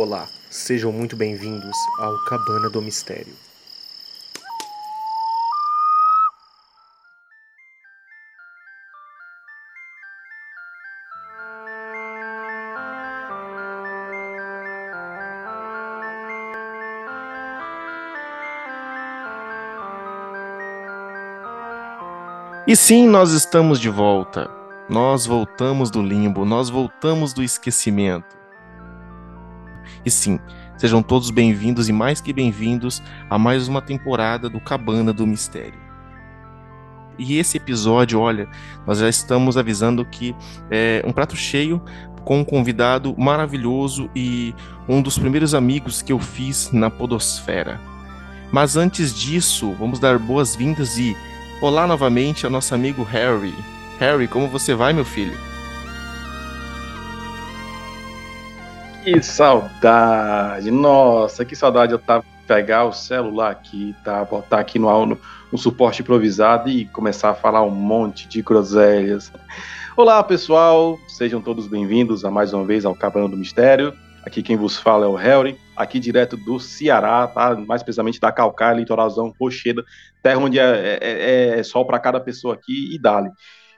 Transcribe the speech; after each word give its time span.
Olá, 0.00 0.28
sejam 0.48 0.92
muito 0.92 1.16
bem-vindos 1.16 1.76
ao 1.98 2.16
Cabana 2.26 2.70
do 2.70 2.80
Mistério. 2.80 3.34
E 22.68 22.76
sim, 22.76 23.08
nós 23.08 23.32
estamos 23.32 23.80
de 23.80 23.88
volta. 23.88 24.48
Nós 24.88 25.26
voltamos 25.26 25.90
do 25.90 26.00
limbo, 26.00 26.44
nós 26.44 26.70
voltamos 26.70 27.32
do 27.32 27.42
esquecimento. 27.42 28.37
E 30.04 30.10
sim, 30.10 30.38
sejam 30.76 31.02
todos 31.02 31.30
bem-vindos 31.30 31.88
e 31.88 31.92
mais 31.92 32.20
que 32.20 32.32
bem-vindos 32.32 33.02
a 33.28 33.38
mais 33.38 33.68
uma 33.68 33.82
temporada 33.82 34.48
do 34.48 34.60
Cabana 34.60 35.12
do 35.12 35.26
Mistério. 35.26 35.78
E 37.18 37.36
esse 37.38 37.56
episódio, 37.56 38.20
olha, 38.20 38.48
nós 38.86 38.98
já 38.98 39.08
estamos 39.08 39.56
avisando 39.56 40.04
que 40.04 40.36
é 40.70 41.02
um 41.04 41.12
prato 41.12 41.34
cheio 41.34 41.82
com 42.24 42.40
um 42.40 42.44
convidado 42.44 43.14
maravilhoso 43.18 44.08
e 44.14 44.54
um 44.88 45.02
dos 45.02 45.18
primeiros 45.18 45.54
amigos 45.54 46.00
que 46.00 46.12
eu 46.12 46.18
fiz 46.18 46.70
na 46.72 46.90
Podosfera. 46.90 47.80
Mas 48.52 48.76
antes 48.76 49.12
disso, 49.14 49.74
vamos 49.78 49.98
dar 49.98 50.18
boas-vindas 50.18 50.96
e 50.96 51.16
Olá 51.60 51.88
novamente 51.88 52.46
ao 52.46 52.52
nosso 52.52 52.72
amigo 52.72 53.02
Harry. 53.02 53.52
Harry, 53.98 54.28
como 54.28 54.46
você 54.46 54.76
vai, 54.76 54.92
meu 54.92 55.04
filho? 55.04 55.47
Que 59.10 59.22
saudade! 59.22 60.70
Nossa, 60.70 61.42
que 61.42 61.56
saudade 61.56 61.92
eu 61.92 61.98
tava 61.98 62.26
pegar 62.46 62.84
o 62.84 62.92
celular 62.92 63.50
aqui, 63.50 63.96
tá? 64.04 64.22
Botar 64.22 64.60
aqui 64.60 64.78
no, 64.78 65.06
no, 65.06 65.18
no 65.50 65.56
suporte 65.56 66.02
improvisado 66.02 66.68
e 66.68 66.84
começar 66.84 67.30
a 67.30 67.34
falar 67.34 67.62
um 67.62 67.70
monte 67.70 68.28
de 68.28 68.42
groselhas. 68.42 69.32
Olá, 69.96 70.22
pessoal! 70.22 70.98
Sejam 71.08 71.40
todos 71.40 71.66
bem-vindos 71.66 72.22
a 72.22 72.30
mais 72.30 72.52
uma 72.52 72.66
vez 72.66 72.84
ao 72.84 72.94
Cabana 72.94 73.30
do 73.30 73.36
Mistério. 73.38 73.94
Aqui 74.26 74.42
quem 74.42 74.58
vos 74.58 74.76
fala 74.76 75.06
é 75.06 75.08
o 75.08 75.14
Harry, 75.14 75.58
aqui 75.74 75.98
direto 75.98 76.36
do 76.36 76.60
Ceará, 76.60 77.26
tá? 77.28 77.56
Mais 77.56 77.82
precisamente 77.82 78.20
da 78.20 78.30
Calcaia, 78.30 78.74
litoralzão, 78.74 79.34
Rocheda, 79.40 79.82
terra 80.22 80.38
onde 80.38 80.58
é, 80.58 80.64
é, 80.64 80.98
é, 81.00 81.58
é 81.60 81.62
sol 81.62 81.86
para 81.86 81.98
cada 81.98 82.20
pessoa 82.20 82.52
aqui 82.52 82.94
e 82.94 82.98
dali. 82.98 83.30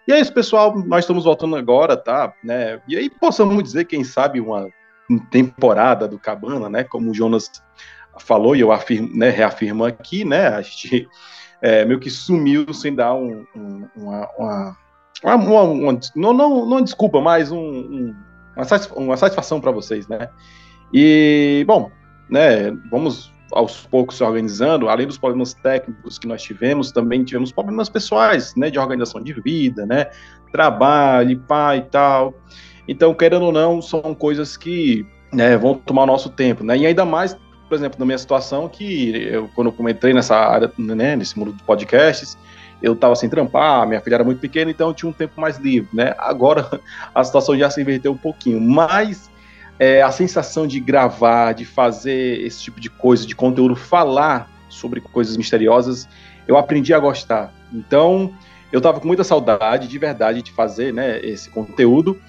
E 0.08 0.12
é 0.12 0.18
isso, 0.18 0.32
pessoal. 0.34 0.76
Nós 0.76 1.04
estamos 1.04 1.22
voltando 1.22 1.54
agora, 1.54 1.96
tá? 1.96 2.34
Né? 2.42 2.80
E 2.88 2.96
aí 2.96 3.08
possamos 3.08 3.62
dizer, 3.62 3.84
quem 3.84 4.02
sabe, 4.02 4.40
uma 4.40 4.68
temporada 5.18 6.06
do 6.06 6.18
Cabana, 6.18 6.68
né? 6.68 6.84
Como 6.84 7.10
o 7.10 7.14
Jonas 7.14 7.50
falou 8.18 8.54
e 8.54 8.60
eu 8.60 8.72
afirmo, 8.72 9.08
né, 9.16 9.30
reafirmo 9.30 9.84
aqui, 9.84 10.24
né? 10.24 10.48
A 10.48 10.62
gente 10.62 11.08
é, 11.62 11.84
meio 11.84 12.00
que 12.00 12.10
sumiu 12.10 12.72
sem 12.72 12.94
dar 12.94 13.14
um, 13.14 13.44
um, 13.54 13.88
uma, 13.96 14.28
uma, 14.38 14.76
uma, 15.34 15.62
uma, 15.62 16.00
não, 16.16 16.32
não, 16.32 16.66
não 16.66 16.82
desculpa, 16.82 17.20
mas 17.20 17.50
um, 17.50 18.14
uma 18.96 19.16
satisfação 19.16 19.60
para 19.60 19.70
vocês, 19.70 20.06
né? 20.08 20.28
E, 20.92 21.64
bom, 21.66 21.90
né, 22.28 22.70
vamos 22.90 23.32
aos 23.52 23.86
poucos 23.86 24.16
se 24.16 24.24
organizando, 24.24 24.88
além 24.88 25.06
dos 25.06 25.18
problemas 25.18 25.54
técnicos 25.54 26.18
que 26.18 26.26
nós 26.26 26.42
tivemos, 26.42 26.92
também 26.92 27.24
tivemos 27.24 27.50
problemas 27.52 27.88
pessoais, 27.88 28.54
né, 28.56 28.70
de 28.70 28.78
organização 28.78 29.22
de 29.22 29.32
vida, 29.40 29.84
né, 29.86 30.06
trabalho, 30.52 31.38
pai 31.40 31.78
e 31.78 31.82
tal. 31.82 32.34
Então, 32.90 33.14
querendo 33.14 33.44
ou 33.44 33.52
não, 33.52 33.80
são 33.80 34.02
coisas 34.12 34.56
que 34.56 35.06
né, 35.32 35.56
vão 35.56 35.74
tomar 35.74 36.06
nosso 36.06 36.28
tempo, 36.28 36.64
né, 36.64 36.76
e 36.76 36.84
ainda 36.84 37.04
mais, 37.04 37.36
por 37.68 37.76
exemplo, 37.76 38.00
na 38.00 38.04
minha 38.04 38.18
situação, 38.18 38.68
que 38.68 39.28
eu, 39.30 39.48
quando 39.54 39.72
eu 39.78 39.88
entrei 39.88 40.12
nessa 40.12 40.34
área, 40.34 40.72
né, 40.76 41.14
nesse 41.14 41.38
mundo 41.38 41.52
de 41.52 41.62
podcasts, 41.62 42.36
eu 42.82 42.94
estava 42.94 43.14
sem 43.14 43.28
trampar, 43.28 43.86
minha 43.86 44.00
filha 44.00 44.16
era 44.16 44.24
muito 44.24 44.40
pequena, 44.40 44.72
então 44.72 44.88
eu 44.88 44.94
tinha 44.94 45.08
um 45.08 45.12
tempo 45.12 45.40
mais 45.40 45.56
livre, 45.58 45.88
né? 45.92 46.16
Agora 46.18 46.80
a 47.14 47.22
situação 47.22 47.56
já 47.56 47.70
se 47.70 47.80
inverteu 47.80 48.10
um 48.10 48.16
pouquinho, 48.16 48.60
mas 48.60 49.30
é, 49.78 50.02
a 50.02 50.10
sensação 50.10 50.66
de 50.66 50.80
gravar, 50.80 51.52
de 51.52 51.64
fazer 51.64 52.40
esse 52.44 52.60
tipo 52.60 52.80
de 52.80 52.90
coisa, 52.90 53.24
de 53.24 53.36
conteúdo, 53.36 53.76
falar 53.76 54.50
sobre 54.68 55.00
coisas 55.00 55.36
misteriosas, 55.36 56.08
eu 56.48 56.56
aprendi 56.56 56.92
a 56.92 56.98
gostar. 56.98 57.54
Então, 57.72 58.34
eu 58.72 58.78
estava 58.78 58.98
com 58.98 59.06
muita 59.06 59.22
saudade, 59.22 59.86
de 59.86 59.98
verdade, 59.98 60.42
de 60.42 60.50
fazer 60.50 60.92
né, 60.92 61.20
esse 61.24 61.50
conteúdo. 61.50 62.20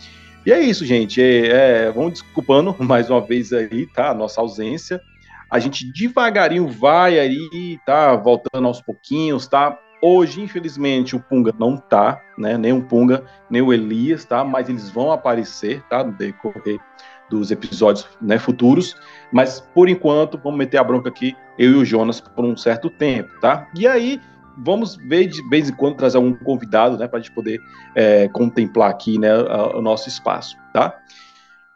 E 0.46 0.52
é 0.52 0.59
isso, 0.59 0.85
gente. 0.85 1.22
É, 1.22 1.85
é, 1.85 1.91
vamos 1.91 2.13
desculpando 2.13 2.75
mais 2.84 3.09
uma 3.09 3.22
vez 3.22 3.53
aí, 3.53 3.85
tá? 3.88 4.09
A 4.09 4.13
nossa 4.13 4.41
ausência. 4.41 5.02
A 5.50 5.59
gente 5.59 5.91
devagarinho 5.91 6.68
vai 6.68 7.19
aí, 7.19 7.78
tá? 7.85 8.16
Voltando 8.16 8.68
aos 8.68 8.81
pouquinhos, 8.81 9.47
tá? 9.47 9.78
Hoje, 10.01 10.41
infelizmente, 10.41 11.16
o 11.16 11.19
Punga 11.19 11.53
não 11.59 11.78
tá, 11.78 12.19
né? 12.38 12.57
Nem 12.57 12.74
o 12.74 12.81
Punga, 12.81 13.24
nem 13.50 13.62
o 13.62 13.72
Elias, 13.72 14.25
tá? 14.25 14.44
Mas 14.44 14.68
eles 14.68 14.90
vão 14.90 15.12
aparecer, 15.12 15.84
tá? 15.90 16.03
No 16.03 16.13
decorrer 16.13 16.80
dos 17.30 17.51
episódios 17.51 18.07
né, 18.19 18.40
futuros. 18.40 18.96
Mas, 19.31 19.59
por 19.59 19.88
enquanto, 19.88 20.38
vamos 20.38 20.57
meter 20.57 20.78
a 20.78 20.84
bronca 20.84 21.09
aqui, 21.09 21.35
eu 21.57 21.72
e 21.72 21.75
o 21.75 21.85
Jonas, 21.85 22.19
por 22.19 22.44
um 22.44 22.57
certo 22.57 22.90
tempo, 22.90 23.30
tá? 23.40 23.68
E 23.75 23.88
aí, 23.88 24.19
vamos 24.64 24.96
ver 24.96 25.28
de 25.28 25.42
vez 25.50 25.70
em 25.70 25.74
quando 25.74 25.98
trazer 25.98 26.18
algum 26.18 26.34
convidado, 26.34 26.98
né? 26.98 27.08
Para 27.08 27.20
a 27.20 27.22
gente 27.22 27.34
poder 27.34 27.60
é, 27.96 28.28
contemplar 28.30 28.90
aqui, 28.90 29.18
né? 29.18 29.36
O 29.74 29.82
nosso 29.82 30.08
espaço, 30.08 30.56
tá? 30.74 30.98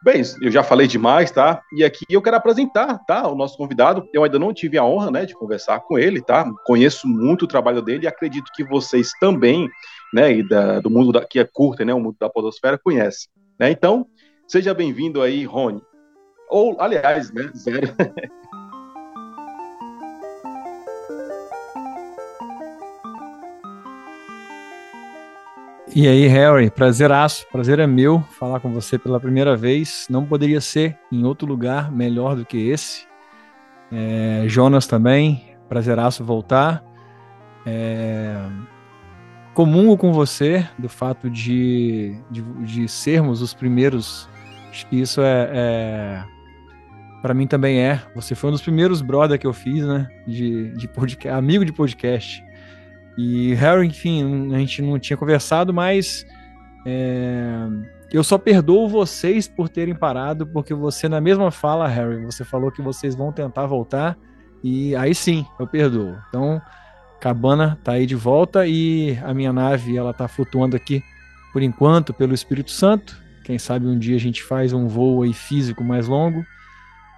Bem, 0.06 0.22
eu 0.40 0.51
já 0.51 0.62
falei 0.62 0.85
demais, 0.85 1.31
tá? 1.31 1.63
E 1.75 1.84
aqui 1.84 2.06
eu 2.07 2.22
quero 2.22 2.38
apresentar, 2.38 3.00
tá? 3.07 3.28
O 3.28 3.34
nosso 3.34 3.57
convidado. 3.57 4.07
Eu 4.13 4.23
ainda 4.23 4.38
não 4.38 4.53
tive 4.53 4.78
a 4.78 4.84
honra, 4.84 5.09
né, 5.09 5.25
de 5.25 5.34
conversar 5.34 5.79
com 5.79 5.97
ele, 5.97 6.22
tá? 6.22 6.46
Conheço 6.63 7.07
muito 7.07 7.46
o 7.46 7.47
trabalho 7.47 7.81
dele 7.81 8.06
e 8.06 8.07
acredito 8.07 8.51
que 8.53 8.63
vocês 8.63 9.09
também, 9.19 9.67
né, 10.13 10.31
e 10.31 10.47
da, 10.47 10.79
do 10.79 10.91
mundo 10.91 11.12
da, 11.12 11.25
que 11.25 11.40
é 11.40 11.44
curto, 11.44 11.84
né, 11.84 11.91
o 11.91 12.00
mundo 12.00 12.16
da 12.19 12.29
podosfera, 12.29 12.78
conhecem. 12.78 13.29
Né? 13.59 13.72
Então, 13.72 14.06
seja 14.47 14.75
bem-vindo 14.75 15.23
aí, 15.23 15.44
Rony. 15.44 15.81
Ou, 16.52 16.79
aliás, 16.79 17.31
né, 17.31 17.50
Zero. 17.56 17.88
E 25.95 26.09
aí, 26.09 26.28
Harry, 26.28 26.69
prazeraço, 26.69 27.47
prazer 27.50 27.79
é 27.79 27.88
meu 27.88 28.22
falar 28.38 28.59
com 28.59 28.69
você 28.69 29.00
pela 29.00 29.17
primeira 29.17 29.56
vez. 29.56 30.07
Não 30.09 30.25
poderia 30.25 30.59
ser 30.59 30.97
em 31.09 31.23
outro 31.23 31.47
lugar 31.47 31.89
melhor 31.89 32.35
do 32.35 32.45
que 32.45 32.67
esse. 32.67 33.07
É, 33.89 34.44
Jonas 34.45 34.88
também, 34.88 35.55
prazeraço 35.69 36.22
voltar. 36.22 36.84
É, 37.66 38.35
com 39.53 40.11
você 40.11 40.67
do 40.78 40.89
fato 40.89 41.29
de, 41.29 42.19
de, 42.29 42.41
de, 42.41 42.89
sermos 42.89 43.41
os 43.41 43.53
primeiros. 43.53 44.28
Acho 44.69 44.85
que 44.88 45.00
isso 45.00 45.22
é, 45.22 45.50
é 45.53 46.23
para 47.22 47.34
mim 47.34 47.47
também 47.47 47.79
é. 47.79 48.01
Você 48.13 48.35
foi 48.35 48.50
um 48.50 48.51
dos 48.51 48.61
primeiros 48.61 49.01
brother 49.01 49.39
que 49.39 49.47
eu 49.47 49.53
fiz, 49.53 49.85
né? 49.88 50.09
De, 50.28 50.73
de 50.73 50.89
podcast, 50.89 51.29
amigo 51.29 51.63
de 51.63 51.72
podcast. 51.72 52.44
E 53.17 53.53
Harry, 53.55 53.87
enfim, 53.87 54.53
a 54.53 54.59
gente 54.59 54.81
não 54.81 54.99
tinha 54.99 55.15
conversado, 55.15 55.73
mas 55.73 56.25
é, 56.85 57.67
eu 58.11 58.23
só 58.23 58.37
perdoo 58.37 58.87
vocês 58.87 59.47
por 59.47 59.69
terem 59.69 59.95
parado, 59.95 60.45
porque 60.45 60.73
você, 60.73 61.07
na 61.07 61.21
mesma 61.21 61.49
fala, 61.49 61.87
Harry, 61.87 62.25
você 62.25 62.43
falou 62.43 62.71
que 62.71 62.81
vocês 62.81 63.15
vão 63.15 63.31
tentar 63.31 63.65
voltar, 63.65 64.17
e 64.63 64.95
aí 64.95 65.15
sim, 65.15 65.45
eu 65.59 65.65
perdoo. 65.65 66.15
Então, 66.29 66.61
Cabana 67.19 67.79
tá 67.83 67.93
aí 67.93 68.05
de 68.05 68.15
volta 68.15 68.67
e 68.67 69.17
a 69.23 69.33
minha 69.33 69.53
nave, 69.53 69.97
ela 69.97 70.13
tá 70.13 70.27
flutuando 70.27 70.75
aqui, 70.75 71.03
por 71.53 71.63
enquanto, 71.63 72.13
pelo 72.13 72.33
Espírito 72.33 72.71
Santo. 72.71 73.17
Quem 73.43 73.57
sabe 73.57 73.87
um 73.87 73.97
dia 73.97 74.16
a 74.16 74.19
gente 74.19 74.43
faz 74.43 74.73
um 74.73 74.87
voo 74.87 75.23
aí 75.23 75.34
físico 75.34 75.84
mais 75.84 76.07
longo, 76.07 76.45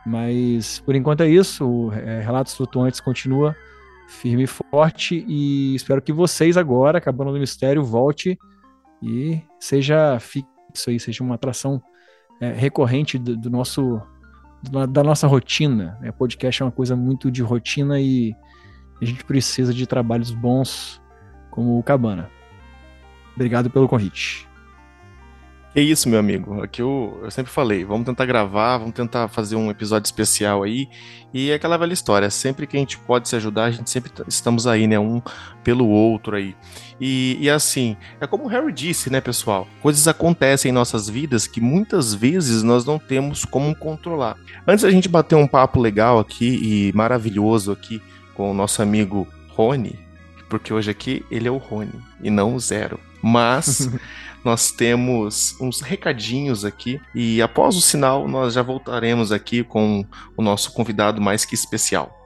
mas 0.06 0.80
por 0.80 0.95
enquanto 0.95 1.22
é 1.22 1.30
isso. 1.30 1.92
É, 1.94 2.22
Relatos 2.22 2.54
Flutuantes 2.54 3.00
continua 3.00 3.56
firme 4.07 4.44
e 4.44 4.48
forte 4.48 5.25
e 5.27 5.75
espero 5.75 6.01
que 6.01 6.13
vocês 6.13 6.57
agora, 6.57 6.98
acabando 6.98 7.33
do 7.33 7.39
mistério, 7.39 7.83
volte 7.83 8.38
e 9.04 9.42
seja 9.59 10.18
fixo 10.19 10.89
aí, 10.89 11.00
seja 11.00 11.24
uma 11.24 11.36
atração 11.36 11.81
é, 12.39 12.51
recorrente 12.51 13.18
do, 13.18 13.36
do 13.36 13.50
nosso 13.50 14.01
da 14.89 15.04
nossa 15.04 15.27
rotina. 15.27 15.98
Né? 16.01 16.12
Podcast 16.12 16.62
é 16.62 16.65
uma 16.65 16.71
coisa 16.71 16.95
muito 16.95 17.30
de 17.30 17.44
rotina 17.44 18.00
e 18.00 18.33
a 19.00 19.06
gente 19.06 19.24
precisa 19.24 19.74
de 19.74 19.86
trabalhos 19.86 20.31
bons 20.31 21.01
como 21.51 21.77
o 21.77 21.83
Cabana. 21.83 22.30
Obrigado 23.36 23.69
pelo 23.69 23.88
convite. 23.88 24.47
É 25.77 25.81
isso, 25.81 26.09
meu 26.09 26.19
amigo. 26.19 26.63
Aqui 26.63 26.81
eu, 26.81 27.19
eu 27.21 27.29
sempre 27.29 27.51
falei, 27.51 27.85
vamos 27.85 28.07
tentar 28.07 28.25
gravar, 28.25 28.79
vamos 28.79 28.95
tentar 28.95 29.27
fazer 29.27 29.56
um 29.56 29.69
episódio 29.69 30.07
especial 30.07 30.63
aí. 30.63 30.89
E 31.31 31.51
é 31.51 31.53
aquela 31.53 31.77
velha 31.77 31.94
história, 31.94 32.31
sempre 32.31 32.65
que 32.65 32.75
a 32.75 32.79
gente 32.79 32.97
pode 32.97 33.29
se 33.29 33.35
ajudar, 33.35 33.65
a 33.65 33.69
gente 33.69 33.88
sempre 33.88 34.12
estamos 34.27 34.65
aí, 34.65 34.88
né? 34.88 34.97
Um 34.97 35.21
pelo 35.63 35.88
outro 35.88 36.35
aí. 36.35 36.56
E, 37.00 37.38
e 37.39 37.47
assim, 37.47 37.95
é 38.19 38.25
como 38.25 38.45
o 38.45 38.47
Harry 38.47 38.74
disse, 38.74 39.12
né, 39.12 39.21
pessoal? 39.21 39.68
Coisas 39.79 40.07
acontecem 40.07 40.71
em 40.71 40.74
nossas 40.74 41.07
vidas 41.07 41.45
que 41.45 41.62
muitas 41.62 42.12
vezes 42.12 42.63
nós 42.63 42.83
não 42.83 42.97
temos 42.97 43.45
como 43.45 43.75
controlar. 43.75 44.35
Antes 44.68 44.83
a 44.83 44.89
gente 44.89 45.07
bater 45.07 45.35
um 45.35 45.45
papo 45.45 45.79
legal 45.79 46.18
aqui 46.18 46.59
e 46.59 46.91
maravilhoso 46.95 47.71
aqui 47.71 48.01
com 48.33 48.50
o 48.50 48.53
nosso 48.56 48.81
amigo 48.81 49.27
Rony, 49.50 50.00
porque 50.50 50.74
hoje 50.74 50.89
aqui 50.89 51.24
ele 51.29 51.47
é 51.47 51.51
o 51.51 51.57
Rony 51.57 51.94
e 52.24 52.31
não 52.31 52.56
o 52.56 52.59
Zero. 52.59 53.00
Mas 53.21 53.89
nós 54.48 54.72
temos 54.72 55.60
uns 55.60 55.82
recadinhos 55.82 56.64
aqui 56.64 57.02
e 57.14 57.42
após 57.42 57.76
o 57.76 57.82
sinal 57.82 58.30
nós 58.30 58.54
já 58.54 58.62
voltaremos 58.62 59.30
aqui 59.34 59.62
com 59.62 60.06
o 60.38 60.42
nosso 60.42 60.72
convidado 60.72 61.20
mais 61.20 61.44
que 61.44 61.54
especial. 61.54 62.17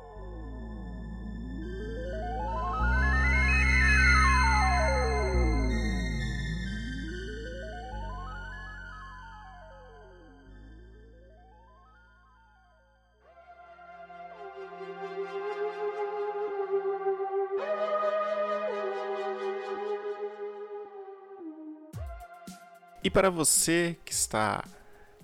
E 23.03 23.09
para 23.09 23.29
você 23.29 23.97
que 24.05 24.11
está 24.11 24.63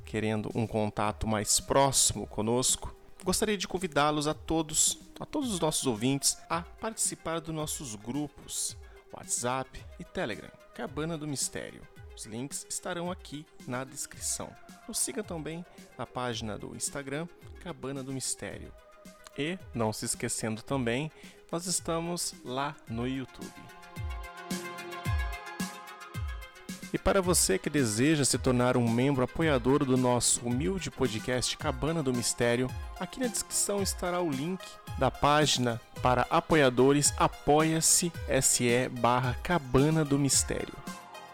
querendo 0.04 0.50
um 0.56 0.66
contato 0.66 1.28
mais 1.28 1.60
próximo 1.60 2.26
conosco, 2.26 2.96
gostaria 3.24 3.58
de 3.58 3.68
convidá-los 3.68 4.28
a 4.28 4.34
todos, 4.34 5.00
a 5.20 5.26
todos 5.26 5.54
os 5.54 5.60
nossos 5.60 5.86
ouvintes, 5.86 6.38
a 6.50 6.62
participar 6.62 7.40
dos 7.40 7.54
nossos 7.54 7.96
grupos 7.96 8.76
WhatsApp 9.14 9.84
e 10.00 10.04
Telegram, 10.04 10.50
Cabana 10.74 11.18
do 11.18 11.28
Mistério. 11.28 11.82
Os 12.16 12.26
links 12.26 12.66
estarão 12.68 13.12
aqui 13.12 13.46
na 13.68 13.84
descrição. 13.84 14.50
Nos 14.88 14.98
siga 14.98 15.24
também 15.24 15.66
na 15.98 16.06
página 16.06 16.58
do 16.58 16.76
Instagram 16.76 17.28
Cabana 17.62 18.04
do 18.04 18.14
Mistério. 18.14 18.72
E, 19.38 19.60
não 19.74 19.94
se 19.94 20.06
esquecendo 20.06 20.64
também, 20.64 21.12
nós 21.52 21.68
estamos 21.68 22.34
lá 22.44 22.76
no 22.90 23.08
YouTube. 23.08 23.67
E 26.94 26.98
para 26.98 27.22
você 27.22 27.58
que 27.58 27.70
deseja 27.70 28.24
se 28.24 28.38
tornar 28.38 28.78
um 28.78 28.90
membro 28.90 29.24
apoiador 29.24 29.84
do 29.84 29.98
nosso 29.98 30.42
humilde 30.46 30.90
podcast 30.90 31.58
Cabana 31.58 32.02
do 32.02 32.14
Mistério, 32.14 32.70
aqui 32.98 33.20
na 33.20 33.28
descrição 33.28 33.82
estará 33.82 34.22
o 34.22 34.32
link 34.32 34.62
da 34.98 35.12
página 35.12 35.82
para 36.02 36.26
apoiadores 36.30 37.14
apoia-se 37.18 38.12
se 38.42 38.90
barra 38.90 39.36
Cabana 39.44 40.06
do 40.06 40.18
Mistério. 40.18 40.74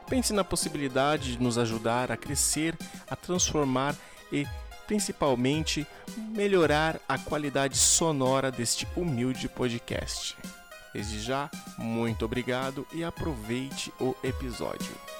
Pense 0.10 0.34
na 0.34 0.44
possibilidade 0.44 1.34
de 1.34 1.44
nos 1.44 1.58
ajudar 1.58 2.12
a 2.12 2.18
crescer, 2.18 2.76
a 3.10 3.16
transformar 3.16 3.96
e 4.32 4.48
principalmente 4.88 5.86
melhorar 6.18 7.00
a 7.08 7.18
qualidade 7.18 7.78
sonora 7.78 8.52
deste 8.52 8.88
humilde 8.96 9.48
podcast. 9.48 10.36
Desde 10.94 11.20
já, 11.20 11.50
muito 11.78 12.26
obrigado 12.26 12.86
e 12.94 13.04
aproveite 13.04 13.92
o 14.00 14.16
episódio. 14.24 15.13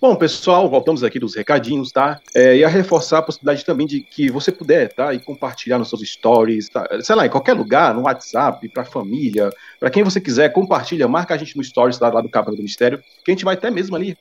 Bom, 0.00 0.14
pessoal, 0.14 0.70
voltamos 0.70 1.02
aqui 1.02 1.18
dos 1.18 1.34
recadinhos, 1.34 1.90
tá? 1.90 2.20
É, 2.32 2.58
e 2.58 2.64
a 2.64 2.68
reforçar 2.68 3.18
a 3.18 3.22
possibilidade 3.22 3.64
também 3.64 3.84
de 3.84 4.00
que 4.00 4.30
você 4.30 4.52
puder, 4.52 4.92
tá? 4.92 5.12
E 5.12 5.18
compartilhar 5.18 5.76
nos 5.76 5.88
seus 5.88 6.08
stories, 6.08 6.68
tá? 6.68 6.86
sei 7.02 7.16
lá, 7.16 7.26
em 7.26 7.28
qualquer 7.28 7.54
lugar, 7.54 7.92
no 7.92 8.02
WhatsApp, 8.02 8.68
pra 8.68 8.84
família, 8.84 9.50
para 9.80 9.90
quem 9.90 10.04
você 10.04 10.20
quiser, 10.20 10.50
compartilha, 10.50 11.08
marca 11.08 11.34
a 11.34 11.36
gente 11.36 11.56
no 11.56 11.64
stories 11.64 11.98
lá, 11.98 12.10
lá 12.10 12.20
do 12.20 12.28
Cabana 12.28 12.56
do 12.56 12.62
Mistério, 12.62 13.02
que 13.24 13.32
a 13.32 13.34
gente 13.34 13.44
vai 13.44 13.54
até 13.54 13.72
mesmo 13.72 13.96
ali 13.96 14.16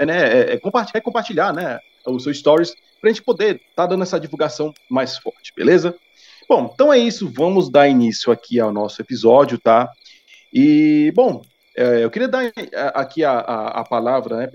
né, 0.00 0.48
é, 0.48 0.54
é, 0.54 1.00
compartilhar, 1.02 1.52
né? 1.52 1.78
Os 2.06 2.22
seus 2.22 2.38
stories, 2.38 2.74
pra 2.98 3.10
gente 3.10 3.22
poder 3.22 3.60
tá 3.76 3.84
dando 3.84 4.04
essa 4.04 4.18
divulgação 4.18 4.72
mais 4.88 5.18
forte, 5.18 5.52
beleza? 5.54 5.94
Bom, 6.48 6.70
então 6.72 6.90
é 6.90 6.96
isso, 6.96 7.30
vamos 7.30 7.68
dar 7.68 7.86
início 7.86 8.32
aqui 8.32 8.58
ao 8.58 8.72
nosso 8.72 9.02
episódio, 9.02 9.58
tá? 9.58 9.90
E, 10.50 11.12
bom, 11.14 11.42
é, 11.42 11.57
eu 12.02 12.10
queria 12.10 12.28
dar 12.28 12.44
é, 12.44 12.52
aqui 12.94 13.24
a, 13.24 13.32
a, 13.32 13.80
a, 13.80 13.84
palavra, 13.84 14.36
né, 14.36 14.50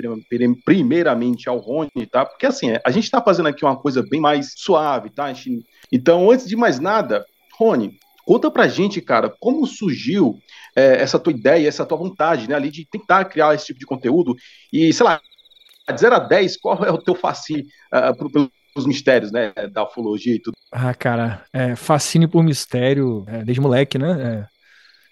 primeiramente 0.66 1.48
ao 1.48 1.58
Rony, 1.58 2.06
tá? 2.12 2.26
Porque 2.26 2.46
assim, 2.46 2.74
a 2.84 2.92
gente 2.92 3.06
está 3.06 3.22
fazendo 3.22 3.48
aqui 3.48 3.64
uma 3.64 3.78
coisa 3.78 4.04
bem 4.10 4.20
mais 4.20 4.54
suave, 4.58 5.10
tá? 5.10 5.32
Gente, 5.32 5.66
então, 5.92 6.30
antes 6.30 6.48
de 6.48 6.56
mais 6.56 6.80
nada, 6.80 7.26
Rony, 7.58 7.98
conta 8.26 8.50
pra 8.52 8.68
gente, 8.68 9.00
cara, 9.00 9.34
como 9.40 9.66
surgiu 9.66 10.38
é, 10.76 11.02
essa 11.02 11.20
tua 11.20 11.32
ideia, 11.32 11.68
essa 11.68 11.86
tua 11.86 11.98
vontade, 11.98 12.50
né, 12.50 12.56
ali 12.56 12.70
de 12.70 12.86
tentar 12.86 13.26
criar 13.26 13.54
esse 13.54 13.68
tipo 13.68 13.80
de 13.80 13.86
conteúdo 13.86 14.36
e, 14.72 14.92
sei 14.92 15.06
lá, 15.06 15.22
de 15.92 16.00
0 16.00 16.16
a 16.16 16.20
10, 16.20 16.58
qual 16.58 16.84
é 16.84 16.92
o 16.92 16.98
teu 16.98 17.16
fascínio 17.16 17.66
uh, 17.94 18.32
pelos 18.32 18.88
mistérios, 18.88 19.32
né, 19.32 19.54
da 19.72 19.84
ufologia 19.84 20.36
e 20.36 20.40
tudo? 20.40 20.56
Ah, 20.72 20.94
cara, 20.94 21.46
é, 21.54 21.76
fascínio 21.76 22.30
por 22.30 22.44
mistério, 22.44 23.26
é, 23.28 23.44
desde 23.44 23.62
moleque, 23.62 23.98
né, 23.98 24.22
é, 24.22 24.48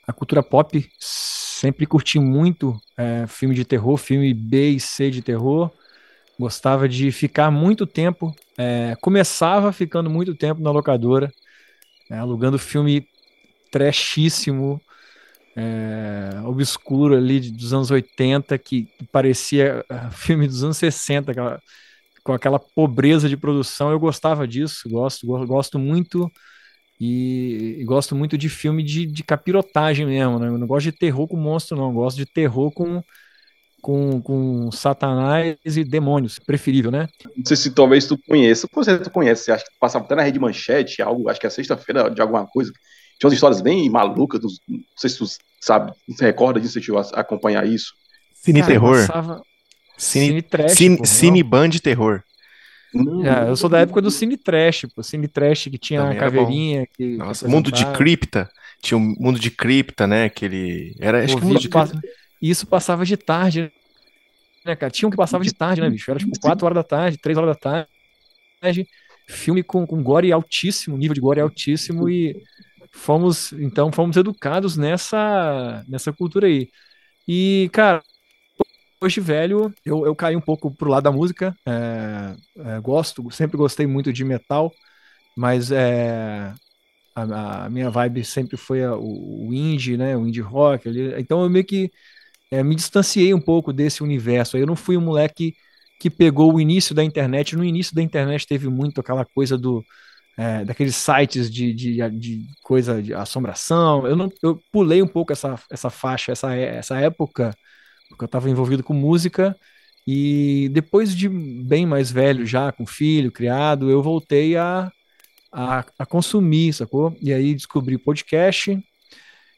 a 0.08 0.14
cultura 0.14 0.42
pop 0.42 0.90
Sempre 1.62 1.86
curti 1.86 2.18
muito 2.18 2.82
é, 2.98 3.28
filme 3.28 3.54
de 3.54 3.64
terror, 3.64 3.96
filme 3.96 4.34
B 4.34 4.72
e 4.72 4.80
C 4.80 5.12
de 5.12 5.22
terror. 5.22 5.70
Gostava 6.40 6.90
de 6.90 7.12
ficar 7.12 7.52
muito 7.52 7.86
tempo. 7.86 8.36
É, 8.58 8.98
começava 9.00 9.72
ficando 9.72 10.10
muito 10.10 10.34
tempo 10.34 10.60
na 10.60 10.72
locadora, 10.72 11.32
é, 12.10 12.18
alugando 12.18 12.58
filme 12.58 13.08
trashíssimo, 13.70 14.82
é, 15.56 16.42
obscuro 16.46 17.16
ali 17.16 17.40
dos 17.52 17.72
anos 17.76 17.92
80, 17.92 18.58
que 18.58 18.88
parecia 19.12 19.86
é, 19.88 20.10
filme 20.10 20.48
dos 20.48 20.64
anos 20.64 20.78
60, 20.78 21.32
aquela, 21.32 21.62
com 22.24 22.34
aquela 22.34 22.58
pobreza 22.58 23.30
de 23.30 23.38
produção. 23.38 23.92
Eu 23.92 24.00
gostava 24.00 24.48
disso, 24.48 24.90
gosto, 24.90 25.28
gosto 25.46 25.78
muito 25.78 26.28
e, 27.04 27.78
e, 27.80 27.84
gosto 27.84 28.16
muito 28.16 28.38
de 28.38 28.48
filme 28.48 28.84
de, 28.84 29.08
de 29.08 29.24
capirotagem 29.24 30.06
mesmo, 30.06 30.38
né? 30.38 30.50
Eu 30.50 30.58
não 30.60 30.68
gosto 30.68 30.84
de 30.84 30.92
terror 30.92 31.28
com 31.28 31.36
monstro, 31.36 31.76
não. 31.76 31.88
Eu 31.88 31.94
gosto 31.94 32.18
de 32.18 32.28
terror 32.28 32.72
com, 32.72 33.02
com, 33.82 34.22
com 34.22 34.72
satanás 34.72 35.58
e 35.66 35.84
demônios, 35.84 36.38
preferível, 36.38 36.92
né? 36.92 37.10
Não 37.36 37.44
sei 37.44 37.58
se 37.58 37.72
talvez 37.72 38.06
tu 38.06 38.16
conheça. 38.28 38.68
Com 38.68 38.84
certeza 38.84 39.10
tu 39.10 39.14
conhece. 39.14 39.52
Acho 39.52 39.66
que 39.66 39.72
passava 39.80 40.06
até 40.06 40.14
na 40.14 40.22
rede 40.22 40.38
manchete, 40.38 41.02
algo, 41.02 41.28
acho 41.28 41.40
que 41.40 41.48
é 41.48 41.50
sexta-feira 41.50 42.08
de 42.08 42.22
alguma 42.22 42.46
coisa. 42.46 42.72
Tinha 43.18 43.28
umas 43.28 43.34
histórias 43.34 43.62
bem 43.62 43.90
malucas. 43.90 44.40
Não 44.70 44.80
sei 44.96 45.10
se 45.10 45.18
tu 45.18 45.26
sabe, 45.60 45.92
se 46.08 46.24
recorda 46.24 46.60
disso, 46.60 46.80
se 46.80 46.86
tu 46.86 46.96
acompanhar 47.16 47.66
isso. 47.66 47.96
Cine 48.32 48.60
Cara, 48.60 48.74
Terror. 48.74 49.08
Passava... 49.08 49.42
Cine, 49.98 50.28
Cine 50.28 50.42
Trash. 50.44 50.72
Cine, 50.74 50.98
pô, 50.98 51.06
Cine 51.06 51.42
Band 51.42 51.70
Terror. 51.82 52.24
É, 52.94 53.50
eu 53.50 53.56
sou 53.56 53.70
da 53.70 53.80
época 53.80 54.02
do 54.02 54.12
Cine 54.12 54.38
Trash, 54.38 54.86
pô. 54.94 55.02
Cine 55.02 55.28
Trash 55.28 55.64
que 55.64 55.78
tinha 55.78 56.02
Também 56.02 56.18
a 56.18 56.20
caveirinha. 56.20 56.88
Que, 56.88 57.18
Nossa, 57.18 57.46
que 57.46 57.52
mundo 57.52 57.72
de 57.72 57.86
cripta. 57.94 58.50
Tinha 58.82 58.98
um 58.98 59.16
mundo 59.18 59.40
de 59.40 59.50
cripta, 59.50 60.06
né? 60.06 60.30
Que 60.30 60.46
ele. 60.46 60.96
Era. 61.00 61.24
Acho 61.24 61.38
que 61.38 61.46
mundo 61.46 61.60
de 61.60 61.70
Isso 62.42 62.68
passava 62.68 63.06
de 63.06 63.16
tarde, 63.16 63.72
né, 64.66 64.76
cara? 64.76 64.92
Tinha 64.92 65.08
um 65.08 65.12
que 65.12 65.18
passava 65.18 65.44
de 65.44 65.54
tarde, 65.54 65.82
né, 65.82 65.90
bicho? 65.90 66.10
Era 66.12 66.20
tipo 66.20 66.38
4 66.40 66.66
horas 66.66 66.76
da 66.76 66.84
tarde, 66.84 67.18
3 67.18 67.38
horas 67.38 67.56
da 67.56 67.86
tarde. 68.62 68.88
Filme 69.28 69.64
com, 69.64 69.88
com 69.88 70.04
gore 70.04 70.32
altíssimo, 70.32 70.98
nível 70.98 71.14
de 71.14 71.22
gore 71.22 71.40
altíssimo, 71.40 72.10
e 72.10 72.44
fomos, 72.92 73.54
então, 73.54 73.92
fomos 73.92 74.18
educados 74.18 74.76
nessa, 74.76 75.84
nessa 75.88 76.12
cultura 76.12 76.48
aí. 76.48 76.70
E, 77.28 77.70
cara, 77.72 78.04
hoje 79.02 79.20
velho, 79.20 79.74
eu, 79.86 80.06
eu 80.06 80.16
caí 80.16 80.36
um 80.36 80.42
pouco 80.42 80.72
pro 80.72 80.90
lado 80.90 81.04
da 81.04 81.12
música. 81.12 81.56
É, 81.66 82.36
é, 82.58 82.80
gosto, 82.80 83.30
sempre 83.32 83.58
gostei 83.58 83.88
muito 83.88 84.14
de 84.14 84.24
metal, 84.24 84.72
mas 85.36 85.72
é, 85.72 86.54
a, 87.16 87.66
a 87.66 87.70
minha 87.70 87.90
vibe 87.90 88.24
sempre 88.24 88.58
foi 88.58 88.84
a, 88.84 88.96
o, 88.96 89.50
o, 89.50 89.54
indie, 89.54 89.98
né? 89.98 90.16
O 90.16 90.28
indie 90.28 90.42
rock. 90.42 90.88
Ali. 90.88 91.14
Então 91.20 91.44
eu 91.44 91.50
meio 91.50 91.66
que 91.66 91.92
é, 92.52 92.64
me 92.64 92.76
distanciei 92.76 93.34
um 93.34 93.42
pouco 93.42 93.74
desse 93.74 94.04
universo. 94.04 94.58
Eu 94.58 94.68
não 94.68 94.76
fui 94.76 94.98
um 94.98 95.02
moleque 95.02 95.56
que 96.00 96.10
pegou 96.10 96.54
o 96.54 96.62
início 96.62 96.96
da 96.96 97.04
internet. 97.04 97.56
No 97.56 97.64
início 97.64 97.96
da 97.96 98.02
internet 98.02 98.48
teve 98.48 98.70
muito 98.70 99.02
aquela 99.02 99.26
coisa 99.26 99.58
do 99.58 99.84
é, 100.38 100.66
daqueles 100.66 100.96
sites 100.96 101.52
de, 101.52 101.74
de, 101.74 102.10
de, 102.12 102.48
coisa 102.64 103.02
de 103.02 103.14
assombração. 103.14 104.08
Eu 104.08 104.16
não, 104.16 104.30
eu 104.44 104.62
pulei 104.72 105.02
um 105.02 105.08
pouco 105.08 105.34
essa, 105.34 105.60
essa 105.70 105.90
faixa, 105.90 106.32
essa, 106.32 106.56
essa 106.56 107.00
época 107.00 107.56
porque 108.12 108.24
eu 108.24 108.28
estava 108.28 108.50
envolvido 108.50 108.84
com 108.84 108.94
música 108.94 109.58
e 110.06 110.70
depois 110.74 111.16
de 111.16 111.30
bem 111.30 111.86
mais 111.86 112.12
velho 112.12 112.46
já, 112.46 112.72
com 112.72 112.86
filho, 112.86 113.32
criado, 113.32 113.90
eu 113.90 114.02
voltei 114.04 114.58
a, 114.58 114.92
a, 115.52 115.86
a 115.98 116.06
consumir, 116.06 116.74
sacou? 116.74 117.16
E 117.22 117.34
aí 117.34 117.54
descobri 117.56 117.98
podcast, 117.98 118.78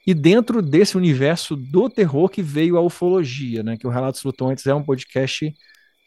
e 0.05 0.13
dentro 0.13 0.61
desse 0.61 0.97
universo 0.97 1.55
do 1.55 1.89
terror 1.89 2.29
que 2.29 2.41
veio 2.41 2.77
a 2.77 2.81
ufologia, 2.81 3.63
né? 3.63 3.77
Que 3.77 3.87
o 3.87 3.89
Relatos 3.89 4.21
Flutuantes 4.21 4.67
é 4.67 4.73
um 4.73 4.83
podcast 4.83 5.53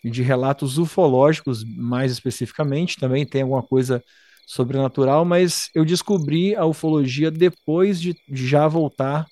de 0.04 0.22
relatos 0.22 0.78
ufológicos, 0.78 1.64
mais 1.64 2.12
especificamente, 2.12 2.98
também 2.98 3.26
tem 3.26 3.42
alguma 3.42 3.62
coisa 3.62 4.02
sobrenatural, 4.46 5.24
mas 5.24 5.68
eu 5.74 5.84
descobri 5.84 6.54
a 6.54 6.64
ufologia 6.64 7.30
depois 7.30 8.00
de, 8.00 8.14
de 8.28 8.46
já 8.46 8.68
voltar 8.68 9.26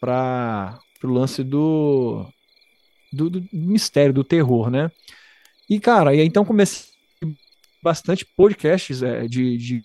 para 0.00 0.78
o 1.02 1.08
lance 1.08 1.42
do, 1.42 2.24
do, 3.12 3.28
do, 3.30 3.48
mistério, 3.52 4.12
do 4.12 4.24
terror, 4.24 4.70
né? 4.70 4.90
E, 5.68 5.78
cara, 5.78 6.14
e 6.14 6.20
então 6.20 6.44
comecei 6.44 6.92
bastante 7.82 8.24
podcasts 8.24 9.02
é, 9.02 9.26
de, 9.26 9.56
de, 9.56 9.84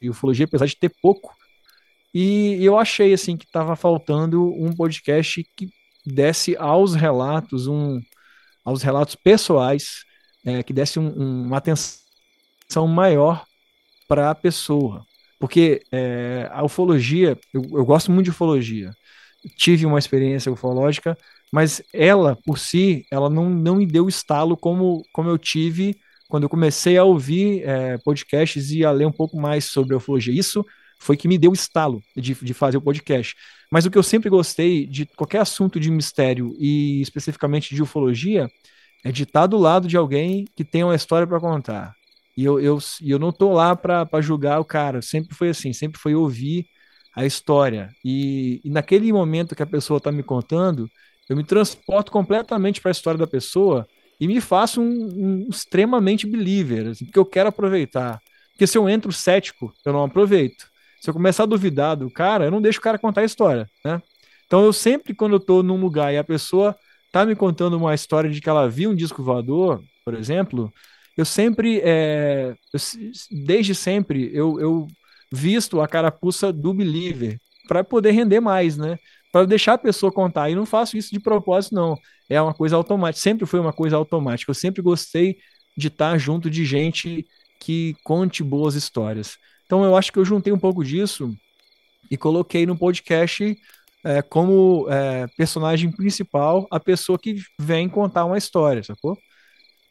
de 0.00 0.10
ufologia, 0.10 0.46
apesar 0.46 0.66
de 0.66 0.76
ter 0.76 0.92
pouco, 1.02 1.34
e 2.14 2.64
eu 2.64 2.78
achei 2.78 3.12
assim 3.12 3.36
que 3.36 3.44
estava 3.44 3.76
faltando 3.76 4.52
um 4.54 4.72
podcast 4.72 5.44
que 5.56 5.68
desse 6.06 6.56
aos 6.56 6.94
relatos 6.94 7.66
um 7.66 8.00
aos 8.64 8.82
relatos 8.82 9.14
pessoais 9.14 10.04
é, 10.44 10.62
que 10.62 10.72
desse 10.72 10.98
um, 10.98 11.06
um, 11.06 11.42
uma 11.46 11.58
atenção 11.58 12.86
maior 12.88 13.44
para 14.08 14.30
a 14.30 14.34
pessoa, 14.34 15.04
porque 15.38 15.82
é, 15.92 16.48
a 16.50 16.64
ufologia 16.64 17.38
eu, 17.52 17.62
eu 17.72 17.84
gosto 17.84 18.10
muito 18.10 18.24
de 18.24 18.30
ufologia, 18.30 18.92
tive 19.56 19.84
uma 19.84 19.98
experiência 19.98 20.50
ufológica, 20.50 21.16
mas 21.52 21.82
ela 21.92 22.36
por 22.44 22.58
si 22.58 23.06
ela 23.10 23.30
não, 23.30 23.48
não 23.48 23.76
me 23.76 23.86
deu 23.86 24.08
estalo 24.08 24.56
como 24.56 25.02
como 25.12 25.28
eu 25.28 25.38
tive 25.38 25.98
quando 26.28 26.42
eu 26.42 26.48
comecei 26.48 26.98
a 26.98 27.04
ouvir 27.04 27.62
é, 27.64 27.96
podcasts 27.98 28.70
e 28.70 28.84
a 28.84 28.90
ler 28.90 29.06
um 29.06 29.12
pouco 29.12 29.40
mais 29.40 29.64
sobre 29.64 29.94
ufologia. 29.96 30.38
Isso 30.38 30.64
foi 31.00 31.16
que 31.16 31.26
me 31.26 31.38
deu 31.38 31.52
estalo 31.52 32.02
de, 32.14 32.34
de 32.34 32.54
fazer 32.54 32.76
o 32.76 32.82
podcast. 32.82 33.34
Mas 33.70 33.86
o 33.86 33.90
que 33.90 33.96
eu 33.96 34.02
sempre 34.02 34.28
gostei 34.28 34.86
de 34.86 35.06
qualquer 35.06 35.40
assunto 35.40 35.80
de 35.80 35.90
mistério 35.90 36.54
e 36.58 37.00
especificamente 37.00 37.74
de 37.74 37.82
ufologia 37.82 38.48
é 39.04 39.10
de 39.10 39.22
estar 39.22 39.46
do 39.46 39.56
lado 39.56 39.88
de 39.88 39.96
alguém 39.96 40.46
que 40.56 40.64
tem 40.64 40.84
uma 40.84 40.94
história 40.94 41.26
para 41.26 41.40
contar. 41.40 41.94
E 42.36 42.44
eu, 42.44 42.60
eu, 42.60 42.78
eu 43.02 43.18
não 43.18 43.32
tô 43.32 43.52
lá 43.52 43.74
para 43.74 44.20
julgar 44.20 44.60
o 44.60 44.64
cara, 44.64 45.02
sempre 45.02 45.34
foi 45.34 45.48
assim, 45.48 45.72
sempre 45.72 45.98
foi 45.98 46.14
ouvir 46.14 46.66
a 47.14 47.26
história. 47.26 47.90
E, 48.04 48.60
e 48.64 48.70
naquele 48.70 49.12
momento 49.12 49.54
que 49.56 49.62
a 49.62 49.66
pessoa 49.66 49.98
está 49.98 50.12
me 50.12 50.22
contando, 50.22 50.88
eu 51.28 51.36
me 51.36 51.44
transporto 51.44 52.10
completamente 52.10 52.80
para 52.80 52.90
a 52.90 52.92
história 52.92 53.18
da 53.18 53.26
pessoa 53.26 53.86
e 54.20 54.26
me 54.26 54.40
faço 54.40 54.80
um, 54.80 55.44
um 55.44 55.48
extremamente 55.48 56.26
believer, 56.26 56.88
assim, 56.88 57.04
porque 57.04 57.18
eu 57.18 57.26
quero 57.26 57.48
aproveitar. 57.48 58.20
Porque 58.52 58.66
se 58.66 58.76
eu 58.76 58.88
entro 58.88 59.12
cético, 59.12 59.72
eu 59.84 59.92
não 59.92 60.04
aproveito. 60.04 60.66
Se 61.00 61.08
eu 61.08 61.14
começar 61.14 61.44
a 61.44 61.46
duvidar 61.46 61.96
do 61.96 62.10
cara, 62.10 62.46
eu 62.46 62.50
não 62.50 62.60
deixo 62.60 62.80
o 62.80 62.82
cara 62.82 62.98
contar 62.98 63.20
a 63.20 63.24
história, 63.24 63.68
né? 63.84 64.02
Então 64.46 64.64
eu 64.64 64.72
sempre, 64.72 65.14
quando 65.14 65.34
eu 65.34 65.40
tô 65.40 65.62
num 65.62 65.80
lugar 65.80 66.12
e 66.12 66.18
a 66.18 66.24
pessoa 66.24 66.74
tá 67.12 67.24
me 67.24 67.36
contando 67.36 67.76
uma 67.76 67.94
história 67.94 68.30
de 68.30 68.40
que 68.40 68.48
ela 68.48 68.68
viu 68.68 68.90
um 68.90 68.94
disco 68.94 69.22
voador, 69.22 69.82
por 70.04 70.14
exemplo, 70.14 70.72
eu 71.16 71.24
sempre, 71.24 71.80
é, 71.84 72.54
eu, 72.72 72.80
desde 73.30 73.74
sempre, 73.74 74.30
eu, 74.34 74.58
eu 74.60 74.86
visto 75.30 75.80
a 75.80 75.88
carapuça 75.88 76.52
do 76.52 76.72
believer 76.72 77.38
para 77.68 77.84
poder 77.84 78.12
render 78.12 78.40
mais, 78.40 78.76
né? 78.76 78.98
Para 79.32 79.46
deixar 79.46 79.74
a 79.74 79.78
pessoa 79.78 80.12
contar. 80.12 80.50
E 80.50 80.54
não 80.54 80.66
faço 80.66 80.96
isso 80.96 81.10
de 81.12 81.20
propósito, 81.20 81.74
não. 81.74 81.96
É 82.28 82.40
uma 82.40 82.54
coisa 82.54 82.76
automática. 82.76 83.22
Sempre 83.22 83.46
foi 83.46 83.60
uma 83.60 83.72
coisa 83.72 83.96
automática. 83.96 84.50
Eu 84.50 84.54
sempre 84.54 84.82
gostei 84.82 85.38
de 85.76 85.88
estar 85.88 86.16
junto 86.18 86.50
de 86.50 86.64
gente 86.64 87.26
que 87.60 87.96
conte 88.04 88.42
boas 88.42 88.74
histórias. 88.74 89.36
Então 89.66 89.84
eu 89.84 89.96
acho 89.96 90.12
que 90.12 90.18
eu 90.18 90.24
juntei 90.24 90.52
um 90.52 90.58
pouco 90.58 90.82
disso 90.82 91.34
e 92.10 92.16
coloquei 92.16 92.64
no 92.64 92.76
podcast 92.76 93.56
é, 94.04 94.22
como 94.22 94.86
é, 94.88 95.26
personagem 95.36 95.90
principal 95.90 96.66
a 96.70 96.80
pessoa 96.80 97.18
que 97.18 97.36
vem 97.58 97.88
contar 97.88 98.24
uma 98.24 98.38
história, 98.38 98.82
sacou? 98.82 99.18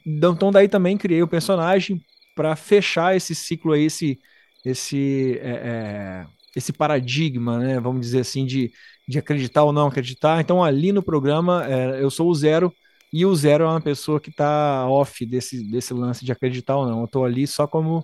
Então, 0.05 0.33
então 0.33 0.51
daí 0.51 0.67
também 0.67 0.97
criei 0.97 1.21
o 1.21 1.27
personagem 1.27 2.01
para 2.35 2.55
fechar 2.55 3.15
esse 3.15 3.35
ciclo 3.35 3.73
aí, 3.73 3.85
esse, 3.85 4.19
esse, 4.65 5.39
é, 5.41 5.49
é, 5.49 6.27
esse 6.57 6.73
paradigma, 6.73 7.59
né? 7.59 7.79
Vamos 7.79 8.01
dizer 8.01 8.21
assim, 8.21 8.45
de, 8.45 8.71
de 9.07 9.19
acreditar 9.19 9.63
ou 9.63 9.71
não 9.71 9.87
acreditar. 9.87 10.41
Então 10.41 10.63
ali 10.63 10.91
no 10.91 11.03
programa 11.03 11.65
é, 11.67 12.01
eu 12.03 12.09
sou 12.09 12.29
o 12.29 12.35
Zero 12.35 12.73
e 13.13 13.25
o 13.25 13.35
Zero 13.35 13.63
é 13.63 13.67
uma 13.67 13.81
pessoa 13.81 14.19
que 14.19 14.29
está 14.29 14.87
off 14.89 15.25
desse, 15.25 15.69
desse 15.71 15.93
lance 15.93 16.25
de 16.25 16.31
acreditar 16.31 16.75
ou 16.77 16.87
não. 16.87 16.99
Eu 16.99 17.05
estou 17.05 17.25
ali 17.25 17.45
só 17.47 17.67
como 17.67 18.03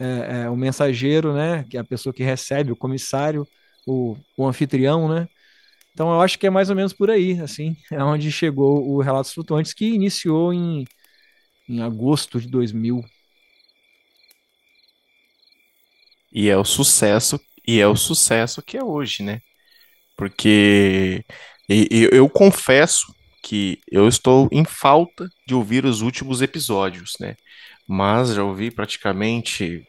é, 0.00 0.42
é, 0.44 0.50
o 0.50 0.56
mensageiro, 0.56 1.32
né, 1.34 1.64
que 1.70 1.76
é 1.76 1.80
a 1.80 1.84
pessoa 1.84 2.12
que 2.12 2.22
recebe, 2.22 2.72
o 2.72 2.76
comissário, 2.76 3.46
o, 3.86 4.16
o 4.36 4.46
anfitrião, 4.46 5.08
né? 5.08 5.28
Então 5.92 6.12
eu 6.12 6.20
acho 6.20 6.38
que 6.38 6.46
é 6.46 6.50
mais 6.50 6.70
ou 6.70 6.76
menos 6.76 6.92
por 6.92 7.10
aí, 7.10 7.40
assim, 7.40 7.76
é 7.90 8.02
onde 8.02 8.30
chegou 8.32 8.88
o 8.88 9.00
Relatos 9.00 9.32
Flutuantes, 9.32 9.72
que 9.74 9.86
iniciou 9.86 10.52
em, 10.52 10.84
em 11.68 11.82
agosto 11.82 12.40
de 12.40 12.48
2000. 12.48 13.04
E 16.32 16.48
é 16.48 16.56
o 16.56 16.64
sucesso, 16.64 17.40
e 17.66 17.80
é 17.80 17.86
o 17.86 17.96
sucesso 17.96 18.62
que 18.62 18.76
é 18.76 18.84
hoje, 18.84 19.22
né? 19.22 19.40
Porque 20.16 21.24
e, 21.68 21.88
e 21.90 22.08
eu 22.12 22.28
confesso 22.28 23.14
que 23.42 23.80
eu 23.90 24.08
estou 24.08 24.48
em 24.52 24.64
falta 24.64 25.28
de 25.46 25.54
ouvir 25.54 25.84
os 25.84 26.00
últimos 26.00 26.42
episódios, 26.42 27.14
né? 27.20 27.36
mas 27.86 28.34
já 28.34 28.42
ouvi 28.42 28.70
praticamente, 28.70 29.86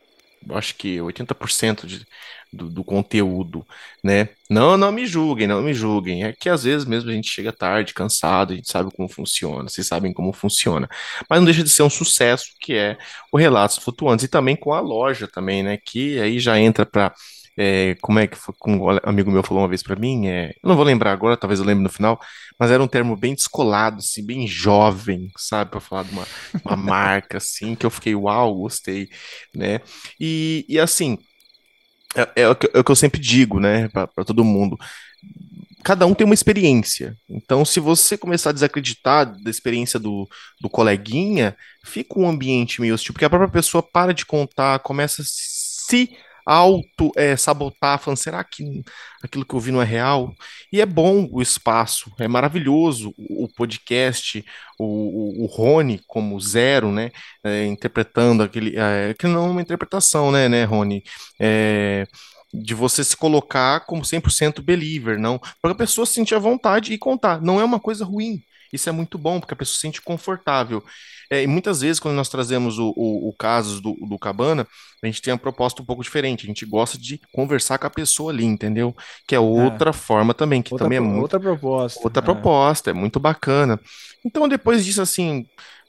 acho 0.52 0.76
que 0.76 0.98
80% 0.98 1.86
de, 1.86 2.06
do, 2.52 2.70
do, 2.70 2.84
conteúdo, 2.84 3.66
né? 4.04 4.30
Não, 4.50 4.78
não 4.78 4.92
me 4.92 5.06
julguem, 5.06 5.48
não 5.48 5.62
me 5.62 5.74
julguem. 5.74 6.24
É 6.24 6.34
que 6.34 6.50
às 6.50 6.64
vezes 6.64 6.86
mesmo 6.86 7.10
a 7.10 7.14
gente 7.14 7.30
chega 7.30 7.52
tarde, 7.52 7.94
cansado, 7.94 8.54
a 8.54 8.56
gente 8.56 8.70
sabe 8.70 8.92
como 8.96 9.10
funciona, 9.10 9.70
vocês 9.70 9.88
sabem 9.88 10.14
como 10.14 10.34
funciona. 10.34 10.88
Mas 11.30 11.40
não 11.40 11.46
deixa 11.46 11.64
de 11.64 11.70
ser 11.70 11.84
um 11.84 11.90
sucesso 11.90 12.48
que 12.60 12.74
é 12.74 12.98
o 13.32 13.38
Relatos 13.38 13.78
Flutuantes 13.78 14.26
e 14.26 14.28
também 14.28 14.56
com 14.56 14.74
a 14.74 14.80
loja 14.80 15.28
também, 15.28 15.64
né? 15.64 15.78
Que 15.78 16.20
aí 16.20 16.40
já 16.40 16.60
entra 16.60 16.86
para 16.86 17.14
é, 17.58 17.96
como 18.02 18.20
é 18.20 18.28
que 18.28 18.38
foi, 18.38 18.54
como 18.60 18.92
um 18.92 19.00
amigo 19.04 19.32
meu 19.32 19.44
falou 19.44 19.64
uma 19.64 19.70
vez 19.70 19.82
para 19.82 19.96
mim, 19.96 20.28
é, 20.28 20.50
eu 20.64 20.68
não 20.68 20.76
vou 20.76 20.84
lembrar 20.84 21.12
agora, 21.12 21.38
talvez 21.38 21.60
eu 21.60 21.66
lembre 21.66 21.84
no 21.84 21.90
final, 21.90 22.20
mas 22.60 22.72
era 22.72 22.84
um 22.84 22.88
termo 22.88 23.16
bem 23.16 23.34
descolado, 23.34 23.98
assim, 23.98 24.26
bem 24.26 24.48
jovem, 24.48 25.30
sabe, 25.38 25.72
para 25.72 25.80
falar 25.80 26.04
de 26.04 26.12
uma, 26.12 26.28
uma 26.66 26.76
marca, 26.78 27.38
assim, 27.38 27.76
que 27.76 27.86
eu 27.86 27.90
fiquei, 27.90 28.16
uau, 28.16 28.56
gostei, 28.56 29.10
né? 29.54 29.80
E, 30.20 30.66
e 30.68 30.80
assim, 30.80 31.18
é, 32.16 32.44
é, 32.44 32.50
o 32.50 32.56
que, 32.56 32.70
é, 32.74 32.80
o 32.80 32.84
que, 32.84 32.92
eu 32.92 32.96
sempre 32.96 33.20
digo, 33.20 33.60
né, 33.60 33.88
para 33.90 34.26
todo 34.26 34.44
mundo. 34.44 34.78
Cada 35.84 36.08
um 36.08 36.16
tem 36.16 36.26
uma 36.26 36.34
experiência. 36.34 37.16
Então, 37.30 37.64
se 37.64 37.80
você 37.80 38.18
começar 38.18 38.50
a 38.50 38.54
desacreditar 38.54 39.40
da 39.44 39.52
experiência 39.52 40.00
do, 40.00 40.28
do 40.60 40.70
coleguinha, 40.70 41.56
fica 41.86 42.20
um 42.20 42.28
ambiente 42.28 42.82
meio 42.82 42.96
hostil, 42.96 43.14
porque 43.14 43.26
a 43.26 43.30
própria 43.30 43.52
pessoa 43.52 43.84
para 43.84 44.14
de 44.14 44.26
contar, 44.26 44.80
começa 44.80 45.22
a 45.22 45.26
se 45.26 46.10
auto 46.46 47.12
é, 47.16 47.36
sabotar, 47.36 48.00
falando, 48.00 48.18
será 48.18 48.44
que 48.44 48.84
aquilo 49.24 49.46
que 49.46 49.56
eu 49.56 49.60
vi 49.60 49.72
não 49.72 49.82
é 49.82 49.86
real? 49.86 50.34
E 50.72 50.80
é 50.80 50.86
bom 50.86 51.28
o 51.32 51.42
espaço, 51.42 52.12
é 52.20 52.28
maravilhoso 52.28 53.14
o, 53.18 53.48
podcast, 53.56 54.46
o, 54.80 54.86
o, 54.86 55.44
o, 55.44 55.46
Rony 55.48 56.02
como 56.08 56.40
zero, 56.40 56.92
né, 56.92 57.12
é, 57.44 57.66
interpretando 57.66 58.44
aquele, 58.44 58.76
é, 58.78 59.14
que 59.18 59.28
não 59.28 59.48
é 59.48 59.50
uma 59.50 59.62
interpretação, 59.62 60.32
né, 60.32 60.48
né, 60.48 60.64
Rony? 60.66 61.04
É, 61.40 62.06
de 62.54 62.74
você 62.74 63.04
se 63.04 63.18
colocar 63.18 63.82
como 63.82 64.04
100% 64.04 64.62
believer, 64.62 65.20
não, 65.20 65.40
para 65.62 65.72
a 65.72 65.76
pessoa 65.76 66.06
sentir 66.06 66.36
a 66.36 66.40
vontade 66.40 66.94
e 66.94 66.98
contar, 66.98 67.42
não 67.42 67.60
é 67.60 67.64
uma 67.64 67.80
coisa 67.80 68.06
ruim, 68.06 68.42
isso 68.72 68.90
é 68.90 68.92
muito 68.92 69.18
bom, 69.18 69.40
porque 69.40 69.54
a 69.54 69.58
pessoa 69.58 69.76
se 69.76 69.82
sente 69.82 70.02
confortável. 70.02 70.84
É, 71.30 71.44
e 71.44 71.48
muitas 71.48 71.82
vezes, 71.82 72.00
quando 72.00 72.16
nós 72.16 72.30
trazemos 72.30 72.78
o, 72.78 72.94
o, 72.96 73.30
o 73.30 73.34
caso 73.34 73.82
do, 73.82 73.94
do 73.94 74.20
Cabana, 74.20 74.68
a 75.02 75.06
gente 75.08 75.22
tem 75.22 75.34
uma 75.34 75.40
proposta 75.40 75.82
um 75.82 75.86
pouco 75.86 76.04
diferente. 76.04 76.46
A 76.46 76.48
gente 76.48 76.66
gosta 76.66 76.98
de 76.98 77.20
conversar 77.32 77.78
com 77.78 77.88
a 77.88 77.90
pessoa 77.90 78.32
ali, 78.32 78.46
entendeu? 78.46 78.96
Que 79.28 79.36
é 79.36 79.40
outra 79.40 79.90
é. 79.90 79.94
forma 79.94 80.34
também, 80.34 80.62
que 80.62 80.74
outra, 80.74 80.86
também 80.86 80.98
é 80.98 81.02
muito. 81.02 81.22
Outra 81.22 81.40
proposta. 81.40 82.00
Outra 82.04 82.22
é. 82.22 82.26
proposta, 82.26 82.90
é 82.92 82.94
muito 82.94 83.20
bacana. 83.20 83.80
Então, 84.24 84.48
depois 84.48 84.86
disso, 84.86 85.02
assim, 85.02 85.46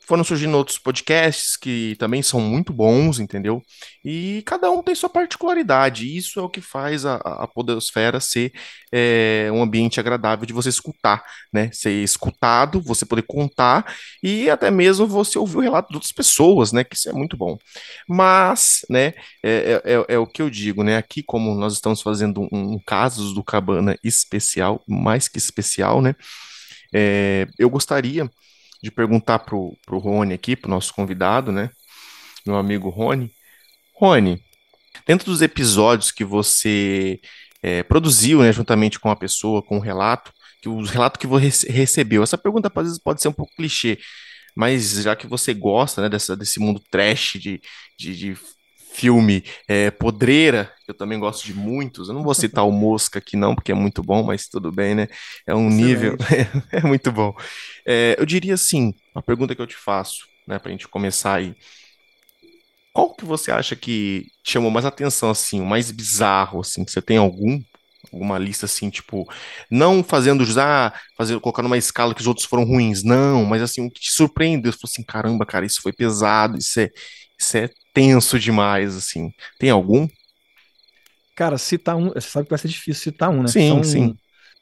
foram 0.06 0.22
surgindo 0.22 0.56
outros 0.56 0.78
podcasts 0.78 1.56
que 1.56 1.96
também 1.98 2.22
são 2.22 2.40
muito 2.40 2.72
bons, 2.72 3.18
entendeu? 3.18 3.60
E 4.04 4.42
cada 4.46 4.70
um 4.70 4.82
tem 4.82 4.94
sua 4.94 5.10
particularidade. 5.10 6.16
Isso 6.16 6.38
é 6.38 6.42
o 6.42 6.48
que 6.48 6.60
faz 6.60 7.04
a, 7.04 7.16
a 7.16 7.48
Podosfera 7.48 8.20
ser 8.20 8.52
é, 8.92 9.48
um 9.52 9.62
ambiente 9.62 9.98
agradável 9.98 10.46
de 10.46 10.52
você 10.52 10.68
escutar, 10.68 11.24
né? 11.52 11.70
Ser 11.72 11.90
escutado, 12.04 12.80
você 12.80 13.04
poder 13.04 13.22
contar 13.22 13.92
e 14.22 14.48
até 14.48 14.70
mesmo 14.70 15.08
você 15.08 15.38
ouvir 15.38 15.56
o 15.56 15.60
relato 15.60 15.88
de 15.90 15.96
outras 15.96 16.12
pessoas, 16.12 16.70
né? 16.70 16.84
Que 16.84 16.94
isso 16.94 17.08
é 17.08 17.12
muito 17.12 17.36
bom. 17.36 17.58
Mas, 18.08 18.82
né? 18.88 19.12
É, 19.42 19.82
é, 19.84 19.92
é, 19.94 20.14
é 20.14 20.18
o 20.18 20.26
que 20.26 20.40
eu 20.40 20.48
digo, 20.48 20.84
né? 20.84 20.96
Aqui, 20.96 21.22
como 21.22 21.54
nós 21.56 21.72
estamos 21.72 22.00
fazendo 22.00 22.42
um, 22.52 22.74
um 22.74 22.80
Casos 22.86 23.34
do 23.34 23.42
Cabana 23.42 23.98
especial, 24.04 24.82
mais 24.86 25.26
que 25.26 25.38
especial, 25.38 26.00
né? 26.00 26.14
É, 26.94 27.46
eu 27.58 27.68
gostaria 27.68 28.30
de 28.86 28.92
perguntar 28.92 29.40
pro, 29.40 29.76
pro 29.84 29.98
Rony 29.98 30.32
aqui, 30.34 30.56
pro 30.56 30.70
nosso 30.70 30.94
convidado, 30.94 31.50
né? 31.50 31.70
Meu 32.46 32.56
amigo 32.56 32.88
Rony. 32.88 33.32
Rony, 33.94 34.40
dentro 35.06 35.26
dos 35.26 35.42
episódios 35.42 36.12
que 36.12 36.24
você 36.24 37.20
é, 37.62 37.82
produziu, 37.82 38.42
né, 38.42 38.52
juntamente 38.52 39.00
com 39.00 39.10
a 39.10 39.16
pessoa, 39.16 39.62
com 39.62 39.78
o 39.78 39.80
relato, 39.80 40.32
que 40.62 40.68
os 40.68 40.90
relatos 40.90 41.18
que 41.18 41.26
você 41.26 41.70
recebeu. 41.70 42.22
Essa 42.22 42.38
pergunta 42.38 42.70
às 42.74 42.84
vezes 42.84 42.98
pode 42.98 43.20
ser 43.20 43.28
um 43.28 43.32
pouco 43.32 43.54
clichê, 43.56 43.98
mas 44.54 45.02
já 45.02 45.16
que 45.16 45.26
você 45.26 45.52
gosta, 45.52 46.02
né, 46.02 46.08
dessa, 46.08 46.36
desse 46.36 46.60
mundo 46.60 46.80
trash 46.90 47.32
de, 47.40 47.60
de, 47.98 48.16
de 48.16 48.38
filme 48.96 49.44
é, 49.68 49.90
podreira, 49.90 50.72
eu 50.88 50.94
também 50.94 51.18
gosto 51.18 51.44
de 51.44 51.52
muitos. 51.52 52.08
Eu 52.08 52.14
não 52.14 52.22
vou 52.22 52.34
citar 52.34 52.66
o 52.66 52.72
Mosca 52.72 53.18
aqui 53.18 53.36
não, 53.36 53.54
porque 53.54 53.70
é 53.70 53.74
muito 53.74 54.02
bom, 54.02 54.22
mas 54.22 54.48
tudo 54.48 54.72
bem, 54.72 54.94
né? 54.94 55.08
É 55.46 55.54
um 55.54 55.68
Excelente. 55.68 55.84
nível, 55.84 56.16
é, 56.72 56.78
é, 56.78 56.80
muito 56.80 57.12
bom. 57.12 57.34
É, 57.86 58.16
eu 58.18 58.24
diria 58.24 58.54
assim, 58.54 58.94
uma 59.14 59.22
pergunta 59.22 59.54
que 59.54 59.60
eu 59.60 59.66
te 59.66 59.76
faço, 59.76 60.26
né, 60.46 60.58
para 60.58 60.70
a 60.70 60.72
gente 60.72 60.88
começar 60.88 61.34
aí. 61.34 61.54
Qual 62.92 63.14
que 63.14 63.26
você 63.26 63.50
acha 63.50 63.76
que 63.76 64.28
chamou 64.42 64.70
mais 64.70 64.86
atenção, 64.86 65.28
assim, 65.28 65.60
o 65.60 65.66
mais 65.66 65.90
bizarro, 65.90 66.60
assim? 66.60 66.84
Você 66.86 67.02
tem 67.02 67.18
algum? 67.18 67.60
Alguma 68.12 68.38
lista 68.38 68.66
assim, 68.66 68.90
tipo, 68.90 69.28
não 69.70 70.02
fazendo 70.02 70.44
já, 70.44 70.92
fazer, 71.16 71.38
colocar 71.40 71.62
numa 71.62 71.78
escala 71.78 72.14
que 72.14 72.20
os 72.20 72.26
outros 72.26 72.46
foram 72.46 72.64
ruins, 72.64 73.02
não, 73.02 73.44
mas 73.44 73.62
assim, 73.62 73.86
o 73.86 73.90
que 73.90 74.00
te 74.00 74.12
surpreendeu, 74.12 74.72
você 74.72 74.78
falou 74.78 74.90
assim, 74.92 75.02
caramba, 75.02 75.46
cara, 75.46 75.66
isso 75.66 75.82
foi 75.82 75.92
pesado, 75.92 76.58
isso 76.58 76.80
é, 76.80 76.90
isso 77.38 77.56
é 77.56 77.70
tenso 77.92 78.38
demais, 78.38 78.96
assim. 78.96 79.30
Tem 79.58 79.70
algum? 79.70 80.08
Cara, 81.34 81.58
citar 81.58 81.96
um, 81.96 82.08
você 82.08 82.28
sabe 82.28 82.46
que 82.46 82.50
vai 82.50 82.58
ser 82.58 82.68
difícil 82.68 83.02
citar 83.02 83.30
um, 83.30 83.42
né? 83.42 83.48
Sim, 83.48 83.68
são, 83.68 83.84
sim. 83.84 84.16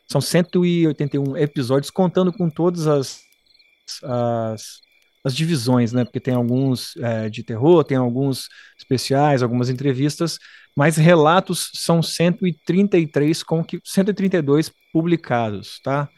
São 0.09 0.21
181 0.21 1.37
episódios, 1.37 1.91
contando 1.91 2.33
com 2.33 2.51
todas 2.51 2.87
as, 2.87 3.21
as 4.03 4.85
as 5.25 5.35
divisões, 5.35 5.93
né? 5.93 6.05
Porque 6.05 6.21
tem 6.21 6.35
alguns 6.35 6.95
é, 6.99 7.31
de 7.31 7.43
terror, 7.43 7.83
tem 7.83 7.97
alguns 7.97 8.49
especiais, 8.79 9.43
algumas 9.43 9.71
entrevistas, 9.71 10.39
mas 10.77 10.97
relatos 10.97 11.71
são 11.75 12.03
133 12.03 13.43
com 13.43 13.65
que 13.65 13.81
132 13.85 14.73
publicados, 14.93 15.81
tá? 15.83 16.09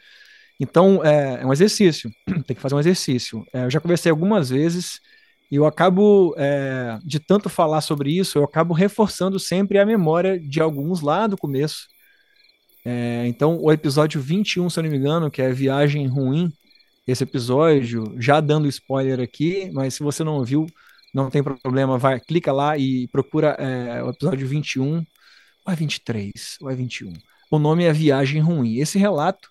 Então 0.58 1.04
é, 1.04 1.42
é 1.42 1.46
um 1.46 1.52
exercício, 1.52 2.10
tem 2.46 2.56
que 2.56 2.62
fazer 2.62 2.74
um 2.74 2.80
exercício. 2.80 3.44
É, 3.52 3.64
eu 3.64 3.70
já 3.70 3.80
conversei 3.80 4.10
algumas 4.10 4.50
vezes 4.50 5.00
e 5.50 5.56
eu 5.56 5.66
acabo 5.66 6.34
é, 6.38 6.98
de 7.04 7.20
tanto 7.20 7.48
falar 7.48 7.80
sobre 7.80 8.10
isso, 8.10 8.38
eu 8.38 8.44
acabo 8.44 8.74
reforçando 8.74 9.38
sempre 9.38 9.78
a 9.78 9.86
memória 9.86 10.40
de 10.40 10.60
alguns 10.60 11.00
lá 11.00 11.26
do 11.26 11.36
começo. 11.36 11.86
É, 12.84 13.26
então, 13.26 13.58
o 13.60 13.72
episódio 13.72 14.20
21, 14.20 14.70
se 14.70 14.78
eu 14.78 14.84
não 14.84 14.90
me 14.90 14.96
engano, 14.96 15.30
que 15.30 15.42
é 15.42 15.52
Viagem 15.52 16.06
Ruim, 16.06 16.52
esse 17.06 17.22
episódio, 17.24 18.14
já 18.18 18.40
dando 18.40 18.68
spoiler 18.68 19.20
aqui, 19.20 19.70
mas 19.72 19.94
se 19.94 20.02
você 20.02 20.24
não 20.24 20.36
ouviu, 20.36 20.66
não 21.16 21.30
tem 21.30 21.42
problema, 21.42 21.96
vai, 21.96 22.20
clica 22.20 22.52
lá 22.52 22.76
e 22.76 23.08
procura 23.08 23.56
é, 23.58 24.02
o 24.02 24.10
episódio 24.10 24.46
21, 24.46 24.98
ou 25.64 25.72
é 25.72 25.74
23, 25.74 26.58
ou 26.60 26.70
é 26.70 26.74
21. 26.74 27.10
O 27.50 27.58
nome 27.58 27.84
é 27.84 27.92
Viagem 27.92 28.42
Ruim. 28.42 28.76
Esse 28.76 28.98
relato 28.98 29.48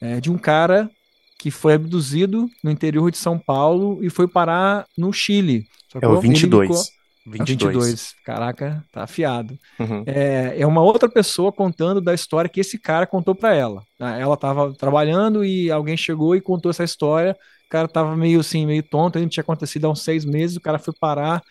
é 0.00 0.18
de 0.18 0.30
um 0.30 0.38
cara 0.38 0.90
que 1.38 1.50
foi 1.50 1.74
abduzido 1.74 2.48
no 2.62 2.70
interior 2.70 3.10
de 3.10 3.18
São 3.18 3.38
Paulo 3.38 4.02
e 4.02 4.08
foi 4.08 4.26
parar 4.26 4.86
no 4.96 5.12
Chile. 5.12 5.66
É 6.00 6.08
o 6.08 6.18
22. 6.18 6.68
Ficou, 6.68 6.82
22. 7.26 7.74
22. 7.74 8.14
Caraca, 8.24 8.82
tá 8.90 9.02
afiado. 9.02 9.58
Uhum. 9.78 10.04
É, 10.06 10.54
é 10.58 10.66
uma 10.66 10.80
outra 10.80 11.08
pessoa 11.08 11.52
contando 11.52 12.00
da 12.00 12.14
história 12.14 12.48
que 12.48 12.60
esse 12.60 12.78
cara 12.78 13.06
contou 13.06 13.34
para 13.34 13.54
ela. 13.54 13.82
Ah, 14.00 14.16
ela 14.16 14.38
tava 14.38 14.72
trabalhando 14.72 15.44
e 15.44 15.70
alguém 15.70 15.98
chegou 15.98 16.34
e 16.34 16.40
contou 16.40 16.70
essa 16.70 16.82
história. 16.82 17.36
O 17.66 17.68
cara 17.70 17.88
tava 17.88 18.16
meio 18.16 18.40
assim, 18.40 18.66
meio 18.66 18.82
tonto. 18.82 19.18
Gente 19.18 19.32
tinha 19.32 19.42
acontecido 19.42 19.86
há 19.86 19.90
uns 19.90 20.02
seis 20.02 20.24
meses. 20.24 20.56
O 20.56 20.60
cara 20.60 20.78
foi 20.78 20.94
parar 20.98 21.42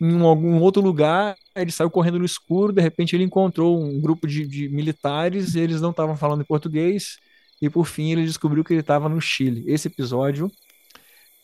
em 0.00 0.20
algum 0.22 0.60
outro 0.60 0.82
lugar. 0.82 1.36
Ele 1.54 1.70
saiu 1.70 1.90
correndo 1.90 2.18
no 2.18 2.24
escuro. 2.24 2.72
De 2.72 2.82
repente, 2.82 3.16
ele 3.16 3.24
encontrou 3.24 3.82
um 3.82 4.00
grupo 4.00 4.26
de, 4.26 4.46
de 4.46 4.68
militares. 4.68 5.54
eles 5.54 5.80
não 5.80 5.90
estavam 5.90 6.16
falando 6.16 6.42
em 6.42 6.46
português. 6.46 7.16
E 7.60 7.68
por 7.70 7.86
fim, 7.86 8.12
ele 8.12 8.24
descobriu 8.24 8.64
que 8.64 8.72
ele 8.72 8.80
estava 8.80 9.08
no 9.08 9.20
Chile. 9.20 9.64
Esse 9.66 9.88
episódio 9.88 10.50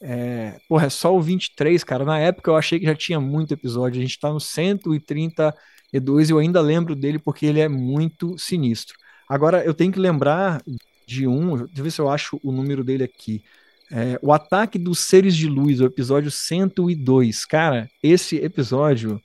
é, 0.01 0.59
porra, 0.69 0.87
é 0.87 0.91
só 0.91 1.15
o 1.17 1.21
23, 1.23 1.83
cara. 1.85 2.05
Na 2.05 2.19
época 2.19 2.51
eu 2.51 2.57
achei 2.57 2.79
que 2.79 2.87
já 2.87 2.95
tinha 2.95 3.21
muito 3.21 3.53
episódio. 3.55 3.99
A 4.01 4.03
gente 4.03 4.19
tá 4.19 4.31
no 4.33 4.41
132 4.41 6.29
e 6.31 6.33
eu 6.33 6.39
ainda 6.39 6.61
lembro 6.61 6.95
dele 6.95 7.19
porque 7.19 7.47
ele 7.47 7.61
é 7.61 7.69
muito 7.69 8.39
sinistro. 8.39 8.97
Agora 9.29 9.65
eu 9.65 9.75
tenho 9.75 9.93
que 9.93 9.99
lembrar 9.99 10.63
de 11.07 11.27
um, 11.27 11.57
deixa 11.57 11.73
eu 11.81 11.85
ver 11.85 11.91
se 11.91 12.01
eu 12.01 12.09
acho 12.11 12.39
o 12.43 12.53
número 12.53 12.85
dele 12.85 13.05
aqui. 13.05 13.43
É, 13.91 14.19
o 14.23 14.33
Ataque 14.33 14.79
dos 14.79 14.99
Seres 15.01 15.37
de 15.37 15.47
Luz, 15.47 15.81
o 15.81 15.87
episódio 15.87 16.31
102. 16.31 17.45
Cara, 17.45 17.89
esse 18.03 18.37
episódio 18.37 19.21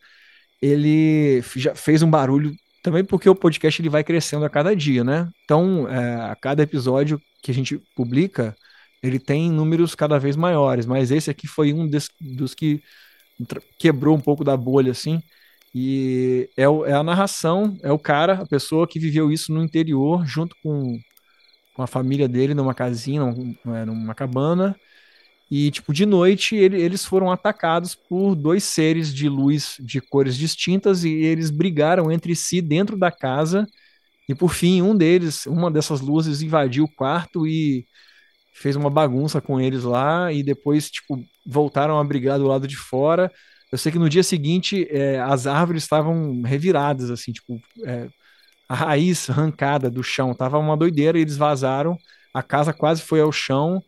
ele 0.61 1.41
já 1.55 1.73
fez 1.75 2.03
um 2.03 2.09
barulho 2.09 2.55
também 2.83 3.03
porque 3.03 3.29
o 3.29 3.35
podcast 3.35 3.81
ele 3.81 3.89
vai 3.89 4.03
crescendo 4.03 4.45
a 4.45 4.49
cada 4.49 4.75
dia, 4.75 5.03
né? 5.03 5.29
Então, 5.43 5.87
é, 5.89 6.15
a 6.31 6.35
cada 6.35 6.63
episódio 6.63 7.21
que 7.41 7.51
a 7.51 7.53
gente 7.53 7.81
publica, 7.95 8.55
ele 9.01 9.19
tem 9.19 9.51
números 9.51 9.95
cada 9.95 10.19
vez 10.19 10.35
maiores, 10.35 10.85
mas 10.85 11.11
esse 11.11 11.29
aqui 11.29 11.47
foi 11.47 11.73
um 11.73 11.87
des, 11.87 12.09
dos 12.19 12.53
que 12.53 12.81
quebrou 13.79 14.15
um 14.15 14.21
pouco 14.21 14.43
da 14.43 14.55
bolha, 14.55 14.91
assim. 14.91 15.21
E 15.73 16.49
é, 16.57 16.63
é, 16.63 16.93
a 16.93 17.03
narração, 17.03 17.77
é 17.81 17.91
o 17.91 17.99
cara, 17.99 18.33
a 18.33 18.45
pessoa 18.45 18.87
que 18.87 18.99
viveu 18.99 19.31
isso 19.31 19.53
no 19.53 19.63
interior, 19.63 20.25
junto 20.25 20.55
com, 20.61 20.99
com 21.73 21.81
a 21.81 21.87
família 21.87 22.27
dele, 22.27 22.53
numa 22.53 22.73
casinha, 22.73 23.21
numa, 23.21 23.79
é, 23.79 23.85
numa 23.85 24.13
cabana. 24.15 24.75
E, 25.49 25.69
tipo, 25.69 25.93
de 25.93 26.05
noite 26.05 26.55
ele, 26.55 26.81
eles 26.81 27.03
foram 27.03 27.29
atacados 27.29 27.93
por 27.93 28.35
dois 28.35 28.63
seres 28.63 29.13
de 29.13 29.27
luz 29.27 29.75
de 29.79 29.99
cores 29.99 30.37
distintas 30.37 31.03
e 31.03 31.09
eles 31.09 31.51
brigaram 31.51 32.11
entre 32.11 32.35
si 32.35 32.61
dentro 32.61 32.97
da 32.97 33.11
casa. 33.11 33.67
E, 34.29 34.35
por 34.35 34.53
fim, 34.53 34.81
um 34.81 34.95
deles, 34.95 35.45
uma 35.45 35.69
dessas 35.69 35.99
luzes 35.99 36.41
invadiu 36.41 36.85
o 36.85 36.95
quarto 36.95 37.45
e 37.45 37.85
fez 38.53 38.75
uma 38.75 38.89
bagunça 38.89 39.41
com 39.41 39.59
eles 39.59 39.83
lá 39.83 40.31
e 40.31 40.43
depois, 40.43 40.89
tipo, 40.89 41.21
voltaram 41.45 41.99
a 41.99 42.03
brigar 42.03 42.39
do 42.39 42.47
lado 42.47 42.67
de 42.67 42.77
fora. 42.77 43.31
Eu 43.71 43.77
sei 43.77 43.91
que 43.91 43.99
no 43.99 44.09
dia 44.09 44.23
seguinte 44.23 44.87
é, 44.89 45.19
as 45.19 45.47
árvores 45.47 45.83
estavam 45.83 46.41
reviradas, 46.43 47.09
assim, 47.09 47.31
tipo, 47.31 47.59
é, 47.85 48.09
a 48.71 48.73
raiz 48.73 49.29
arrancada 49.29 49.89
do 49.89 50.01
chão. 50.01 50.33
Tava 50.33 50.57
uma 50.57 50.77
doideira 50.77 51.19
eles 51.19 51.35
vazaram. 51.35 51.97
A 52.33 52.41
casa 52.41 52.71
quase 52.71 53.01
foi 53.01 53.19
ao 53.19 53.29
chão. 53.29 53.83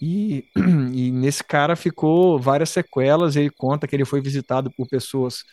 E, 0.00 0.46
e 0.94 1.10
nesse 1.10 1.44
cara 1.44 1.76
ficou 1.76 2.40
várias 2.40 2.70
sequelas. 2.70 3.36
Ele 3.36 3.50
conta 3.50 3.86
que 3.86 3.94
ele 3.94 4.06
foi 4.06 4.22
visitado 4.22 4.70
por 4.70 4.88
pessoas 4.88 5.44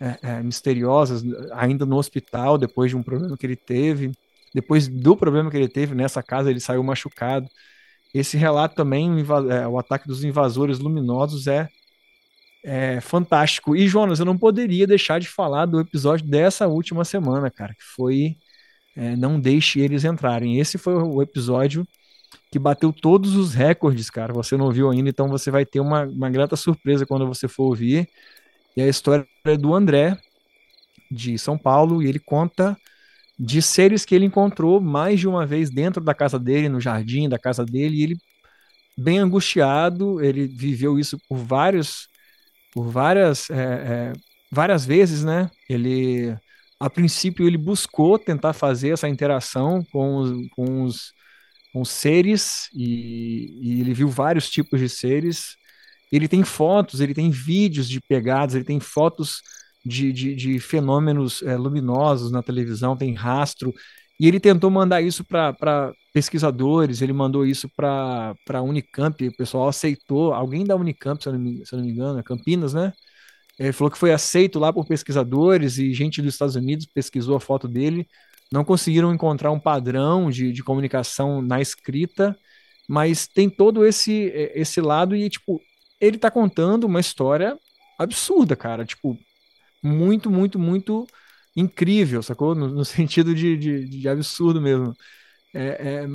é, 0.00 0.18
é, 0.22 0.42
misteriosas, 0.42 1.24
ainda 1.52 1.84
no 1.84 1.96
hospital, 1.96 2.56
depois 2.56 2.92
de 2.92 2.96
um 2.96 3.02
problema 3.02 3.36
que 3.36 3.44
ele 3.44 3.56
teve. 3.56 4.12
Depois 4.54 4.86
do 4.86 5.16
problema 5.16 5.50
que 5.50 5.56
ele 5.56 5.68
teve 5.68 5.92
nessa 5.92 6.22
casa, 6.22 6.48
ele 6.48 6.60
saiu 6.60 6.84
machucado. 6.84 7.48
Esse 8.14 8.36
relato 8.36 8.76
também, 8.76 9.10
é, 9.50 9.66
o 9.66 9.80
ataque 9.80 10.06
dos 10.06 10.22
invasores 10.22 10.78
luminosos, 10.78 11.48
é, 11.48 11.68
é 12.64 13.00
fantástico. 13.00 13.76
E, 13.76 13.88
Jonas, 13.88 14.18
eu 14.18 14.26
não 14.26 14.38
poderia 14.38 14.86
deixar 14.86 15.20
de 15.20 15.28
falar 15.28 15.66
do 15.66 15.80
episódio 15.80 16.26
dessa 16.26 16.66
última 16.68 17.04
semana, 17.04 17.50
cara, 17.50 17.74
que 17.74 17.82
foi 17.82 18.36
é, 18.96 19.16
Não 19.16 19.40
Deixe 19.40 19.80
Eles 19.80 20.04
Entrarem. 20.04 20.58
Esse 20.58 20.78
foi 20.78 20.94
o 20.94 21.22
episódio 21.22 21.86
que 22.50 22.58
bateu 22.58 22.92
todos 22.92 23.34
os 23.36 23.54
recordes, 23.54 24.10
cara. 24.10 24.32
Você 24.32 24.56
não 24.56 24.66
ouviu 24.66 24.90
ainda, 24.90 25.08
então 25.08 25.28
você 25.28 25.50
vai 25.50 25.64
ter 25.64 25.80
uma, 25.80 26.04
uma 26.04 26.30
grata 26.30 26.56
surpresa 26.56 27.06
quando 27.06 27.26
você 27.26 27.48
for 27.48 27.64
ouvir. 27.64 28.08
E 28.76 28.82
a 28.82 28.88
história 28.88 29.26
é 29.44 29.56
do 29.56 29.74
André, 29.74 30.16
de 31.10 31.38
São 31.38 31.58
Paulo, 31.58 32.02
e 32.02 32.08
ele 32.08 32.18
conta 32.18 32.76
de 33.38 33.60
seres 33.60 34.04
que 34.04 34.14
ele 34.14 34.26
encontrou 34.26 34.80
mais 34.80 35.20
de 35.20 35.28
uma 35.28 35.44
vez 35.46 35.70
dentro 35.70 36.02
da 36.02 36.14
casa 36.14 36.38
dele, 36.38 36.68
no 36.68 36.80
jardim 36.80 37.28
da 37.28 37.38
casa 37.38 37.64
dele, 37.64 37.96
e 37.96 38.02
ele 38.02 38.16
bem 38.96 39.18
angustiado, 39.18 40.22
ele 40.22 40.46
viveu 40.46 40.98
isso 40.98 41.18
por 41.28 41.38
vários, 41.38 42.08
por 42.72 42.90
várias, 42.90 43.50
é, 43.50 43.54
é, 43.54 44.12
várias 44.50 44.84
vezes, 44.84 45.22
né? 45.24 45.50
Ele, 45.68 46.34
a 46.80 46.90
princípio, 46.90 47.46
ele 47.46 47.58
buscou 47.58 48.18
tentar 48.18 48.52
fazer 48.52 48.90
essa 48.90 49.08
interação 49.08 49.84
com 49.92 50.16
os, 50.16 50.48
com 50.50 50.82
os, 50.84 51.12
com 51.72 51.80
os 51.82 51.90
seres 51.90 52.68
e, 52.74 53.58
e 53.62 53.80
ele 53.80 53.94
viu 53.94 54.08
vários 54.08 54.50
tipos 54.50 54.80
de 54.80 54.88
seres. 54.88 55.56
Ele 56.10 56.28
tem 56.28 56.44
fotos, 56.44 57.00
ele 57.00 57.14
tem 57.14 57.30
vídeos 57.30 57.88
de 57.88 58.00
pegadas, 58.00 58.54
ele 58.54 58.64
tem 58.64 58.80
fotos 58.80 59.42
de, 59.84 60.12
de, 60.12 60.34
de 60.34 60.60
fenômenos 60.60 61.42
é, 61.42 61.56
luminosos 61.56 62.30
na 62.30 62.42
televisão, 62.42 62.96
tem 62.96 63.14
rastro. 63.14 63.72
E 64.22 64.28
ele 64.28 64.38
tentou 64.38 64.70
mandar 64.70 65.02
isso 65.02 65.24
para 65.24 65.92
pesquisadores, 66.12 67.02
ele 67.02 67.12
mandou 67.12 67.44
isso 67.44 67.68
para 67.68 68.36
a 68.50 68.62
Unicamp, 68.62 69.26
o 69.26 69.36
pessoal 69.36 69.66
aceitou, 69.66 70.32
alguém 70.32 70.64
da 70.64 70.76
Unicamp, 70.76 71.20
se 71.20 71.28
eu, 71.28 71.32
não 71.32 71.40
me, 71.40 71.66
se 71.66 71.74
eu 71.74 71.78
não 71.80 71.84
me 71.84 71.90
engano, 71.90 72.20
é 72.20 72.22
Campinas, 72.22 72.72
né? 72.72 72.92
Ele 73.58 73.72
falou 73.72 73.90
que 73.90 73.98
foi 73.98 74.12
aceito 74.12 74.60
lá 74.60 74.72
por 74.72 74.86
pesquisadores 74.86 75.76
e 75.76 75.92
gente 75.92 76.22
dos 76.22 76.34
Estados 76.34 76.54
Unidos 76.54 76.86
pesquisou 76.86 77.34
a 77.34 77.40
foto 77.40 77.66
dele. 77.66 78.06
Não 78.52 78.64
conseguiram 78.64 79.12
encontrar 79.12 79.50
um 79.50 79.58
padrão 79.58 80.30
de, 80.30 80.52
de 80.52 80.62
comunicação 80.62 81.42
na 81.42 81.60
escrita, 81.60 82.38
mas 82.88 83.26
tem 83.26 83.50
todo 83.50 83.84
esse, 83.84 84.30
esse 84.54 84.80
lado 84.80 85.16
e, 85.16 85.28
tipo, 85.28 85.60
ele 86.00 86.16
tá 86.16 86.30
contando 86.30 86.84
uma 86.84 87.00
história 87.00 87.58
absurda, 87.98 88.54
cara. 88.54 88.84
Tipo, 88.84 89.18
muito, 89.82 90.30
muito, 90.30 90.60
muito 90.60 91.08
incrível, 91.56 92.22
sacou? 92.22 92.54
No, 92.54 92.68
no 92.68 92.84
sentido 92.86 93.34
de, 93.34 93.56
de, 93.56 93.88
de, 93.88 94.08
absurdo 94.08 94.60
mesmo. 94.60 94.94
É, 95.54 96.04
é 96.04 96.06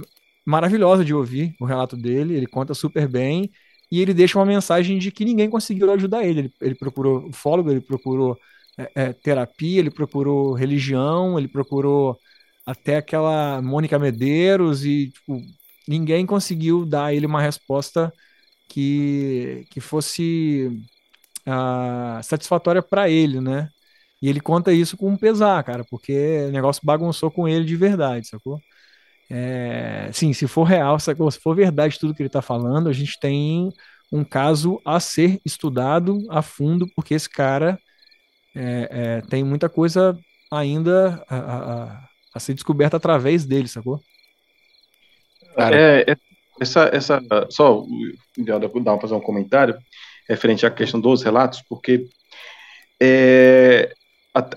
maravilhosa 0.46 1.04
de 1.06 1.14
ouvir 1.14 1.56
o 1.60 1.66
relato 1.66 1.98
dele, 1.98 2.36
ele 2.36 2.48
conta 2.48 2.74
super 2.74 3.08
bem 3.08 3.52
e 3.92 4.02
ele 4.02 4.14
deixa 4.14 4.40
uma 4.40 4.46
mensagem 4.46 4.98
de 4.98 5.12
que 5.12 5.26
ninguém 5.26 5.50
conseguiu 5.50 5.92
ajudar 5.92 6.26
ele. 6.26 6.40
Ele, 6.42 6.54
ele 6.62 6.76
procurou 6.76 7.32
fólogo, 7.34 7.72
ele 7.72 7.82
procurou 7.82 8.38
é, 8.78 8.92
é, 8.96 9.14
terapia, 9.14 9.80
ele 9.80 9.92
procurou 9.92 10.54
religião, 10.54 11.38
ele 11.38 11.48
procurou 11.48 12.18
até 12.66 12.98
aquela 12.98 13.62
Mônica 13.62 13.98
Medeiros 14.00 14.86
e 14.86 15.12
tipo, 15.12 15.42
ninguém 15.88 16.26
conseguiu 16.26 16.86
dar 16.86 17.06
a 17.06 17.14
ele 17.14 17.26
uma 17.26 17.42
resposta 17.42 18.14
que, 18.68 19.66
que 19.72 19.80
fosse 19.80 20.70
uh, 21.48 22.24
satisfatória 22.24 22.82
para 22.82 23.10
ele, 23.10 23.40
né? 23.42 23.70
E 24.22 24.30
ele 24.30 24.40
conta 24.40 24.74
isso 24.74 24.98
com 24.98 25.10
um 25.10 25.18
pesar, 25.18 25.64
cara, 25.64 25.84
porque 25.84 26.46
o 26.48 26.52
negócio 26.52 26.82
bagunçou 26.84 27.30
com 27.30 27.48
ele 27.48 27.66
de 27.66 27.76
verdade, 27.76 28.28
sacou? 28.28 28.60
É, 29.30 30.10
sim, 30.14 30.34
se 30.34 30.48
for 30.48 30.64
real, 30.64 31.00
sacou? 31.00 31.30
se 31.30 31.40
for 31.40 31.56
verdade 31.56 32.00
tudo 32.00 32.16
que 32.16 32.22
ele 32.22 32.28
está 32.28 32.42
falando, 32.42 32.90
a 32.90 32.94
gente 32.94 33.20
tem 33.20 33.70
um 34.12 34.24
caso 34.24 34.82
a 34.86 35.00
ser 35.00 35.40
estudado 35.46 36.26
a 36.30 36.42
fundo, 36.42 36.88
porque 36.96 37.14
esse 37.14 37.30
cara 37.30 37.78
é, 38.56 38.90
é, 38.90 39.22
tem 39.30 39.44
muita 39.44 39.70
coisa 39.70 40.18
ainda 40.52 41.24
a, 41.30 41.38
a, 41.38 42.10
a, 42.34 42.40
ser 42.40 42.54
descoberta 42.54 42.98
através 42.98 43.46
dele, 43.46 43.68
sacou? 43.68 44.02
É, 45.58 46.12
é, 46.12 46.18
essa, 46.60 46.90
essa, 46.94 47.22
só 47.50 47.86
dá 48.38 48.60
para 48.60 49.02
fazer 49.02 49.14
um 49.14 49.22
comentário 49.22 49.78
referente 50.28 50.66
à 50.66 50.72
questão 50.72 51.00
dos 51.00 51.22
relatos, 51.22 51.62
porque 51.68 52.08
é, 53.00 53.94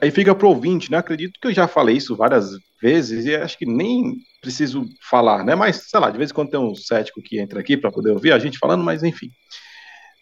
aí 0.01 0.11
fica 0.11 0.35
pro 0.35 0.49
ouvinte, 0.49 0.91
né? 0.91 0.99
Acredito 0.99 1.39
que 1.41 1.49
eu 1.49 1.53
já 1.53 1.69
falei 1.69 1.97
isso 1.97 2.17
várias 2.17 2.51
vezes 2.81 3.25
e 3.27 3.35
acho 3.35 3.59
que 3.59 3.67
nem 3.67 4.17
preciso 4.41 4.85
falar, 5.09 5.45
né? 5.45 5.55
Mas, 5.55 5.89
sei 5.89 6.01
lá, 6.01 6.11
de 6.11 6.19
vez 6.19 6.31
em 6.31 6.35
quando 6.35 6.51
tem 6.51 6.61
um 6.61 6.75
cético 6.75 7.23
que 7.23 7.39
entra 7.39 7.61
aqui 7.61 7.77
para 7.77 7.93
poder 7.93 8.11
ouvir 8.11 8.33
a 8.33 8.39
gente 8.39 8.59
falando, 8.59 8.83
mas 8.83 9.03
enfim. 9.03 9.31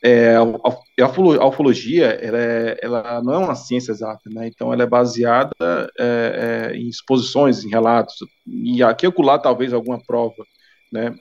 É, 0.02 0.36
a, 0.36 1.46
ufologia, 1.48 2.06
ela, 2.06 2.38
é, 2.38 2.78
ela, 2.80 3.20
não 3.22 3.34
é 3.34 3.38
uma 3.38 3.54
ciência 3.54 3.90
exata, 3.92 4.30
né? 4.30 4.46
Então, 4.46 4.72
ela 4.72 4.84
é 4.84 4.86
baseada 4.86 5.52
é, 5.98 6.70
é, 6.72 6.76
em 6.76 6.88
exposições, 6.88 7.64
em 7.64 7.68
relatos, 7.68 8.16
e 8.46 8.82
aqui 8.82 9.06
e 9.06 9.08
acolá 9.08 9.38
talvez 9.38 9.72
alguma 9.72 10.00
prova, 10.04 10.44
né? 10.92 11.14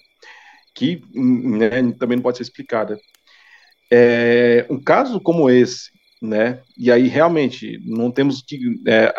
Que 0.76 1.02
né, 1.14 1.70
também 2.00 2.18
não 2.18 2.24
pode 2.24 2.38
ser 2.38 2.44
explicada. 2.44 3.00
É, 3.92 4.66
um 4.70 4.80
caso 4.82 5.20
como 5.20 5.50
esse, 5.50 5.90
né? 6.22 6.62
E 6.78 6.92
aí 6.92 7.08
realmente 7.08 7.80
não 7.86 8.12
temos 8.12 8.42
que 8.42 8.60
é, 8.88 9.14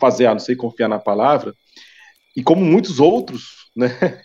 fazer 0.00 0.26
a 0.26 0.32
não 0.32 0.40
ser 0.40 0.56
confiar 0.56 0.88
na 0.88 0.98
palavra. 0.98 1.54
E 2.36 2.42
como 2.42 2.64
muitos 2.64 3.00
outros, 3.00 3.70
né? 3.76 4.22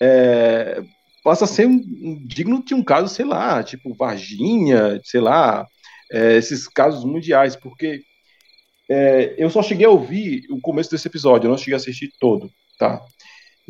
É, 0.00 0.82
passa 1.22 1.44
a 1.44 1.48
ser 1.48 1.66
um, 1.66 1.76
um, 1.76 2.26
digno 2.26 2.62
de 2.62 2.74
um 2.74 2.82
caso, 2.82 3.12
sei 3.12 3.24
lá, 3.24 3.62
tipo 3.62 3.94
Varginha, 3.94 5.00
sei 5.02 5.20
lá, 5.20 5.66
é, 6.12 6.36
esses 6.36 6.68
casos 6.68 7.04
mundiais, 7.04 7.56
porque 7.56 8.02
é, 8.88 9.34
eu 9.38 9.48
só 9.48 9.62
cheguei 9.62 9.86
a 9.86 9.90
ouvir 9.90 10.44
o 10.50 10.60
começo 10.60 10.90
desse 10.90 11.08
episódio, 11.08 11.46
eu 11.46 11.50
não 11.50 11.58
cheguei 11.58 11.74
a 11.74 11.76
assistir 11.76 12.10
todo, 12.20 12.50
tá? 12.78 13.00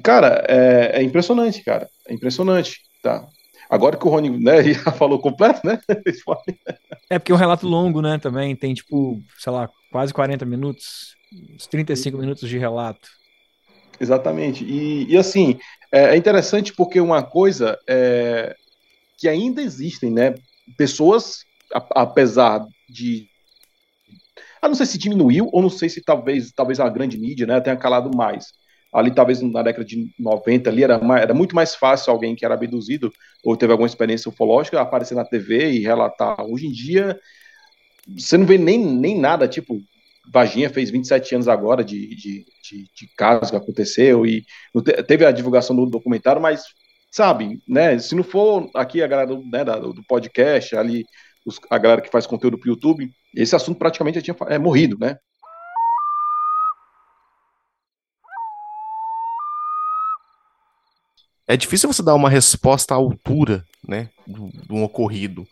Cara, 0.03 0.45
é, 0.49 1.01
é 1.01 1.03
impressionante, 1.03 1.63
cara, 1.63 1.89
é 2.09 2.13
impressionante, 2.13 2.81
tá? 3.03 3.25
Agora 3.69 3.97
que 3.97 4.07
o 4.07 4.11
Rony 4.11 4.31
né, 4.31 4.63
já 4.73 4.93
falou 4.93 5.19
completo, 5.19 5.61
né? 5.67 5.79
é 7.11 7.19
porque 7.19 7.33
é 7.33 7.35
um 7.35 7.39
relato 7.39 7.67
longo, 7.67 8.01
né? 8.01 8.19
Também 8.19 8.55
tem, 8.55 8.75
tipo, 8.75 9.21
sei 9.39 9.53
lá, 9.53 9.69
quase 9.91 10.13
40 10.13 10.45
minutos, 10.45 11.17
uns 11.55 11.67
35 11.67 12.19
minutos 12.19 12.49
de 12.49 12.59
relato. 12.59 13.09
Exatamente. 14.01 14.65
E, 14.65 15.07
e 15.11 15.17
assim, 15.17 15.59
é, 15.91 16.15
é 16.15 16.17
interessante 16.17 16.73
porque 16.73 17.01
uma 17.01 17.23
coisa 17.23 17.79
é 17.89 18.55
que 19.17 19.29
ainda 19.29 19.63
existem, 19.63 20.11
né? 20.11 20.35
Pessoas, 20.77 21.45
apesar 21.73 22.67
de. 22.89 23.29
Ah, 24.61 24.69
não 24.69 24.75
sei 24.75 24.87
se 24.87 24.99
diminuiu, 24.99 25.49
ou 25.53 25.63
não 25.63 25.71
sei 25.71 25.89
se 25.89 26.03
talvez, 26.03 26.51
talvez 26.53 26.81
a 26.81 26.89
grande 26.89 27.19
mídia 27.19 27.47
né, 27.47 27.61
tenha 27.61 27.77
calado 27.77 28.11
mais 28.17 28.47
ali 28.95 29.13
talvez 29.13 29.41
na 29.43 29.63
década 29.63 29.85
de 29.85 30.09
90 30.19 30.71
ali 30.71 30.85
era, 30.85 30.99
mais, 30.99 31.23
era 31.23 31.35
muito 31.35 31.55
mais 31.55 31.75
fácil 31.75 32.13
alguém 32.13 32.37
que 32.37 32.45
era 32.45 32.55
abduzido 32.55 33.13
ou 33.45 33.57
teve 33.57 33.73
alguma 33.73 33.89
experiência 33.89 34.29
ufológica 34.29 34.81
aparecer 34.81 35.17
na 35.17 35.25
TV 35.25 35.73
e 35.73 35.81
relatar. 35.81 36.41
Hoje 36.41 36.69
em 36.69 36.73
dia 36.73 37.19
você 38.07 38.39
não 38.39 38.47
vê 38.47 38.57
nem, 38.57 38.79
nem 38.79 39.19
nada, 39.19 39.49
tipo, 39.49 39.81
Vaginha 40.33 40.71
fez 40.71 40.91
27 40.91 41.35
anos 41.35 41.49
agora 41.49 41.83
de, 41.83 42.15
de, 42.15 42.45
de, 42.63 42.85
de 42.95 43.09
caso 43.17 43.51
que 43.51 43.57
aconteceu 43.57 44.25
e 44.25 44.45
teve 45.07 45.25
a 45.25 45.33
divulgação 45.33 45.75
do 45.75 45.87
documentário, 45.87 46.41
mas 46.41 46.63
sabe, 47.11 47.61
né, 47.69 47.99
se 47.99 48.15
não 48.15 48.23
for 48.23 48.71
aqui 48.75 49.03
a 49.03 49.07
galera 49.07 49.29
do, 49.29 49.45
né, 49.45 49.65
do 49.65 50.05
podcast, 50.09 50.77
ali 50.77 51.05
os, 51.45 51.59
a 51.71 51.79
galera 51.79 52.01
que 52.01 52.11
faz 52.11 52.27
conteúdo 52.27 52.59
para 52.59 52.69
o 52.69 52.73
YouTube, 52.73 53.11
esse 53.35 53.55
assunto 53.55 53.79
praticamente 53.79 54.17
já 54.17 54.23
tinha 54.23 54.37
é, 54.49 54.59
morrido, 54.59 54.97
né? 54.99 55.19
É 61.47 61.57
difícil 61.57 61.93
você 61.93 62.03
dar 62.03 62.15
uma 62.15 62.31
resposta 62.31 62.95
à 62.95 62.97
altura, 62.97 63.65
né, 63.87 64.09
do, 64.27 64.51
do 64.67 64.77
ocorrido. 64.77 65.47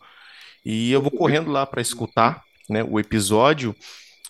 E 0.65 0.91
eu 0.91 1.01
vou 1.01 1.11
correndo 1.11 1.51
lá 1.51 1.65
para 1.65 1.81
escutar, 1.81 2.43
né, 2.69 2.83
o 2.83 2.99
episódio. 2.99 3.75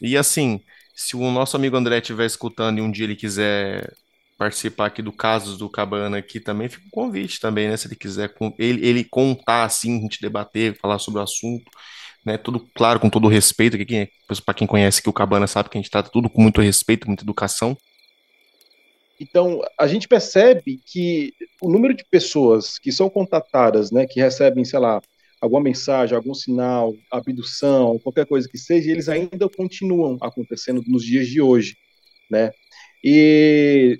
E 0.01 0.17
assim, 0.17 0.61
se 0.95 1.15
o 1.15 1.31
nosso 1.31 1.55
amigo 1.55 1.77
André 1.77 1.99
estiver 1.99 2.25
escutando 2.25 2.79
e 2.79 2.81
um 2.81 2.91
dia 2.91 3.05
ele 3.05 3.15
quiser 3.15 3.93
participar 4.37 4.87
aqui 4.87 5.01
do 5.01 5.11
Casos 5.11 5.57
do 5.57 5.69
Cabana 5.69 6.17
aqui 6.17 6.39
também, 6.39 6.67
fica 6.67 6.85
um 6.87 6.89
convite 6.89 7.39
também, 7.39 7.69
né, 7.69 7.77
se 7.77 7.87
ele 7.87 7.95
quiser 7.95 8.33
ele, 8.57 8.85
ele 8.85 9.03
contar 9.03 9.63
assim, 9.63 9.99
a 9.99 10.01
gente 10.01 10.21
debater, 10.21 10.77
falar 10.79 10.99
sobre 10.99 11.19
o 11.19 11.23
assunto, 11.23 11.69
né, 12.25 12.37
tudo 12.37 12.59
claro, 12.73 12.99
com 12.99 13.09
todo 13.09 13.27
respeito, 13.27 13.77
que 13.77 14.09
para 14.45 14.53
quem 14.53 14.67
conhece 14.67 15.01
que 15.01 15.09
o 15.09 15.13
Cabana 15.13 15.47
sabe 15.47 15.69
que 15.69 15.77
a 15.77 15.81
gente 15.81 15.91
trata 15.91 16.09
tudo 16.09 16.29
com 16.29 16.41
muito 16.41 16.61
respeito, 16.61 17.07
muita 17.07 17.23
educação. 17.23 17.77
Então, 19.23 19.61
a 19.79 19.87
gente 19.87 20.05
percebe 20.05 20.81
que 20.85 21.33
o 21.61 21.71
número 21.71 21.93
de 21.93 22.03
pessoas 22.03 22.77
que 22.77 22.91
são 22.91 23.09
contatadas, 23.09 23.89
né, 23.89 24.05
que 24.05 24.19
recebem, 24.19 24.65
sei 24.65 24.79
lá, 24.79 25.01
alguma 25.39 25.61
mensagem, 25.61 26.13
algum 26.15 26.33
sinal, 26.33 26.93
abdução, 27.09 27.97
qualquer 27.99 28.25
coisa 28.25 28.49
que 28.49 28.57
seja, 28.57 28.91
eles 28.91 29.07
ainda 29.07 29.47
continuam 29.49 30.17
acontecendo 30.21 30.83
nos 30.85 31.05
dias 31.05 31.27
de 31.27 31.41
hoje, 31.41 31.77
né? 32.29 32.51
E 33.01 33.97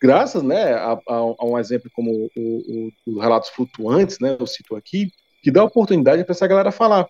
graças, 0.00 0.44
né, 0.44 0.74
a, 0.74 0.92
a, 0.92 1.16
a 1.38 1.44
um 1.44 1.58
exemplo 1.58 1.90
como 1.92 2.10
o, 2.12 2.30
o, 2.36 2.90
o, 3.06 3.20
Relatos 3.20 3.50
Flutuantes, 3.50 4.18
né, 4.20 4.36
eu 4.38 4.46
cito 4.46 4.76
aqui, 4.76 5.10
que 5.42 5.50
dá 5.50 5.64
oportunidade 5.64 6.22
para 6.24 6.32
essa 6.32 6.46
galera 6.46 6.70
falar, 6.70 7.08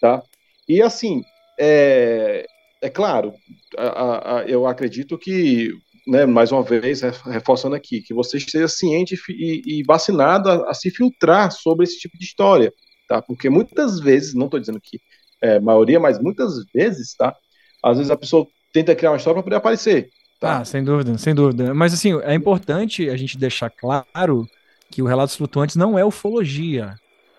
tá? 0.00 0.22
E 0.66 0.80
assim, 0.80 1.22
é, 1.58 2.46
é 2.80 2.88
claro, 2.88 3.34
a, 3.76 4.44
eu 4.46 4.66
acredito 4.66 5.18
que 5.18 5.70
né, 6.06 6.26
mais 6.26 6.50
uma 6.50 6.62
vez, 6.62 7.00
reforçando 7.24 7.74
aqui, 7.74 8.00
que 8.00 8.12
você 8.12 8.36
esteja 8.36 8.68
ciente 8.68 9.16
e, 9.28 9.62
e 9.80 9.82
vacinado 9.84 10.50
a, 10.50 10.70
a, 10.70 10.74
se 10.74 10.90
filtrar 10.90 11.52
sobre 11.52 11.84
esse 11.84 11.98
tipo 11.98 12.18
de 12.18 12.24
história, 12.24 12.72
tá? 13.08 13.22
Porque 13.22 13.48
muitas 13.48 14.00
vezes, 14.00 14.34
não 14.34 14.46
estou 14.46 14.60
dizendo 14.60 14.80
que 14.80 14.98
é 15.40 15.60
maioria, 15.60 16.00
mas 16.00 16.18
muitas 16.18 16.64
vezes, 16.74 17.14
tá? 17.14 17.34
Às 17.82 17.98
vezes 17.98 18.10
a 18.10 18.16
pessoa 18.16 18.46
tenta 18.72 18.94
criar 18.94 19.10
uma 19.10 19.16
história 19.16 19.34
para 19.36 19.42
poder 19.42 19.56
aparecer. 19.56 20.10
Tá? 20.40 20.58
Ah, 20.58 20.64
sem 20.64 20.82
dúvida, 20.82 21.16
sem 21.18 21.34
dúvida. 21.34 21.72
Mas 21.72 21.94
assim, 21.94 22.18
é 22.22 22.34
importante 22.34 23.08
a 23.08 23.16
gente 23.16 23.38
deixar 23.38 23.70
claro 23.70 24.46
que 24.90 25.00
o 25.00 25.06
Relatos 25.06 25.36
Flutuantes 25.36 25.76
não 25.76 25.98
é 25.98 26.04
ufologia, 26.04 26.96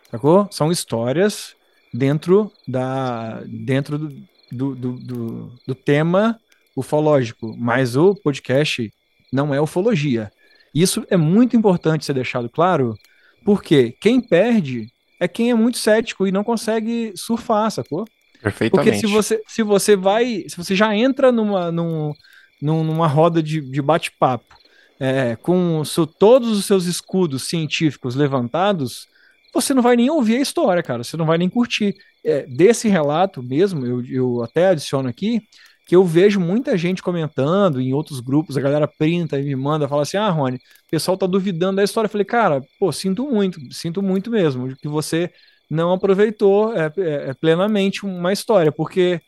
sacou? 0.10 0.47
São 0.52 0.71
histórias 0.71 1.56
dentro 1.93 2.52
da 2.67 3.41
dentro 3.45 3.97
do, 3.97 4.76
do, 4.76 4.76
do, 4.76 5.52
do 5.67 5.76
tema 5.76 6.39
ufológico, 6.75 7.55
mas 7.57 7.95
o 7.95 8.15
podcast 8.15 8.91
não 9.31 9.53
é 9.53 9.62
ufologia. 9.62 10.31
Isso 10.73 11.05
é 11.09 11.17
muito 11.17 11.55
importante 11.55 12.05
ser 12.05 12.13
deixado 12.13 12.49
claro, 12.49 12.95
porque 13.45 13.95
quem 13.99 14.19
perde 14.19 14.91
é 15.19 15.27
quem 15.27 15.51
é 15.51 15.53
muito 15.53 15.77
cético 15.77 16.27
e 16.27 16.31
não 16.31 16.43
consegue 16.43 17.13
surfar, 17.15 17.69
sacou? 17.71 18.05
Perfeitamente. 18.41 18.91
Porque 18.91 19.07
se 19.07 19.13
você, 19.13 19.41
se 19.47 19.63
você 19.63 19.95
vai, 19.95 20.45
se 20.47 20.57
você 20.57 20.75
já 20.75 20.95
entra 20.95 21.31
numa, 21.31 21.71
num, 21.71 22.13
numa 22.62 23.07
roda 23.07 23.41
de, 23.41 23.62
de 23.62 23.81
bate-papo 23.81 24.55
é, 24.99 25.36
com 25.36 25.83
so, 25.86 26.05
todos 26.05 26.57
os 26.57 26.65
seus 26.65 26.86
escudos 26.86 27.43
científicos 27.43 28.15
levantados, 28.15 29.07
você 29.53 29.73
não 29.73 29.81
vai 29.81 29.95
nem 29.95 30.09
ouvir 30.09 30.38
a 30.38 30.41
história, 30.41 30.81
cara, 30.81 31.03
você 31.03 31.15
não 31.15 31.25
vai 31.25 31.38
nem 31.38 31.49
curtir. 31.49 31.95
É, 32.25 32.45
desse 32.47 32.88
relato 32.88 33.43
mesmo, 33.43 33.86
eu, 33.86 34.05
eu 34.05 34.43
até 34.43 34.69
adiciono 34.69 35.07
aqui, 35.07 35.41
que 35.86 35.96
eu 35.96 36.06
vejo 36.06 36.39
muita 36.39 36.78
gente 36.78 37.04
comentando 37.04 37.82
em 37.82 37.93
outros 37.93 38.19
grupos, 38.19 38.58
a 38.58 38.62
galera 38.62 38.88
printa 38.88 39.39
e 39.39 39.43
me 39.43 39.56
manda, 39.56 39.88
fala 39.88 40.04
assim: 40.04 40.17
ah, 40.17 40.30
Rony, 40.30 40.58
o 40.58 40.89
pessoal 40.89 41.17
tá 41.17 41.26
duvidando 41.26 41.78
da 41.78 41.84
história. 41.84 42.08
Eu 42.08 42.12
falei, 42.12 42.26
cara, 42.26 42.62
pô, 42.80 42.91
sinto 42.91 43.26
muito, 43.30 43.60
sinto 43.74 44.02
muito 44.02 44.30
mesmo, 44.32 44.76
que 44.78 44.88
você 44.88 45.32
não 45.69 45.91
aproveitou 45.91 46.74
é, 46.74 46.91
é, 46.98 47.30
é, 47.30 47.34
plenamente 47.34 48.06
uma 48.06 48.32
história, 48.32 48.72
porque 48.72 49.19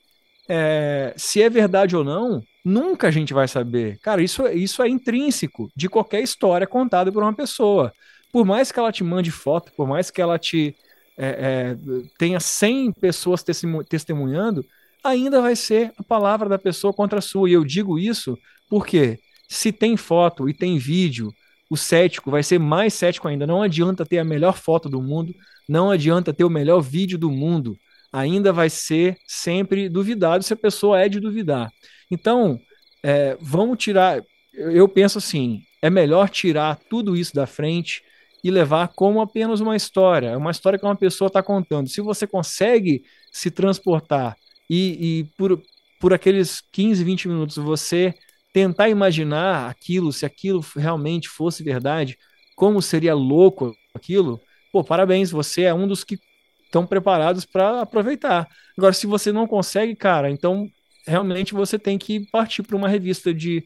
é, 0.48 1.14
se 1.18 1.42
é 1.42 1.50
verdade 1.50 1.96
ou 1.96 2.04
não, 2.04 2.42
nunca 2.64 3.08
a 3.08 3.12
gente 3.12 3.34
vai 3.34 3.48
saber. 3.48 4.00
Cara, 4.00 4.22
isso, 4.22 4.48
isso 4.48 4.84
é 4.84 4.88
intrínseco 4.90 5.70
de 5.76 5.90
qualquer 5.90 6.22
história 6.22 6.68
contada 6.68 7.12
por 7.12 7.24
uma 7.24 7.34
pessoa. 7.34 7.92
Por 8.32 8.46
mais 8.46 8.72
que 8.72 8.80
ela 8.80 8.92
te 8.92 9.04
mande 9.04 9.32
foto, 9.32 9.72
por 9.76 9.88
mais 9.88 10.12
que 10.12 10.22
ela 10.22 10.38
te 10.38 10.76
é, 11.18 11.28
é, 11.28 11.78
tenha 12.18 12.40
100 12.40 12.92
pessoas 12.94 13.44
testemunhando, 13.88 14.66
ainda 15.06 15.40
vai 15.40 15.56
ser 15.56 15.94
a 15.98 16.04
palavra 16.04 16.50
da 16.50 16.58
pessoa 16.58 16.92
contra 16.92 17.20
a 17.20 17.22
sua. 17.22 17.48
E 17.50 17.54
eu 17.54 17.64
digo 17.64 18.00
isso 18.00 18.38
porque 18.68 19.20
se 19.48 19.72
tem 19.72 19.96
foto 19.96 20.50
e 20.50 20.54
tem 20.54 20.80
vídeo, 20.80 21.32
o 21.70 21.78
cético 21.78 22.32
vai 22.32 22.42
ser 22.42 22.60
mais 22.60 22.94
cético 22.94 23.28
ainda. 23.28 23.46
Não 23.46 23.62
adianta 23.62 24.06
ter 24.06 24.18
a 24.18 24.24
melhor 24.24 24.58
foto 24.58 24.90
do 24.90 25.02
mundo, 25.02 25.34
não 25.70 25.92
adianta 25.92 26.34
ter 26.34 26.44
o 26.44 26.50
melhor 26.50 26.82
vídeo 26.82 27.18
do 27.18 27.30
mundo. 27.30 27.78
Ainda 28.12 28.52
vai 28.52 28.70
ser 28.70 29.18
sempre 29.28 29.88
duvidado 29.88 30.44
se 30.44 30.54
a 30.54 30.58
pessoa 30.58 31.00
é 31.00 31.08
de 31.08 31.20
duvidar. 31.20 31.72
Então, 32.10 32.60
é, 33.04 33.38
vamos 33.40 33.78
tirar. 33.78 34.24
Eu 34.54 34.88
penso 34.90 35.20
assim: 35.20 35.62
é 35.82 35.90
melhor 35.90 36.30
tirar 36.30 36.80
tudo 36.90 37.16
isso 37.16 37.36
da 37.36 37.46
frente 37.46 38.02
e 38.44 38.50
levar 38.50 38.88
como 38.90 39.22
apenas 39.22 39.60
uma 39.60 39.76
história. 39.76 40.30
É 40.30 40.38
uma 40.38 40.52
história 40.52 40.80
que 40.80 40.86
uma 40.86 40.96
pessoa 40.96 41.28
está 41.28 41.44
contando. 41.44 41.90
Se 41.90 42.02
você 42.02 42.26
consegue 42.26 43.04
se 43.32 43.52
transportar 43.52 44.36
e, 44.70 45.20
e 45.20 45.24
por, 45.38 45.62
por 46.00 46.14
aqueles 46.14 46.62
15, 46.72 47.04
20 47.04 47.28
minutos 47.28 47.58
você 47.58 48.14
tentar 48.54 48.90
imaginar 48.90 49.70
aquilo, 49.70 50.14
se 50.14 50.26
aquilo 50.26 50.66
realmente 50.76 51.28
fosse 51.28 51.64
verdade, 51.64 52.18
como 52.56 52.82
seria 52.82 53.14
louco 53.14 53.76
aquilo, 53.94 54.40
pô, 54.72 54.84
parabéns, 54.84 55.30
você 55.30 55.64
é 55.64 55.74
um 55.74 55.88
dos 55.88 56.04
que 56.04 56.18
estão 56.64 56.86
preparados 56.86 57.46
para 57.46 57.82
aproveitar. 57.82 58.48
Agora, 58.78 58.94
se 58.94 59.08
você 59.08 59.32
não 59.32 59.48
consegue, 59.48 59.96
cara, 59.96 60.30
então 60.30 60.70
realmente 61.06 61.54
você 61.54 61.78
tem 61.78 61.98
que 61.98 62.26
partir 62.32 62.64
para 62.64 62.76
uma 62.76 62.90
revista 62.90 63.34
de 63.34 63.66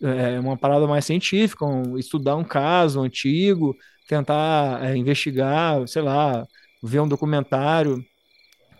é, 0.00 0.38
uma 0.38 0.56
parada 0.56 0.86
mais 0.86 1.04
científica, 1.04 1.64
um, 1.64 1.98
estudar 1.98 2.36
um 2.36 2.44
caso 2.44 3.00
antigo, 3.00 3.76
tentar 4.08 4.84
é, 4.84 4.96
investigar, 4.96 5.86
sei 5.86 6.02
lá, 6.02 6.46
ver 6.82 7.00
um 7.00 7.08
documentário, 7.08 8.04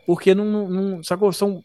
porque 0.07 0.35
não, 0.35 0.69
não 0.69 1.03
sacou? 1.03 1.33
São 1.33 1.63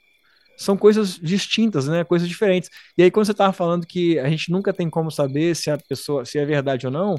são 0.58 0.78
coisas 0.78 1.20
distintas, 1.20 1.88
né? 1.88 2.04
Coisas 2.04 2.28
diferentes. 2.28 2.70
E 2.98 3.04
aí, 3.04 3.12
quando 3.12 3.26
você 3.26 3.34
estava 3.34 3.52
falando 3.52 3.86
que 3.86 4.18
a 4.20 4.30
gente 4.30 4.52
nunca 4.52 4.74
tem 4.74 4.90
como 4.90 5.12
saber 5.12 5.56
se 5.56 5.70
a 5.70 5.78
pessoa, 5.78 6.26
se 6.26 6.38
é 6.38 6.46
verdade 6.46 6.86
ou 6.86 6.92
não, 6.92 7.16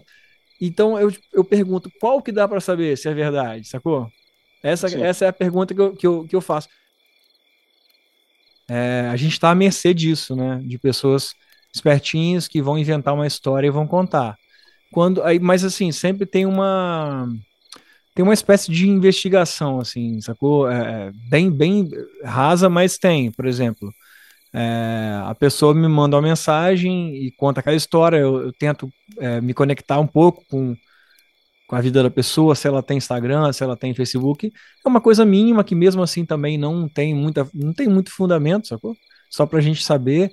então 0.61 0.99
eu, 0.99 1.13
eu 1.33 1.45
pergunto, 1.45 1.91
qual 2.01 2.23
que 2.23 2.33
dá 2.33 2.49
para 2.49 2.61
saber 2.61 2.97
se 2.97 3.09
é 3.09 3.15
verdade, 3.15 3.69
sacou? 3.69 4.11
Essa, 4.63 4.89
essa 4.99 5.27
é 5.27 5.29
a 5.29 5.33
pergunta 5.33 5.75
que 5.75 5.81
eu, 5.81 5.95
que 5.95 6.07
eu, 6.07 6.27
que 6.27 6.35
eu 6.35 6.41
faço. 6.41 6.69
É, 8.69 9.09
a 9.13 9.17
gente 9.17 9.33
está 9.33 9.51
à 9.51 9.55
mercê 9.55 9.95
disso, 9.95 10.35
né? 10.35 10.61
De 10.65 10.79
pessoas 10.79 11.35
espertinhas 11.75 12.49
que 12.49 12.63
vão 12.63 12.79
inventar 12.79 13.15
uma 13.15 13.27
história 13.27 13.67
e 13.67 13.71
vão 13.71 13.87
contar. 13.87 14.37
Quando, 14.91 15.23
aí, 15.23 15.39
mas 15.39 15.63
assim, 15.63 15.93
sempre 15.93 16.27
tem 16.27 16.47
uma 16.47 17.29
tem 18.17 18.23
uma 18.23 18.33
espécie 18.33 18.73
de 18.73 18.89
investigação, 18.89 19.79
assim, 19.79 20.21
sacou? 20.23 20.71
É, 20.71 21.09
é, 21.09 21.13
bem, 21.29 21.51
bem 21.51 21.87
rasa, 22.25 22.67
mas 22.69 22.97
tem, 22.97 23.31
por 23.31 23.45
exemplo. 23.45 23.93
É, 24.55 25.21
a 25.27 25.35
pessoa 25.35 25.75
me 25.75 25.87
manda 25.87 26.17
uma 26.17 26.23
mensagem 26.23 27.15
e 27.15 27.31
conta 27.33 27.61
aquela 27.61 27.77
história, 27.77 28.17
eu, 28.17 28.45
eu 28.45 28.53
tento 28.55 28.89
é, 29.19 29.39
me 29.43 29.53
conectar 29.53 30.01
um 30.01 30.07
pouco 30.07 30.43
com, 30.51 30.75
com 31.67 31.77
a 31.77 31.81
vida 31.83 32.03
da 32.03 32.11
pessoa, 32.11 32.55
se 32.55 32.67
ela 32.67 32.83
tem 32.83 32.97
Instagram, 32.97 33.53
se 33.53 33.63
ela 33.63 33.77
tem 33.77 33.95
Facebook. 33.95 34.51
É 34.85 34.89
uma 34.89 35.01
coisa 35.01 35.23
mínima 35.27 35.63
que 35.63 35.75
mesmo 35.75 36.03
assim 36.03 36.25
também 36.25 36.57
não 36.57 36.89
tem, 36.89 37.15
muita, 37.15 37.47
não 37.53 37.75
tem 37.75 37.87
muito 37.87 38.11
fundamento, 38.11 38.69
sacou? 38.69 38.97
Só 39.31 39.45
para 39.45 39.59
a 39.59 39.63
gente 39.63 39.85
saber 39.85 40.33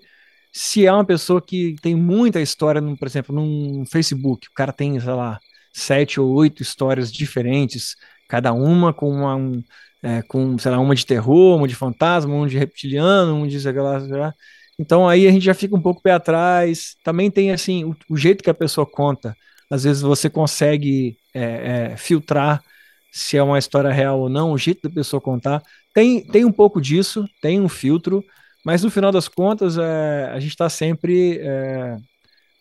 se 0.53 0.85
é 0.85 0.93
uma 0.93 1.03
pessoa 1.05 1.41
que 1.41 1.75
tem 1.81 1.95
muita 1.95 2.39
história, 2.39 2.81
por 2.97 3.07
exemplo, 3.07 3.35
num 3.35 3.85
Facebook, 3.85 4.47
o 4.47 4.53
cara 4.53 4.71
tem, 4.71 4.97
sei 5.01 5.13
lá, 5.13 5.37
sete 5.73 6.19
ou 6.19 6.31
oito 6.33 6.61
histórias 6.61 7.11
diferentes, 7.11 7.95
cada 8.29 8.53
uma 8.53 8.93
com 8.93 9.09
uma, 9.09 9.35
um, 9.35 9.63
é, 10.01 10.21
com, 10.21 10.57
sei 10.57 10.71
lá, 10.71 10.79
uma 10.79 10.95
de 10.95 11.05
terror, 11.05 11.57
uma 11.57 11.67
de 11.67 11.75
fantasma, 11.75 12.33
uma 12.33 12.47
de 12.47 12.57
reptiliano, 12.57 13.35
uma 13.35 13.47
de 13.47 13.59
sei 13.59 13.71
lá, 13.73 13.99
sei 13.99 14.17
lá. 14.17 14.33
Então 14.79 15.07
aí 15.07 15.27
a 15.27 15.31
gente 15.31 15.45
já 15.45 15.53
fica 15.53 15.75
um 15.75 15.81
pouco 15.81 16.01
pé 16.01 16.11
atrás. 16.11 16.95
Também 17.03 17.31
tem 17.31 17.51
assim 17.51 17.83
o, 17.85 17.95
o 18.09 18.17
jeito 18.17 18.43
que 18.43 18.49
a 18.49 18.53
pessoa 18.53 18.85
conta. 18.85 19.35
Às 19.69 19.83
vezes 19.83 20.01
você 20.01 20.29
consegue 20.29 21.17
é, 21.33 21.91
é, 21.93 21.97
filtrar 21.97 22.63
se 23.11 23.37
é 23.37 23.43
uma 23.43 23.59
história 23.59 23.91
real 23.91 24.19
ou 24.21 24.29
não, 24.29 24.51
o 24.51 24.57
jeito 24.57 24.87
da 24.87 24.93
pessoa 24.93 25.21
contar. 25.21 25.61
Tem, 25.93 26.25
tem 26.25 26.45
um 26.45 26.51
pouco 26.51 26.81
disso, 26.81 27.25
tem 27.41 27.61
um 27.61 27.69
filtro, 27.69 28.23
mas 28.65 28.83
no 28.83 28.89
final 28.89 29.11
das 29.11 29.27
contas 29.27 29.77
é, 29.77 30.31
a 30.33 30.39
gente 30.39 30.51
está 30.51 30.67
sempre 30.67 31.37
é, 31.39 31.95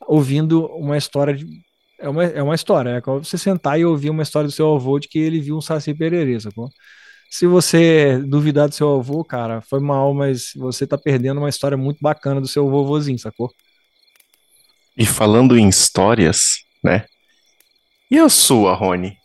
ouvindo 0.07 0.67
uma 0.77 0.99
história 0.99 1.35
de, 1.35 1.47
é 2.03 2.09
uma, 2.09 2.25
é 2.25 2.43
uma 2.43 2.55
história. 2.55 2.91
É 2.91 3.01
como 3.01 3.25
você 3.25 3.39
sentar 3.39 3.79
e 3.79 3.85
ouvir 3.85 4.11
uma 4.11 4.23
história 4.23 4.49
do 4.49 4.53
seu 4.53 4.75
avô 4.75 4.99
de 4.99 5.09
que 5.09 5.19
ele 5.19 5.41
viu 5.41 5.57
um 5.57 5.61
Saci 5.61 5.95
Pererê, 5.95 6.39
sacou? 6.41 6.69
Se 7.31 7.47
você 7.47 8.19
duvidar 8.27 8.69
do 8.69 8.75
seu 8.75 8.95
avô, 8.97 9.25
cara, 9.25 9.63
foi 9.63 9.81
mal, 9.81 10.13
mas 10.13 10.53
você 10.55 10.87
tá 10.87 10.99
perdendo 10.99 11.39
uma 11.39 11.49
história 11.49 11.79
muito 11.79 11.99
bacana 12.03 12.41
do 12.41 12.49
seu 12.49 12.69
vovozinho, 12.69 13.19
sacou? 13.19 13.51
E 14.97 15.07
falando 15.07 15.57
em 15.57 15.69
histórias, 15.69 16.59
né? 16.85 17.07
E 18.11 18.19
a 18.19 18.29
sua, 18.29 18.75
Rony? 18.75 19.17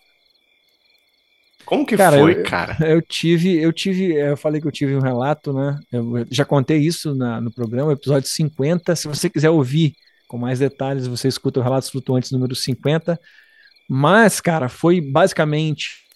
Como 1.66 1.86
que 1.86 1.98
cara, 1.98 2.18
foi, 2.18 2.40
eu, 2.40 2.44
cara? 2.44 2.78
Eu 2.80 3.02
tive, 3.02 3.58
eu 3.58 3.74
tive, 3.74 4.14
eu 4.14 4.38
falei 4.38 4.62
que 4.62 4.68
eu 4.68 4.72
tive 4.72 4.96
um 4.96 5.02
relato, 5.02 5.52
né? 5.52 5.78
Eu 5.92 6.26
já 6.32 6.46
contei 6.46 6.78
isso 6.78 7.14
na, 7.14 7.42
no 7.42 7.52
programa, 7.52 7.92
episódio 7.92 8.30
50. 8.30 8.96
Se 8.96 9.06
você 9.06 9.30
quiser 9.30 9.50
ouvir 9.50 9.94
com 10.28 10.38
mais 10.38 10.60
detalhes, 10.60 11.08
você 11.08 11.28
escuta 11.28 11.60
o 11.60 11.64
Relatos 11.64 11.90
Flutuantes 11.90 12.32
número 12.32 12.56
50. 12.56 13.20
Mas, 13.90 14.42
cara, 14.42 14.70
foi 14.70 15.00
basicamente 15.00 16.08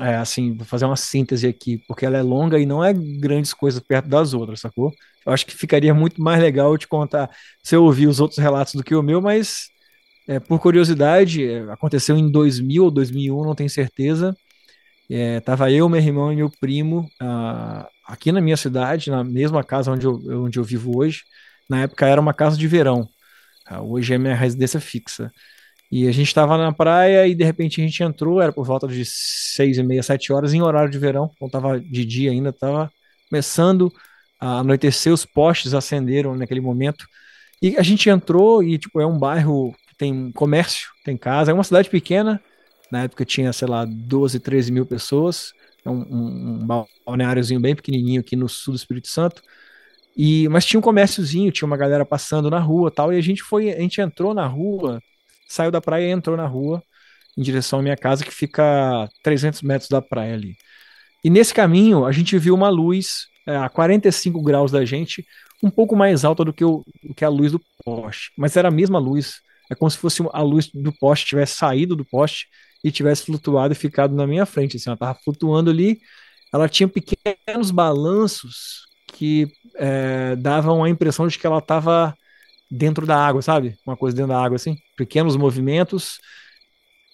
é, 0.00 0.16
assim, 0.16 0.54
vou 0.54 0.66
fazer 0.66 0.84
uma 0.84 0.96
síntese 0.96 1.46
aqui, 1.46 1.78
porque 1.88 2.04
ela 2.04 2.18
é 2.18 2.22
longa 2.22 2.58
e 2.58 2.66
não 2.66 2.84
é 2.84 2.92
grandes 2.92 3.54
coisas 3.54 3.80
perto 3.80 4.08
das 4.08 4.34
outras, 4.34 4.60
sacou? 4.60 4.92
Eu 5.24 5.32
acho 5.32 5.46
que 5.46 5.54
ficaria 5.54 5.94
muito 5.94 6.20
mais 6.22 6.40
legal 6.40 6.72
eu 6.72 6.78
te 6.78 6.86
contar 6.86 7.30
se 7.62 7.74
eu 7.74 7.84
ouvir 7.84 8.06
os 8.06 8.20
outros 8.20 8.38
relatos 8.38 8.74
do 8.74 8.84
que 8.84 8.94
o 8.94 9.02
meu, 9.02 9.20
mas 9.20 9.68
é, 10.28 10.38
por 10.38 10.60
curiosidade, 10.60 11.44
é, 11.44 11.60
aconteceu 11.72 12.16
em 12.16 12.30
2000 12.30 12.84
ou 12.84 12.90
2001, 12.90 13.44
não 13.44 13.54
tenho 13.54 13.70
certeza. 13.70 14.36
É, 15.10 15.40
tava 15.40 15.70
eu, 15.72 15.88
meu 15.88 16.00
irmão 16.00 16.32
e 16.32 16.36
meu 16.36 16.50
primo 16.60 17.08
ah, 17.20 17.88
aqui 18.06 18.30
na 18.30 18.40
minha 18.42 18.56
cidade, 18.58 19.10
na 19.10 19.24
mesma 19.24 19.64
casa 19.64 19.90
onde 19.90 20.04
eu, 20.06 20.20
onde 20.44 20.58
eu 20.58 20.64
vivo 20.64 20.98
hoje. 20.98 21.22
Na 21.68 21.82
época 21.82 22.06
era 22.06 22.20
uma 22.20 22.34
casa 22.34 22.56
de 22.58 22.68
verão. 22.68 23.08
Ah, 23.68 23.82
hoje 23.82 24.14
é 24.14 24.18
minha 24.18 24.34
residência 24.34 24.80
fixa. 24.80 25.30
E 25.90 26.06
a 26.08 26.12
gente 26.12 26.28
estava 26.28 26.56
na 26.58 26.72
praia 26.72 27.26
e 27.26 27.34
de 27.34 27.44
repente 27.44 27.80
a 27.80 27.84
gente 27.84 28.02
entrou, 28.02 28.40
era 28.40 28.52
por 28.52 28.64
volta 28.64 28.86
de 28.88 29.04
seis 29.04 29.78
e 29.78 29.82
meia, 29.82 30.02
sete 30.02 30.32
horas, 30.32 30.52
em 30.54 30.62
horário 30.62 30.90
de 30.90 30.98
verão, 30.98 31.30
não 31.40 31.46
estava 31.46 31.80
de 31.80 32.04
dia 32.04 32.30
ainda, 32.30 32.50
estava 32.50 32.90
começando 33.30 33.92
a 34.40 34.60
anoitecer, 34.60 35.12
os 35.12 35.24
postes 35.24 35.74
acenderam 35.74 36.34
naquele 36.36 36.60
momento. 36.60 37.06
E 37.62 37.76
a 37.76 37.82
gente 37.82 38.08
entrou 38.08 38.62
e, 38.62 38.78
tipo, 38.78 39.00
é 39.00 39.06
um 39.06 39.18
bairro 39.18 39.74
que 39.88 39.96
tem 39.96 40.30
comércio, 40.32 40.88
tem 41.04 41.16
casa, 41.16 41.50
é 41.50 41.54
uma 41.54 41.64
cidade 41.64 41.90
pequena, 41.90 42.40
na 42.90 43.04
época 43.04 43.24
tinha, 43.24 43.52
sei 43.52 43.68
lá, 43.68 43.84
12, 43.84 44.40
13 44.40 44.72
mil 44.72 44.86
pessoas, 44.86 45.52
é 45.84 45.90
um, 45.90 46.02
um, 46.02 46.60
um 46.62 46.86
balneáriozinho 47.06 47.60
bem 47.60 47.74
pequenininho 47.74 48.20
aqui 48.20 48.36
no 48.36 48.48
sul 48.48 48.74
do 48.74 48.78
Espírito 48.78 49.08
Santo, 49.08 49.42
e, 50.18 50.48
mas 50.48 50.64
tinha 50.66 50.80
um 50.80 50.82
comérciozinho, 50.82 51.52
tinha 51.52 51.64
uma 51.64 51.76
galera 51.76 52.04
passando 52.04 52.50
na 52.50 52.58
rua 52.58 52.90
tal, 52.90 53.12
e 53.12 53.16
a 53.16 53.20
gente 53.20 53.40
foi, 53.40 53.72
a 53.72 53.80
gente 53.80 54.00
entrou 54.00 54.34
na 54.34 54.48
rua, 54.48 55.00
saiu 55.48 55.70
da 55.70 55.80
praia 55.80 56.08
e 56.08 56.10
entrou 56.10 56.36
na 56.36 56.44
rua 56.44 56.82
em 57.36 57.42
direção 57.42 57.78
à 57.78 57.82
minha 57.82 57.96
casa, 57.96 58.24
que 58.24 58.32
fica 58.32 59.04
a 59.04 59.08
300 59.22 59.62
metros 59.62 59.88
da 59.88 60.02
praia 60.02 60.34
ali. 60.34 60.56
E 61.22 61.30
nesse 61.30 61.54
caminho, 61.54 62.04
a 62.04 62.10
gente 62.10 62.36
viu 62.36 62.52
uma 62.52 62.68
luz 62.68 63.28
é, 63.46 63.56
a 63.56 63.68
45 63.68 64.42
graus 64.42 64.72
da 64.72 64.84
gente, 64.84 65.24
um 65.62 65.70
pouco 65.70 65.94
mais 65.94 66.24
alta 66.24 66.44
do 66.44 66.52
que, 66.52 66.64
o, 66.64 66.84
do 67.04 67.14
que 67.14 67.24
a 67.24 67.28
luz 67.28 67.52
do 67.52 67.60
poste, 67.84 68.32
mas 68.36 68.56
era 68.56 68.68
a 68.68 68.72
mesma 68.72 68.98
luz. 68.98 69.36
É 69.70 69.74
como 69.76 69.88
se 69.90 69.98
fosse 69.98 70.20
a 70.32 70.42
luz 70.42 70.68
do 70.74 70.92
poste 70.92 71.26
tivesse 71.26 71.54
saído 71.56 71.94
do 71.94 72.04
poste 72.04 72.48
e 72.82 72.90
tivesse 72.90 73.24
flutuado 73.26 73.72
e 73.72 73.76
ficado 73.76 74.16
na 74.16 74.26
minha 74.26 74.46
frente. 74.46 74.76
Assim, 74.76 74.88
ela 74.88 74.94
estava 74.94 75.18
flutuando 75.24 75.70
ali, 75.70 76.00
ela 76.52 76.68
tinha 76.68 76.88
pequenos 76.88 77.70
balanços 77.70 78.87
que 79.18 79.50
é, 79.74 80.36
davam 80.36 80.84
a 80.84 80.88
impressão 80.88 81.26
de 81.26 81.36
que 81.36 81.44
ela 81.44 81.58
estava 81.58 82.16
dentro 82.70 83.04
da 83.04 83.16
água, 83.16 83.42
sabe? 83.42 83.76
Uma 83.84 83.96
coisa 83.96 84.16
dentro 84.16 84.30
da 84.30 84.40
água, 84.40 84.54
assim. 84.54 84.76
Pequenos 84.96 85.36
movimentos 85.36 86.20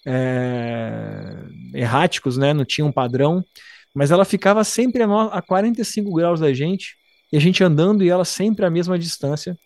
é, 0.05 1.35
erráticos, 1.73 2.37
né? 2.37 2.53
Não 2.53 2.63
tinha 2.63 2.85
um 2.85 2.91
padrão. 2.91 3.43
Mas 3.91 4.11
ela 4.11 4.23
ficava 4.23 4.63
sempre 4.63 5.01
a, 5.01 5.23
a 5.25 5.41
45 5.41 6.13
graus 6.13 6.39
da 6.39 6.53
gente, 6.53 6.95
e 7.33 7.37
a 7.37 7.39
gente 7.39 7.63
andando 7.63 8.03
e 8.03 8.09
ela 8.09 8.23
sempre 8.23 8.65
à 8.65 8.69
mesma 8.69 8.99
distância. 8.99 9.57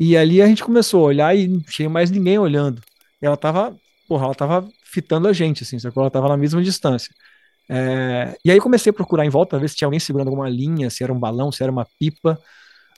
E 0.00 0.16
ali 0.16 0.42
a 0.42 0.46
gente 0.48 0.64
começou 0.64 1.04
a 1.04 1.08
olhar 1.08 1.36
e 1.36 1.46
não 1.46 1.60
tinha 1.60 1.88
mais 1.88 2.10
ninguém 2.10 2.38
olhando. 2.38 2.82
Ela 3.22 3.36
tava, 3.36 3.76
porra, 4.08 4.24
ela 4.24 4.34
tava 4.34 4.68
fitando 4.84 5.28
a 5.28 5.32
gente, 5.32 5.62
assim, 5.62 5.78
só 5.78 5.92
que 5.92 5.98
ela 5.98 6.10
tava 6.10 6.28
na 6.28 6.36
mesma 6.36 6.60
distância. 6.60 7.14
É, 7.68 8.36
e 8.44 8.50
aí 8.50 8.60
comecei 8.60 8.90
a 8.90 8.92
procurar 8.92 9.24
em 9.24 9.28
volta, 9.30 9.58
ver 9.58 9.68
se 9.68 9.76
tinha 9.76 9.86
alguém 9.86 10.00
segurando 10.00 10.28
alguma 10.28 10.48
linha, 10.48 10.90
se 10.90 11.02
era 11.02 11.12
um 11.12 11.18
balão, 11.18 11.50
se 11.50 11.62
era 11.62 11.72
uma 11.72 11.86
pipa. 11.98 12.38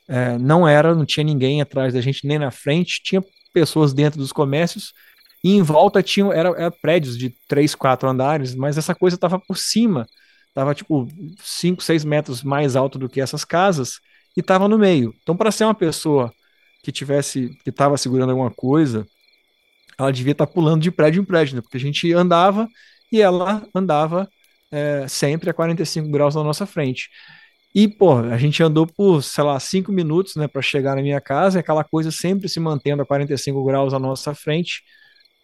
É, 0.08 0.38
não 0.38 0.66
era, 0.66 0.94
não 0.94 1.04
tinha 1.04 1.24
ninguém 1.24 1.60
atrás 1.60 1.92
da 1.94 2.00
gente, 2.00 2.26
nem 2.26 2.38
na 2.38 2.50
frente, 2.50 3.02
tinha 3.02 3.22
pessoas 3.52 3.92
dentro 3.92 4.18
dos 4.18 4.32
comércios, 4.32 4.92
e 5.44 5.54
em 5.54 5.62
volta 5.62 6.02
tinham 6.02 6.32
era, 6.32 6.48
era 6.50 6.70
prédios 6.70 7.16
de 7.18 7.34
três, 7.46 7.74
quatro 7.74 8.08
andares, 8.08 8.54
mas 8.54 8.78
essa 8.78 8.94
coisa 8.94 9.16
estava 9.16 9.38
por 9.38 9.56
cima, 9.56 10.06
estava 10.48 10.74
tipo 10.74 11.06
5, 11.42 11.82
6 11.82 12.04
metros 12.04 12.42
mais 12.42 12.76
alto 12.76 12.98
do 12.98 13.08
que 13.08 13.20
essas 13.20 13.44
casas, 13.44 14.00
e 14.36 14.40
estava 14.40 14.68
no 14.68 14.78
meio. 14.78 15.14
Então, 15.22 15.36
para 15.36 15.50
ser 15.50 15.64
uma 15.64 15.74
pessoa 15.74 16.32
que 16.82 16.92
tivesse, 16.92 17.50
que 17.64 17.70
estava 17.70 17.96
segurando 17.96 18.30
alguma 18.30 18.50
coisa, 18.50 19.06
ela 19.98 20.12
devia 20.12 20.32
estar 20.32 20.46
tá 20.46 20.52
pulando 20.52 20.82
de 20.82 20.90
prédio 20.90 21.20
em 21.20 21.24
prédio, 21.24 21.56
né? 21.56 21.60
porque 21.60 21.76
a 21.76 21.80
gente 21.80 22.12
andava 22.12 22.68
e 23.12 23.20
ela 23.20 23.66
andava 23.74 24.28
é, 24.70 25.06
sempre 25.08 25.50
a 25.50 25.54
45 25.54 26.10
graus 26.10 26.34
na 26.34 26.42
nossa 26.44 26.66
frente. 26.66 27.08
E, 27.74 27.86
pô, 27.86 28.18
a 28.18 28.38
gente 28.38 28.62
andou 28.62 28.86
por, 28.86 29.22
sei 29.22 29.44
lá, 29.44 29.58
cinco 29.60 29.92
minutos, 29.92 30.36
né, 30.36 30.48
para 30.48 30.62
chegar 30.62 30.96
na 30.96 31.02
minha 31.02 31.20
casa, 31.20 31.58
e 31.58 31.60
aquela 31.60 31.84
coisa 31.84 32.10
sempre 32.10 32.48
se 32.48 32.58
mantendo 32.58 33.02
a 33.02 33.06
45 33.06 33.64
graus 33.64 33.92
à 33.94 33.98
nossa 33.98 34.34
frente. 34.34 34.82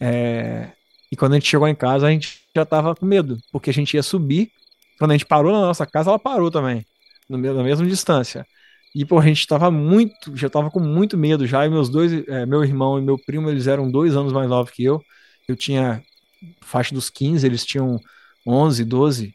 É... 0.00 0.70
E 1.12 1.16
quando 1.16 1.32
a 1.32 1.36
gente 1.36 1.48
chegou 1.48 1.68
em 1.68 1.74
casa, 1.74 2.06
a 2.06 2.10
gente 2.10 2.40
já 2.54 2.64
tava 2.64 2.94
com 2.94 3.06
medo, 3.06 3.38
porque 3.52 3.70
a 3.70 3.72
gente 3.72 3.94
ia 3.94 4.02
subir. 4.02 4.50
Quando 4.98 5.12
a 5.12 5.14
gente 5.14 5.26
parou 5.26 5.52
na 5.52 5.60
nossa 5.60 5.86
casa, 5.86 6.10
ela 6.10 6.18
parou 6.18 6.50
também, 6.50 6.84
no 7.28 7.38
mesmo, 7.38 7.58
na 7.58 7.64
mesma 7.64 7.86
distância. 7.86 8.46
E, 8.94 9.04
pô, 9.04 9.18
a 9.18 9.24
gente 9.24 9.46
tava 9.46 9.70
muito, 9.70 10.36
já 10.36 10.48
tava 10.48 10.70
com 10.70 10.80
muito 10.80 11.16
medo 11.18 11.46
já. 11.46 11.66
E 11.66 11.68
meus 11.70 11.88
dois, 11.88 12.12
é, 12.28 12.46
meu 12.46 12.64
irmão 12.64 12.98
e 12.98 13.02
meu 13.02 13.18
primo, 13.18 13.50
eles 13.50 13.66
eram 13.66 13.90
dois 13.90 14.16
anos 14.16 14.32
mais 14.32 14.48
novos 14.48 14.72
que 14.72 14.84
eu. 14.84 15.00
Eu 15.48 15.56
tinha 15.56 16.02
faixa 16.62 16.94
dos 16.94 17.10
15, 17.10 17.46
eles 17.46 17.64
tinham 17.64 17.98
11, 18.46 18.84
12. 18.84 19.34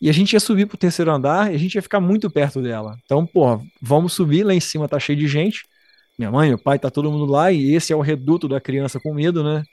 E 0.00 0.10
a 0.10 0.12
gente 0.12 0.34
ia 0.34 0.40
subir 0.40 0.66
pro 0.66 0.76
terceiro 0.76 1.10
andar 1.10 1.50
e 1.52 1.54
a 1.54 1.58
gente 1.58 1.76
ia 1.76 1.82
ficar 1.82 2.00
muito 2.00 2.30
perto 2.30 2.60
dela. 2.60 2.96
Então, 3.04 3.24
pô, 3.24 3.60
vamos 3.80 4.12
subir, 4.12 4.44
lá 4.44 4.54
em 4.54 4.60
cima 4.60 4.88
tá 4.88 4.98
cheio 4.98 5.18
de 5.18 5.26
gente. 5.26 5.62
Minha 6.18 6.30
mãe, 6.30 6.48
meu 6.48 6.58
pai, 6.58 6.78
tá 6.78 6.90
todo 6.90 7.10
mundo 7.10 7.24
lá 7.24 7.50
e 7.50 7.74
esse 7.74 7.92
é 7.92 7.96
o 7.96 8.00
reduto 8.00 8.46
da 8.46 8.60
criança 8.60 9.00
com 9.00 9.14
medo, 9.14 9.42
né? 9.42 9.64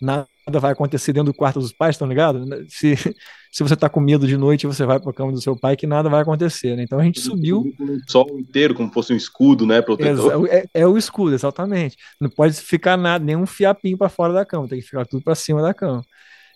Nada 0.00 0.26
vai 0.46 0.72
acontecer 0.72 1.12
dentro 1.12 1.32
do 1.32 1.36
quarto 1.36 1.60
dos 1.60 1.72
pais, 1.72 1.98
tá 1.98 2.06
ligado? 2.06 2.46
Se, 2.68 2.94
se 3.52 3.62
você 3.62 3.76
tá 3.76 3.88
com 3.88 4.00
medo 4.00 4.26
de 4.26 4.36
noite, 4.36 4.66
você 4.66 4.86
vai 4.86 4.98
pra 4.98 5.12
cama 5.12 5.32
do 5.32 5.40
seu 5.40 5.54
pai, 5.54 5.76
que 5.76 5.86
nada 5.86 6.08
vai 6.08 6.22
acontecer, 6.22 6.74
né? 6.74 6.84
Então 6.84 6.98
a 6.98 7.04
gente 7.04 7.20
subiu. 7.20 7.60
O 7.78 8.10
sol 8.10 8.38
inteiro, 8.38 8.74
como 8.74 8.90
fosse 8.90 9.12
um 9.12 9.16
escudo, 9.16 9.66
né? 9.66 9.82
Protetor. 9.82 10.48
É, 10.48 10.66
é, 10.72 10.86
o 10.86 10.96
escudo, 10.96 11.34
exatamente. 11.34 11.96
Não 12.18 12.30
pode 12.30 12.54
ficar 12.54 12.96
nada, 12.96 13.22
nenhum 13.22 13.44
fiapinho 13.44 13.98
para 13.98 14.08
fora 14.08 14.32
da 14.32 14.44
cama, 14.44 14.68
tem 14.68 14.80
que 14.80 14.86
ficar 14.86 15.04
tudo 15.04 15.22
para 15.22 15.34
cima 15.34 15.60
da 15.60 15.74
cama. 15.74 16.02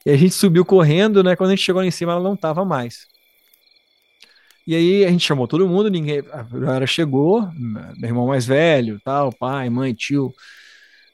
E 0.06 0.10
a 0.10 0.16
gente 0.16 0.34
subiu 0.34 0.64
correndo, 0.64 1.22
né? 1.22 1.34
Quando 1.36 1.50
a 1.50 1.56
gente 1.56 1.64
chegou 1.64 1.80
lá 1.80 1.86
em 1.86 1.90
cima, 1.90 2.12
ela 2.12 2.22
não 2.22 2.36
tava 2.36 2.64
mais. 2.64 3.06
E 4.66 4.74
aí 4.74 5.04
a 5.04 5.10
gente 5.10 5.24
chamou 5.26 5.46
todo 5.46 5.68
mundo, 5.68 5.90
ninguém, 5.90 6.20
a 6.32 6.42
galera 6.42 6.86
chegou, 6.86 7.42
meu 7.52 8.08
irmão 8.08 8.26
mais 8.26 8.46
velho, 8.46 8.98
tal, 9.04 9.30
pai, 9.30 9.68
mãe, 9.68 9.92
tio, 9.92 10.32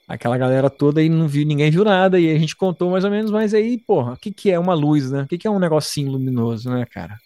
aquela 0.07 0.39
galera 0.39 0.71
toda 0.71 1.03
e 1.03 1.09
não 1.09 1.27
viu, 1.29 1.45
ninguém 1.45 1.71
viu 1.71 1.85
nada, 1.85 2.19
e 2.21 2.31
a 2.31 2.39
gente 2.39 2.55
contou 2.57 2.91
mais 2.91 3.05
ou 3.05 3.11
menos, 3.11 3.31
mas 3.31 3.53
aí, 3.53 3.77
porra, 3.79 4.13
o 4.15 4.17
que 4.17 4.33
que 4.33 4.51
é 4.51 4.59
uma 4.59 4.75
luz, 4.75 5.11
né? 5.11 5.23
O 5.23 5.27
que 5.27 5.39
que 5.39 5.49
é 5.49 5.51
um 5.51 5.59
negocinho 5.59 6.13
luminoso, 6.13 6.71
né, 6.71 6.87
cara? 6.87 7.17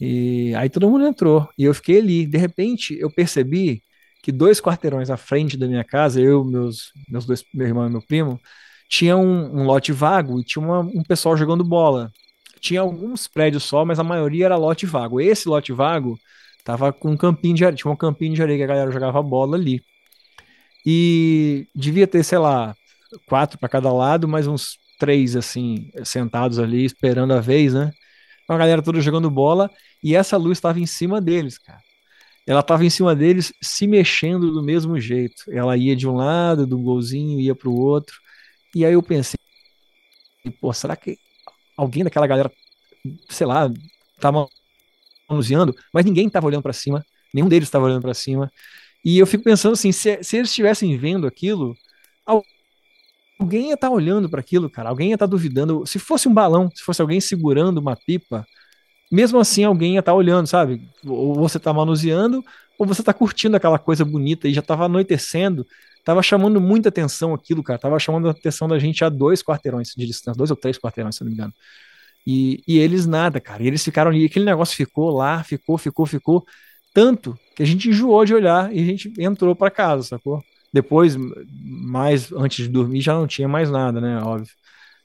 E 0.00 0.54
aí 0.56 0.68
todo 0.70 0.90
mundo 0.90 1.06
entrou, 1.06 1.48
e 1.58 1.64
eu 1.64 1.74
fiquei 1.74 1.98
ali, 2.00 2.26
de 2.26 2.38
repente 2.38 2.98
eu 2.98 3.10
percebi 3.10 3.82
que 4.22 4.32
dois 4.32 4.60
quarteirões 4.60 5.10
à 5.10 5.16
frente 5.16 5.56
da 5.56 5.66
minha 5.68 5.84
casa, 5.84 6.20
eu, 6.20 6.44
meus, 6.44 6.92
meus 7.08 7.24
dois, 7.26 7.44
meu 7.54 7.66
irmão 7.66 7.86
e 7.88 7.90
meu 7.90 8.02
primo, 8.02 8.40
tinha 8.92 9.16
um, 9.16 9.60
um 9.60 9.64
lote 9.64 9.92
vago 9.92 10.38
e 10.40 10.44
tinha 10.44 10.62
uma, 10.62 10.80
um 10.80 11.02
pessoal 11.02 11.36
jogando 11.36 11.64
bola 11.64 12.12
tinha 12.62 12.80
alguns 12.80 13.26
prédios 13.26 13.64
só, 13.64 13.84
mas 13.84 13.98
a 13.98 14.04
maioria 14.04 14.44
era 14.46 14.56
lote 14.56 14.86
vago. 14.86 15.20
Esse 15.20 15.48
lote 15.48 15.72
vago 15.72 16.16
tava 16.64 16.92
com 16.92 17.10
um 17.10 17.16
campinho 17.16 17.56
de 17.56 17.64
areia, 17.64 17.76
tinha 17.76 17.90
um 17.90 17.96
campinho 17.96 18.34
de 18.34 18.42
areia 18.42 18.58
que 18.58 18.62
a 18.64 18.68
galera 18.68 18.90
jogava 18.92 19.20
bola 19.20 19.56
ali. 19.56 19.82
E 20.86 21.66
devia 21.74 22.06
ter, 22.06 22.22
sei 22.22 22.38
lá, 22.38 22.74
quatro 23.26 23.58
para 23.58 23.68
cada 23.68 23.92
lado, 23.92 24.28
mais 24.28 24.46
uns 24.46 24.78
três 24.98 25.34
assim, 25.34 25.90
sentados 26.04 26.60
ali 26.60 26.84
esperando 26.84 27.32
a 27.34 27.40
vez, 27.40 27.74
né? 27.74 27.90
Então 28.44 28.54
a 28.54 28.58
galera 28.58 28.80
toda 28.82 29.00
jogando 29.00 29.28
bola 29.30 29.68
e 30.02 30.14
essa 30.14 30.36
luz 30.36 30.58
estava 30.58 30.78
em 30.78 30.86
cima 30.86 31.20
deles, 31.20 31.58
cara. 31.58 31.80
Ela 32.46 32.60
estava 32.60 32.84
em 32.84 32.90
cima 32.90 33.14
deles, 33.14 33.52
se 33.60 33.86
mexendo 33.88 34.52
do 34.52 34.62
mesmo 34.62 35.00
jeito. 35.00 35.44
Ela 35.50 35.76
ia 35.76 35.96
de 35.96 36.08
um 36.08 36.14
lado, 36.14 36.66
do 36.66 36.78
golzinho, 36.78 37.40
ia 37.40 37.54
para 37.54 37.68
o 37.68 37.74
outro. 37.76 38.16
E 38.74 38.84
aí 38.84 38.92
eu 38.94 39.02
pensei, 39.02 39.38
pô, 40.60 40.72
será 40.72 40.96
que 40.96 41.18
alguém 41.76 42.04
daquela 42.04 42.26
galera, 42.26 42.50
sei 43.28 43.46
lá, 43.46 43.70
tava 44.20 44.46
manuseando, 45.28 45.74
mas 45.92 46.04
ninguém 46.04 46.26
estava 46.26 46.46
olhando 46.46 46.62
para 46.62 46.72
cima, 46.72 47.04
nenhum 47.32 47.48
deles 47.48 47.68
estava 47.68 47.86
olhando 47.86 48.02
para 48.02 48.14
cima. 48.14 48.50
E 49.04 49.18
eu 49.18 49.26
fico 49.26 49.44
pensando 49.44 49.72
assim, 49.72 49.92
se, 49.92 50.22
se 50.22 50.36
eles 50.36 50.50
estivessem 50.50 50.96
vendo 50.96 51.26
aquilo, 51.26 51.76
alguém 53.42 53.68
ia 53.68 53.74
estar 53.74 53.88
tá 53.88 53.92
olhando 53.92 54.28
para 54.28 54.40
aquilo, 54.40 54.70
cara, 54.70 54.88
alguém 54.88 55.08
ia 55.08 55.14
estar 55.14 55.26
tá 55.26 55.30
duvidando. 55.30 55.84
Se 55.86 55.98
fosse 55.98 56.28
um 56.28 56.34
balão, 56.34 56.70
se 56.74 56.82
fosse 56.82 57.02
alguém 57.02 57.20
segurando 57.20 57.78
uma 57.78 57.96
pipa, 57.96 58.46
mesmo 59.10 59.38
assim 59.38 59.64
alguém 59.64 59.94
ia 59.94 60.00
estar 60.00 60.12
tá 60.12 60.16
olhando, 60.16 60.46
sabe? 60.46 60.88
Ou 61.04 61.34
você 61.34 61.58
está 61.58 61.72
manuseando, 61.72 62.44
ou 62.78 62.86
você 62.86 63.02
está 63.02 63.12
curtindo 63.12 63.56
aquela 63.56 63.78
coisa 63.78 64.04
bonita 64.04 64.48
e 64.48 64.54
já 64.54 64.60
estava 64.60 64.84
anoitecendo, 64.86 65.66
tava 66.04 66.22
chamando 66.22 66.60
muita 66.60 66.88
atenção 66.88 67.34
aquilo, 67.34 67.62
cara. 67.62 67.78
Tava 67.78 67.98
chamando 67.98 68.28
a 68.28 68.30
atenção 68.32 68.68
da 68.68 68.78
gente 68.78 69.04
a 69.04 69.08
dois 69.08 69.42
quarteirões 69.42 69.92
de 69.96 70.06
distância, 70.06 70.36
dois 70.36 70.50
ou 70.50 70.56
três 70.56 70.78
quarteirões, 70.78 71.16
se 71.16 71.22
não 71.22 71.28
me 71.28 71.34
engano. 71.34 71.52
E, 72.26 72.62
e 72.66 72.78
eles 72.78 73.06
nada, 73.06 73.40
cara. 73.40 73.62
E 73.62 73.66
eles 73.66 73.84
ficaram 73.84 74.10
ali, 74.10 74.24
aquele 74.24 74.44
negócio 74.44 74.76
ficou 74.76 75.10
lá, 75.10 75.42
ficou, 75.42 75.78
ficou, 75.78 76.06
ficou. 76.06 76.44
Tanto 76.94 77.38
que 77.56 77.62
a 77.62 77.66
gente 77.66 77.88
enjoou 77.88 78.24
de 78.24 78.34
olhar 78.34 78.74
e 78.74 78.80
a 78.80 78.84
gente 78.84 79.12
entrou 79.18 79.54
para 79.56 79.70
casa, 79.70 80.02
sacou? 80.04 80.42
Depois, 80.72 81.16
mais 81.16 82.32
antes 82.32 82.66
de 82.66 82.68
dormir, 82.70 83.00
já 83.00 83.14
não 83.14 83.26
tinha 83.26 83.48
mais 83.48 83.70
nada, 83.70 84.00
né? 84.00 84.18
Óbvio. 84.22 84.52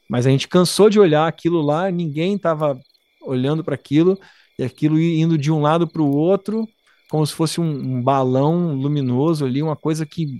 Mas 0.10 0.25
a 0.25 0.29
gente 0.29 0.47
cansou 0.47 0.89
de 0.89 0.99
olhar 0.99 1.27
aquilo 1.27 1.62
lá, 1.62 1.91
ninguém 1.91 2.38
tava 2.38 2.79
olhando 3.21 3.63
para 3.63 3.75
aquilo, 3.75 4.17
e 4.57 4.63
aquilo 4.63 4.99
indo 4.99 5.38
de 5.38 5.51
um 5.51 5.62
lado 5.62 5.88
para 5.88 6.01
o 6.01 6.10
outro, 6.15 6.67
como 7.10 7.25
se 7.25 7.33
fosse 7.33 7.60
um, 7.60 7.97
um 7.97 8.01
balão 8.01 8.73
luminoso 8.75 9.45
ali, 9.45 9.62
uma 9.62 9.75
coisa 9.75 10.05
que 10.05 10.39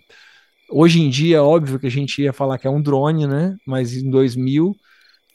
Hoje 0.70 1.02
em 1.02 1.10
dia, 1.10 1.42
óbvio 1.44 1.80
que 1.80 1.88
a 1.88 1.92
gente 1.92 2.22
ia 2.22 2.34
falar 2.34 2.58
que 2.58 2.68
é 2.68 2.70
um 2.70 2.82
drone, 2.82 3.26
né? 3.26 3.56
Mas 3.66 3.94
em 3.94 4.10
2000 4.10 4.76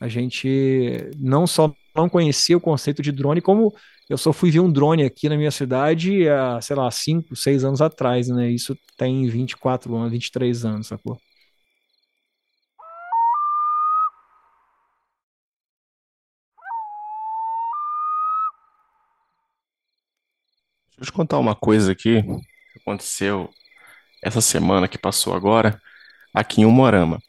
a 0.00 0.08
gente 0.08 1.10
não 1.18 1.46
só 1.46 1.74
não 1.96 2.08
conhecia 2.08 2.56
o 2.56 2.60
conceito 2.60 3.02
de 3.02 3.12
drone, 3.12 3.40
como 3.40 3.72
eu 4.10 4.18
só 4.18 4.32
fui 4.32 4.50
ver 4.50 4.60
um 4.60 4.70
drone 4.70 5.04
aqui 5.04 5.28
na 5.28 5.36
minha 5.36 5.50
cidade 5.50 6.28
há, 6.28 6.60
sei 6.60 6.76
lá, 6.76 6.90
5, 6.90 7.36
6 7.36 7.64
anos 7.64 7.80
atrás, 7.80 8.28
né? 8.28 8.50
Isso 8.50 8.76
tem 8.96 9.26
24 9.28 9.94
anos, 9.96 10.12
23 10.12 10.64
anos, 10.64 10.88
sacou? 10.88 11.18
Deixa 20.88 21.00
eu 21.00 21.06
te 21.06 21.12
contar 21.12 21.38
uma 21.38 21.54
coisa 21.54 21.92
aqui 21.92 22.22
que 22.22 22.78
aconteceu 22.80 23.50
essa 24.22 24.40
semana 24.40 24.86
que 24.86 24.96
passou 24.96 25.34
agora, 25.34 25.80
aqui 26.32 26.60
em 26.60 26.64
Umorama. 26.64 27.20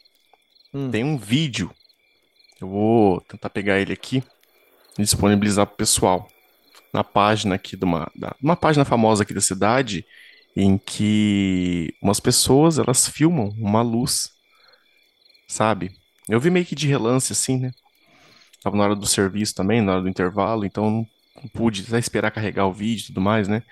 Hum. 0.72 0.90
Tem 0.90 1.04
um 1.04 1.18
vídeo, 1.18 1.70
eu 2.60 2.68
vou 2.68 3.20
tentar 3.22 3.50
pegar 3.50 3.80
ele 3.80 3.92
aqui 3.92 4.22
e 4.98 5.02
disponibilizar 5.02 5.66
para 5.66 5.74
o 5.74 5.78
pessoal. 5.78 6.28
Na 6.92 7.02
página 7.02 7.56
aqui 7.56 7.76
de 7.76 7.84
uma, 7.84 8.10
da, 8.14 8.36
uma 8.40 8.54
página 8.54 8.84
famosa 8.84 9.24
aqui 9.24 9.34
da 9.34 9.40
cidade, 9.40 10.06
em 10.56 10.78
que 10.78 11.92
umas 12.00 12.20
pessoas 12.20 12.78
elas 12.78 13.08
filmam 13.08 13.48
uma 13.58 13.82
luz, 13.82 14.30
sabe? 15.48 15.90
Eu 16.28 16.38
vi 16.38 16.50
meio 16.50 16.64
que 16.64 16.76
de 16.76 16.86
relance 16.86 17.32
assim, 17.32 17.58
né? 17.58 17.72
Tava 18.62 18.76
na 18.76 18.84
hora 18.84 18.94
do 18.94 19.06
serviço 19.06 19.54
também, 19.54 19.82
na 19.82 19.92
hora 19.92 20.02
do 20.02 20.08
intervalo, 20.08 20.64
então 20.64 21.04
não 21.36 21.48
pude 21.52 21.84
até 21.86 21.98
esperar 21.98 22.30
carregar 22.30 22.66
o 22.66 22.72
vídeo 22.72 23.02
e 23.02 23.06
tudo 23.08 23.20
mais, 23.20 23.48
né? 23.48 23.62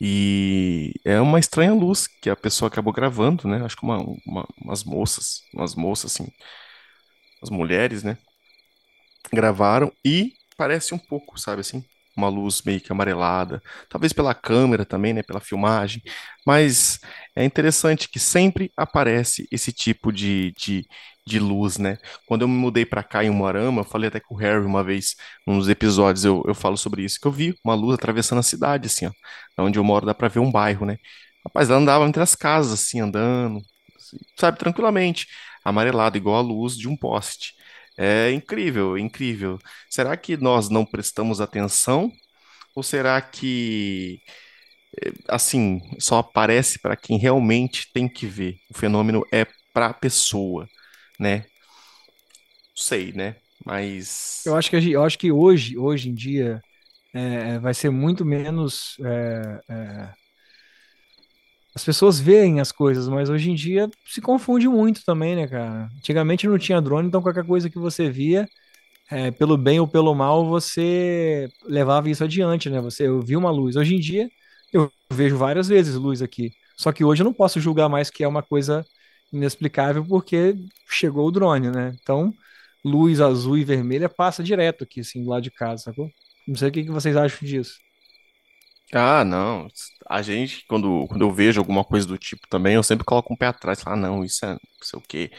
E 0.00 0.92
é 1.04 1.20
uma 1.20 1.38
estranha 1.38 1.72
luz 1.74 2.06
que 2.06 2.28
a 2.30 2.36
pessoa 2.36 2.68
acabou 2.68 2.92
gravando, 2.92 3.48
né? 3.48 3.64
Acho 3.64 3.76
que 3.76 3.84
uma, 3.84 3.98
uma, 4.26 4.46
umas 4.62 4.84
moças, 4.84 5.42
umas 5.54 5.74
moças 5.74 6.12
assim, 6.12 6.28
as 7.42 7.50
mulheres, 7.50 8.02
né? 8.02 8.18
Gravaram 9.32 9.92
e 10.04 10.32
parece 10.56 10.94
um 10.94 10.98
pouco, 10.98 11.38
sabe 11.38 11.60
assim? 11.60 11.84
Uma 12.16 12.28
luz 12.28 12.62
meio 12.62 12.80
que 12.80 12.92
amarelada, 12.92 13.60
talvez 13.88 14.12
pela 14.12 14.34
câmera 14.34 14.84
também, 14.84 15.12
né? 15.12 15.22
Pela 15.22 15.40
filmagem, 15.40 16.02
mas 16.46 17.00
é 17.34 17.44
interessante 17.44 18.08
que 18.08 18.20
sempre 18.20 18.70
aparece 18.76 19.48
esse 19.50 19.72
tipo 19.72 20.12
de, 20.12 20.52
de, 20.52 20.86
de 21.26 21.38
luz, 21.38 21.78
né? 21.78 21.98
Quando 22.26 22.42
eu 22.42 22.48
me 22.48 22.54
mudei 22.54 22.84
para 22.84 23.02
cá 23.02 23.24
em 23.24 23.30
Umuarama, 23.30 23.80
eu 23.82 23.84
falei 23.84 24.08
até 24.08 24.20
com 24.20 24.34
o 24.34 24.38
Harry 24.38 24.64
uma 24.64 24.84
vez, 24.84 25.14
nos 25.46 25.68
episódios 25.68 26.24
eu, 26.24 26.42
eu 26.46 26.54
falo 26.54 26.76
sobre 26.76 27.02
isso, 27.04 27.18
que 27.20 27.26
eu 27.26 27.32
vi 27.32 27.54
uma 27.64 27.74
luz 27.74 27.94
atravessando 27.94 28.40
a 28.40 28.42
cidade, 28.42 28.86
assim, 28.86 29.06
ó. 29.06 29.12
Onde 29.58 29.78
eu 29.78 29.84
moro 29.84 30.06
dá 30.06 30.14
para 30.14 30.28
ver 30.28 30.40
um 30.40 30.50
bairro, 30.52 30.84
né? 30.86 30.98
Rapaz, 31.46 31.70
ela 31.70 31.78
andava 31.78 32.04
entre 32.06 32.22
as 32.22 32.34
casas, 32.34 32.72
assim, 32.72 33.00
andando, 33.00 33.60
sabe, 34.38 34.58
tranquilamente, 34.58 35.26
amarelado, 35.64 36.16
igual 36.16 36.36
a 36.36 36.40
luz 36.40 36.76
de 36.76 36.88
um 36.88 36.96
poste. 36.96 37.54
É 37.96 38.30
incrível, 38.32 38.98
incrível. 38.98 39.58
Será 39.90 40.16
que 40.16 40.36
nós 40.36 40.68
não 40.68 40.84
prestamos 40.84 41.40
atenção? 41.40 42.10
Ou 42.76 42.82
será 42.82 43.20
que, 43.22 44.20
eh, 45.02 45.12
assim, 45.28 45.80
só 45.98 46.18
aparece 46.18 46.78
para 46.80 46.96
quem 46.96 47.18
realmente 47.18 47.90
tem 47.92 48.08
que 48.08 48.26
ver? 48.26 48.56
O 48.70 48.78
fenômeno 48.78 49.24
é 49.32 49.46
para 49.72 49.88
a 49.88 49.94
pessoa, 49.94 50.68
né? 51.18 51.46
Sei, 52.74 53.12
né? 53.12 53.36
Mas. 53.64 54.42
Eu 54.46 54.56
acho 54.56 54.70
que, 54.70 54.90
eu 54.90 55.02
acho 55.04 55.18
que 55.18 55.32
hoje, 55.32 55.78
hoje 55.78 56.08
em 56.10 56.14
dia, 56.14 56.60
é, 57.14 57.58
vai 57.58 57.74
ser 57.74 57.90
muito 57.90 58.24
menos. 58.24 58.96
É, 59.04 59.60
é, 59.68 60.14
as 61.74 61.84
pessoas 61.84 62.20
veem 62.20 62.60
as 62.60 62.70
coisas, 62.70 63.08
mas 63.08 63.28
hoje 63.28 63.50
em 63.50 63.54
dia 63.54 63.90
se 64.06 64.20
confunde 64.20 64.68
muito 64.68 65.04
também, 65.04 65.34
né, 65.34 65.46
cara? 65.48 65.88
Antigamente 65.96 66.46
não 66.46 66.58
tinha 66.58 66.80
drone, 66.80 67.08
então 67.08 67.20
qualquer 67.22 67.44
coisa 67.44 67.68
que 67.68 67.78
você 67.78 68.08
via, 68.08 68.48
é, 69.10 69.30
pelo 69.32 69.56
bem 69.58 69.80
ou 69.80 69.88
pelo 69.88 70.14
mal, 70.14 70.46
você 70.46 71.48
levava 71.64 72.10
isso 72.10 72.24
adiante, 72.24 72.70
né? 72.70 72.80
Você 72.80 73.08
eu 73.08 73.20
vi 73.22 73.36
uma 73.36 73.50
luz. 73.50 73.76
Hoje 73.76 73.96
em 73.96 74.00
dia 74.00 74.28
eu 74.72 74.90
vejo 75.12 75.36
várias 75.36 75.68
vezes 75.68 75.94
luz 75.96 76.22
aqui. 76.22 76.52
Só 76.76 76.92
que 76.92 77.04
hoje 77.04 77.22
eu 77.22 77.26
não 77.26 77.34
posso 77.34 77.60
julgar 77.60 77.88
mais 77.88 78.10
que 78.10 78.24
é 78.24 78.28
uma 78.28 78.42
coisa 78.42 78.84
inexplicável 79.36 80.06
porque 80.06 80.54
chegou 80.88 81.28
o 81.28 81.30
drone, 81.32 81.70
né? 81.70 81.96
Então, 82.02 82.32
luz 82.84 83.20
azul 83.20 83.58
e 83.58 83.64
vermelha 83.64 84.08
passa 84.08 84.42
direto 84.42 84.84
aqui, 84.84 85.00
assim, 85.00 85.22
do 85.24 85.30
lado 85.30 85.42
de 85.42 85.50
casa, 85.50 85.84
sacou? 85.84 86.10
Não 86.46 86.56
sei 86.56 86.68
o 86.68 86.72
que, 86.72 86.84
que 86.84 86.90
vocês 86.90 87.16
acham 87.16 87.46
disso. 87.48 87.80
Ah, 88.92 89.24
não. 89.24 89.66
A 90.08 90.22
gente, 90.22 90.64
quando, 90.68 91.06
quando 91.08 91.22
eu 91.22 91.32
vejo 91.32 91.60
alguma 91.60 91.84
coisa 91.84 92.06
do 92.06 92.16
tipo 92.18 92.46
também, 92.48 92.74
eu 92.74 92.82
sempre 92.82 93.04
coloco 93.04 93.32
um 93.32 93.36
pé 93.36 93.46
atrás. 93.46 93.82
Ah, 93.86 93.96
não, 93.96 94.24
isso 94.24 94.44
é 94.44 94.52
não 94.52 94.58
sei 94.82 94.98
o 94.98 95.02
quê. 95.02 95.30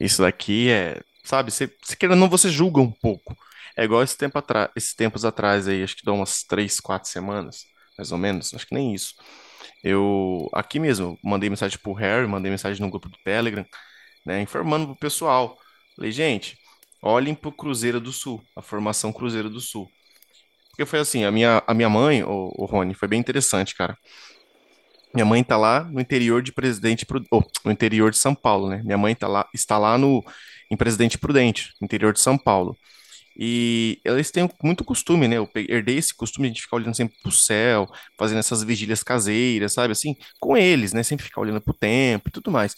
Isso 0.00 0.22
daqui 0.22 0.70
é. 0.70 1.00
Sabe, 1.24 1.50
você, 1.52 1.68
você 1.82 1.96
querendo 1.96 2.14
ou 2.14 2.20
não, 2.20 2.28
você 2.28 2.50
julga 2.50 2.80
um 2.80 2.90
pouco. 2.92 3.36
É 3.76 3.84
igual 3.84 4.02
esse 4.02 4.16
tempo 4.18 4.38
atrás, 4.38 4.70
esses 4.76 4.94
tempos 4.94 5.24
atrás 5.24 5.68
aí, 5.68 5.82
acho 5.82 5.96
que 5.96 6.04
dá 6.04 6.12
umas 6.12 6.44
três, 6.44 6.80
quatro 6.80 7.08
semanas, 7.10 7.64
mais 7.98 8.12
ou 8.12 8.18
menos, 8.18 8.54
acho 8.54 8.66
que 8.66 8.74
nem 8.74 8.94
isso. 8.94 9.14
Eu, 9.82 10.48
aqui 10.52 10.78
mesmo, 10.78 11.18
mandei 11.22 11.50
mensagem 11.50 11.78
pro 11.78 11.92
Harry, 11.92 12.26
mandei 12.26 12.50
mensagem 12.50 12.80
no 12.80 12.90
grupo 12.90 13.08
do 13.08 13.18
Telegram, 13.24 13.66
né, 14.24 14.40
informando 14.40 14.86
pro 14.86 14.96
pessoal. 14.96 15.58
Falei, 15.96 16.12
gente, 16.12 16.56
olhem 17.02 17.34
pro 17.34 17.52
Cruzeiro 17.52 18.00
do 18.00 18.12
Sul, 18.12 18.42
a 18.56 18.62
formação 18.62 19.12
Cruzeiro 19.12 19.50
do 19.50 19.60
Sul. 19.60 19.90
Porque 20.70 20.86
foi 20.86 21.00
assim, 21.00 21.24
a 21.24 21.30
minha, 21.30 21.62
a 21.66 21.74
minha 21.74 21.88
mãe, 21.88 22.22
o, 22.22 22.52
o 22.56 22.64
Rony, 22.64 22.94
foi 22.94 23.08
bem 23.08 23.20
interessante, 23.20 23.74
cara. 23.74 23.96
Minha 25.14 25.26
mãe 25.26 25.44
tá 25.44 25.56
lá 25.56 25.84
no 25.84 26.00
interior 26.00 26.42
de 26.42 26.52
Presidente 26.52 27.06
oh, 27.30 27.42
no 27.64 27.70
interior 27.70 28.10
de 28.10 28.18
São 28.18 28.34
Paulo, 28.34 28.70
né? 28.70 28.80
Minha 28.82 28.96
mãe 28.96 29.14
tá 29.14 29.28
lá, 29.28 29.46
está 29.52 29.76
lá 29.78 29.98
no 29.98 30.24
em 30.70 30.76
Presidente 30.76 31.18
Prudente, 31.18 31.74
interior 31.82 32.14
de 32.14 32.20
São 32.20 32.38
Paulo. 32.38 32.74
E 33.36 34.00
eles 34.04 34.30
têm 34.30 34.48
muito 34.62 34.84
costume, 34.84 35.26
né? 35.28 35.36
Eu 35.38 35.50
herdei 35.56 35.96
esse 35.96 36.14
costume 36.14 36.50
de 36.50 36.62
ficar 36.62 36.76
olhando 36.76 36.94
sempre 36.94 37.16
pro 37.22 37.32
céu, 37.32 37.88
fazendo 38.18 38.38
essas 38.38 38.62
vigílias 38.62 39.02
caseiras, 39.02 39.72
sabe? 39.72 39.92
Assim, 39.92 40.14
com 40.40 40.56
eles, 40.56 40.92
né? 40.92 41.02
Sempre 41.02 41.24
ficar 41.24 41.40
olhando 41.40 41.60
pro 41.60 41.74
tempo 41.74 42.28
e 42.28 42.32
tudo 42.32 42.50
mais. 42.50 42.74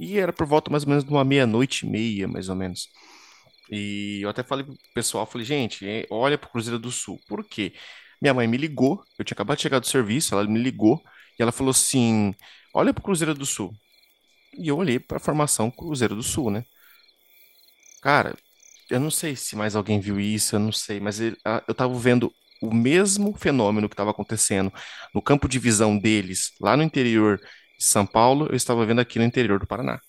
E 0.00 0.18
era 0.18 0.32
por 0.32 0.46
volta 0.46 0.70
mais 0.70 0.84
ou 0.84 0.90
menos 0.90 1.04
de 1.04 1.10
uma 1.10 1.24
meia-noite 1.24 1.86
e 1.86 1.90
meia, 1.90 2.28
mais 2.28 2.48
ou 2.48 2.56
menos. 2.56 2.88
E 3.70 4.20
eu 4.22 4.28
até 4.30 4.42
falei 4.42 4.64
pro 4.64 4.76
pessoal, 4.94 5.26
falei, 5.26 5.46
gente, 5.46 5.86
é, 5.88 6.06
olha 6.10 6.38
pro 6.38 6.50
Cruzeiro 6.50 6.78
do 6.78 6.90
Sul. 6.90 7.20
Por 7.28 7.44
quê? 7.44 7.74
Minha 8.20 8.34
mãe 8.34 8.46
me 8.46 8.56
ligou, 8.56 9.02
eu 9.18 9.24
tinha 9.24 9.34
acabado 9.34 9.56
de 9.58 9.62
chegar 9.62 9.78
do 9.78 9.86
serviço, 9.86 10.34
ela 10.34 10.46
me 10.46 10.58
ligou 10.58 11.02
e 11.38 11.42
ela 11.42 11.52
falou 11.52 11.70
assim: 11.70 12.34
olha 12.74 12.92
pro 12.94 13.02
Cruzeiro 13.02 13.34
do 13.34 13.46
Sul. 13.46 13.72
E 14.58 14.68
eu 14.68 14.76
olhei 14.78 14.98
para 15.00 15.18
a 15.18 15.20
formação 15.20 15.70
Cruzeiro 15.70 16.16
do 16.16 16.22
Sul, 16.22 16.50
né? 16.50 16.64
Cara, 18.02 18.36
eu 18.90 19.00
não 19.00 19.10
sei 19.10 19.36
se 19.36 19.56
mais 19.56 19.76
alguém 19.76 20.00
viu 20.00 20.18
isso, 20.20 20.56
eu 20.56 20.60
não 20.60 20.72
sei, 20.72 21.00
mas 21.00 21.20
ele, 21.20 21.36
eu 21.66 21.74
tava 21.74 21.94
vendo 21.98 22.32
o 22.60 22.74
mesmo 22.74 23.36
fenômeno 23.36 23.88
que 23.88 23.94
estava 23.94 24.10
acontecendo 24.10 24.72
no 25.14 25.22
campo 25.22 25.48
de 25.48 25.58
visão 25.58 25.98
deles, 25.98 26.52
lá 26.60 26.76
no 26.76 26.82
interior 26.82 27.38
de 27.78 27.84
São 27.84 28.04
Paulo, 28.06 28.46
eu 28.50 28.56
estava 28.56 28.84
vendo 28.84 29.00
aqui 29.00 29.18
no 29.18 29.24
interior 29.24 29.60
do 29.60 29.66
Paraná, 29.66 30.00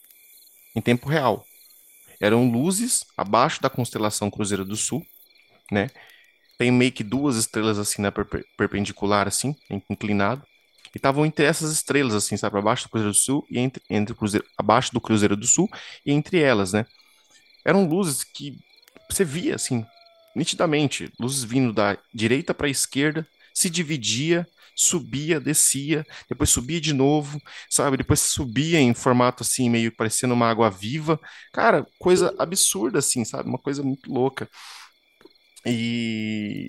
em 0.76 0.82
tempo 0.82 1.08
real. 1.10 1.46
Eram 2.22 2.50
luzes 2.52 3.06
abaixo 3.18 3.62
da 3.62 3.70
constelação 3.70 4.30
Cruzeiro 4.30 4.66
do 4.66 4.76
Sul, 4.76 5.06
né? 5.72 5.90
Tem 6.58 6.72
meio 6.72 6.92
que 6.92 7.04
duas 7.04 7.38
estrelas 7.38 7.80
assim 7.80 8.02
na 8.02 8.12
perpendicular, 8.58 9.28
assim, 9.28 9.56
inclinado. 9.90 10.44
E 10.94 10.98
estavam 10.98 11.26
entre 11.26 11.46
essas 11.46 11.72
estrelas, 11.72 12.14
assim, 12.14 12.36
sabe? 12.36 12.58
Abaixo 12.58 12.86
do 12.86 12.90
Cruzeiro 12.90 13.12
do 13.14 13.18
Sul 13.18 13.46
e 13.50 13.60
entre, 13.60 13.82
entre 13.90 14.16
Cruzeiro, 14.16 14.46
abaixo 14.58 14.92
do 14.94 15.00
Cruzeiro 15.00 15.38
do 15.38 15.48
Sul 15.48 15.70
e 16.06 16.12
entre 16.12 16.42
elas, 16.42 16.74
né? 16.74 16.86
Eram 17.66 17.88
luzes 17.88 18.24
que 18.24 18.58
você 19.10 19.24
via, 19.26 19.56
assim, 19.56 19.86
nitidamente, 20.36 21.12
luzes 21.20 21.44
vindo 21.44 21.74
da 21.74 21.98
direita 22.14 22.54
para 22.54 22.68
a 22.68 22.70
esquerda, 22.70 23.28
se 23.54 23.70
dividia 23.70 24.48
subia, 24.76 25.42
descia, 25.42 26.06
depois 26.30 26.50
subia 26.52 26.80
de 26.80 26.94
novo, 26.94 27.38
sabe? 27.70 27.98
Depois 27.98 28.22
subia 28.22 28.80
em 28.80 28.94
formato 28.94 29.44
assim, 29.44 29.70
meio 29.70 29.94
parecendo 29.94 30.34
uma 30.34 30.50
água 30.50 30.70
viva. 30.70 31.20
Cara, 31.52 31.86
coisa 32.00 32.34
absurda 32.40 33.00
assim, 33.00 33.26
sabe? 33.26 33.50
Uma 33.50 33.60
coisa 33.60 33.84
muito 33.84 34.10
louca. 34.10 34.48
E 35.66 36.68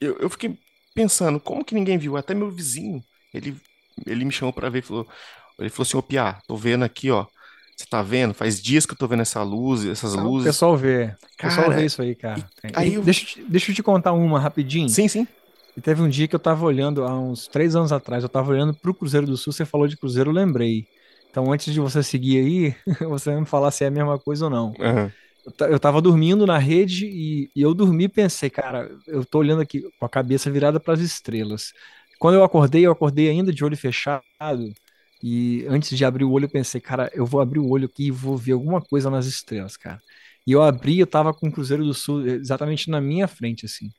eu, 0.00 0.18
eu 0.20 0.30
fiquei 0.30 0.58
pensando, 0.94 1.40
como 1.40 1.64
que 1.64 1.74
ninguém 1.74 1.98
viu? 1.98 2.16
Até 2.16 2.34
meu 2.34 2.50
vizinho, 2.50 3.04
ele, 3.34 3.60
ele 4.06 4.24
me 4.24 4.32
chamou 4.32 4.52
para 4.54 4.70
ver, 4.70 4.82
falou, 4.82 5.08
ele 5.58 5.70
falou 5.70 5.84
assim, 5.88 5.96
ô 5.98 6.02
Piá, 6.02 6.40
tô 6.48 6.56
vendo 6.56 6.84
aqui, 6.84 7.10
ó. 7.10 7.26
Você 7.78 7.86
tá 7.88 8.02
vendo? 8.02 8.34
Faz 8.34 8.60
dias 8.60 8.84
que 8.84 8.92
eu 8.92 8.98
tô 8.98 9.06
vendo 9.06 9.22
essa 9.22 9.40
luz, 9.40 9.86
essas 9.86 10.16
Não, 10.16 10.24
luzes. 10.24 10.46
O 10.46 10.50
pessoal 10.50 10.76
vê. 10.76 11.14
O 11.34 11.42
pessoal 11.42 11.70
vê 11.70 11.84
isso 11.84 12.02
aí, 12.02 12.12
cara. 12.12 12.44
Aí 12.74 12.94
eu... 12.94 13.02
deixa, 13.02 13.40
deixa 13.46 13.70
eu 13.70 13.74
te 13.76 13.84
contar 13.84 14.12
uma 14.12 14.40
rapidinho. 14.40 14.88
Sim, 14.88 15.06
sim. 15.06 15.28
E 15.76 15.80
teve 15.80 16.02
um 16.02 16.08
dia 16.08 16.26
que 16.26 16.34
eu 16.34 16.40
tava 16.40 16.64
olhando, 16.64 17.04
há 17.04 17.16
uns 17.16 17.46
três 17.46 17.76
anos 17.76 17.92
atrás, 17.92 18.24
eu 18.24 18.28
tava 18.28 18.50
olhando 18.50 18.74
pro 18.74 18.92
Cruzeiro 18.92 19.28
do 19.28 19.36
Sul, 19.36 19.52
você 19.52 19.64
falou 19.64 19.86
de 19.86 19.96
Cruzeiro, 19.96 20.30
eu 20.30 20.34
lembrei. 20.34 20.88
Então, 21.30 21.52
antes 21.52 21.72
de 21.72 21.78
você 21.78 22.02
seguir 22.02 22.38
aí, 22.38 22.74
você 23.08 23.30
vai 23.30 23.38
me 23.38 23.46
falar 23.46 23.70
se 23.70 23.84
é 23.84 23.86
a 23.86 23.92
mesma 23.92 24.18
coisa 24.18 24.46
ou 24.46 24.50
não. 24.50 24.70
Uhum. 24.70 25.10
Eu 25.70 25.78
tava 25.78 26.02
dormindo 26.02 26.44
na 26.44 26.58
rede 26.58 27.06
e, 27.06 27.48
e 27.54 27.62
eu 27.62 27.72
dormi 27.74 28.04
e 28.04 28.08
pensei, 28.08 28.50
cara, 28.50 28.90
eu 29.06 29.24
tô 29.24 29.38
olhando 29.38 29.62
aqui 29.62 29.84
com 30.00 30.04
a 30.04 30.08
cabeça 30.08 30.50
virada 30.50 30.80
para 30.80 30.94
as 30.94 31.00
estrelas. 31.00 31.72
Quando 32.18 32.34
eu 32.34 32.42
acordei, 32.42 32.84
eu 32.84 32.90
acordei 32.90 33.28
ainda 33.28 33.52
de 33.52 33.64
olho 33.64 33.76
fechado. 33.76 34.24
E 35.22 35.66
antes 35.68 35.96
de 35.96 36.04
abrir 36.04 36.24
o 36.24 36.30
olho, 36.30 36.44
eu 36.44 36.50
pensei, 36.50 36.80
cara, 36.80 37.10
eu 37.12 37.26
vou 37.26 37.40
abrir 37.40 37.58
o 37.58 37.68
olho 37.68 37.86
aqui 37.86 38.06
e 38.06 38.10
vou 38.10 38.36
ver 38.36 38.52
alguma 38.52 38.80
coisa 38.80 39.10
nas 39.10 39.26
estrelas, 39.26 39.76
cara. 39.76 40.00
E 40.46 40.52
eu 40.52 40.62
abri, 40.62 40.98
eu 40.98 41.06
tava 41.06 41.34
com 41.34 41.48
o 41.48 41.52
Cruzeiro 41.52 41.84
do 41.84 41.92
Sul 41.92 42.26
exatamente 42.26 42.88
na 42.88 43.00
minha 43.00 43.28
frente, 43.28 43.66
assim. 43.66 43.90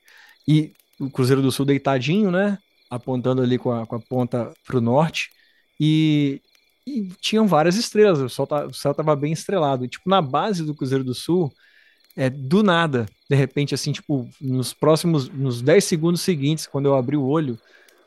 E 0.47 0.73
o 0.99 1.09
Cruzeiro 1.09 1.41
do 1.41 1.51
Sul 1.51 1.65
deitadinho, 1.65 2.31
né? 2.31 2.57
Apontando 2.89 3.41
ali 3.41 3.57
com 3.57 3.71
a, 3.71 3.85
com 3.85 3.95
a 3.95 3.99
ponta 3.99 4.51
pro 4.65 4.81
norte. 4.81 5.29
E, 5.79 6.41
e 6.87 7.09
tinham 7.21 7.47
várias 7.47 7.75
estrelas, 7.75 8.19
o, 8.19 8.29
sol 8.29 8.47
tá, 8.47 8.65
o 8.65 8.73
céu 8.73 8.93
tava 8.93 9.15
bem 9.15 9.31
estrelado. 9.31 9.85
E, 9.85 9.87
tipo, 9.87 10.09
na 10.09 10.21
base 10.21 10.65
do 10.65 10.73
Cruzeiro 10.73 11.03
do 11.03 11.13
Sul, 11.13 11.53
é, 12.15 12.29
do 12.29 12.63
nada, 12.63 13.05
de 13.29 13.35
repente, 13.35 13.75
assim, 13.75 13.91
tipo, 13.91 14.27
nos 14.41 14.73
próximos, 14.73 15.29
nos 15.29 15.61
10 15.61 15.83
segundos 15.83 16.21
seguintes, 16.21 16.65
quando 16.65 16.87
eu 16.87 16.95
abri 16.95 17.15
o 17.15 17.27
olho, 17.27 17.59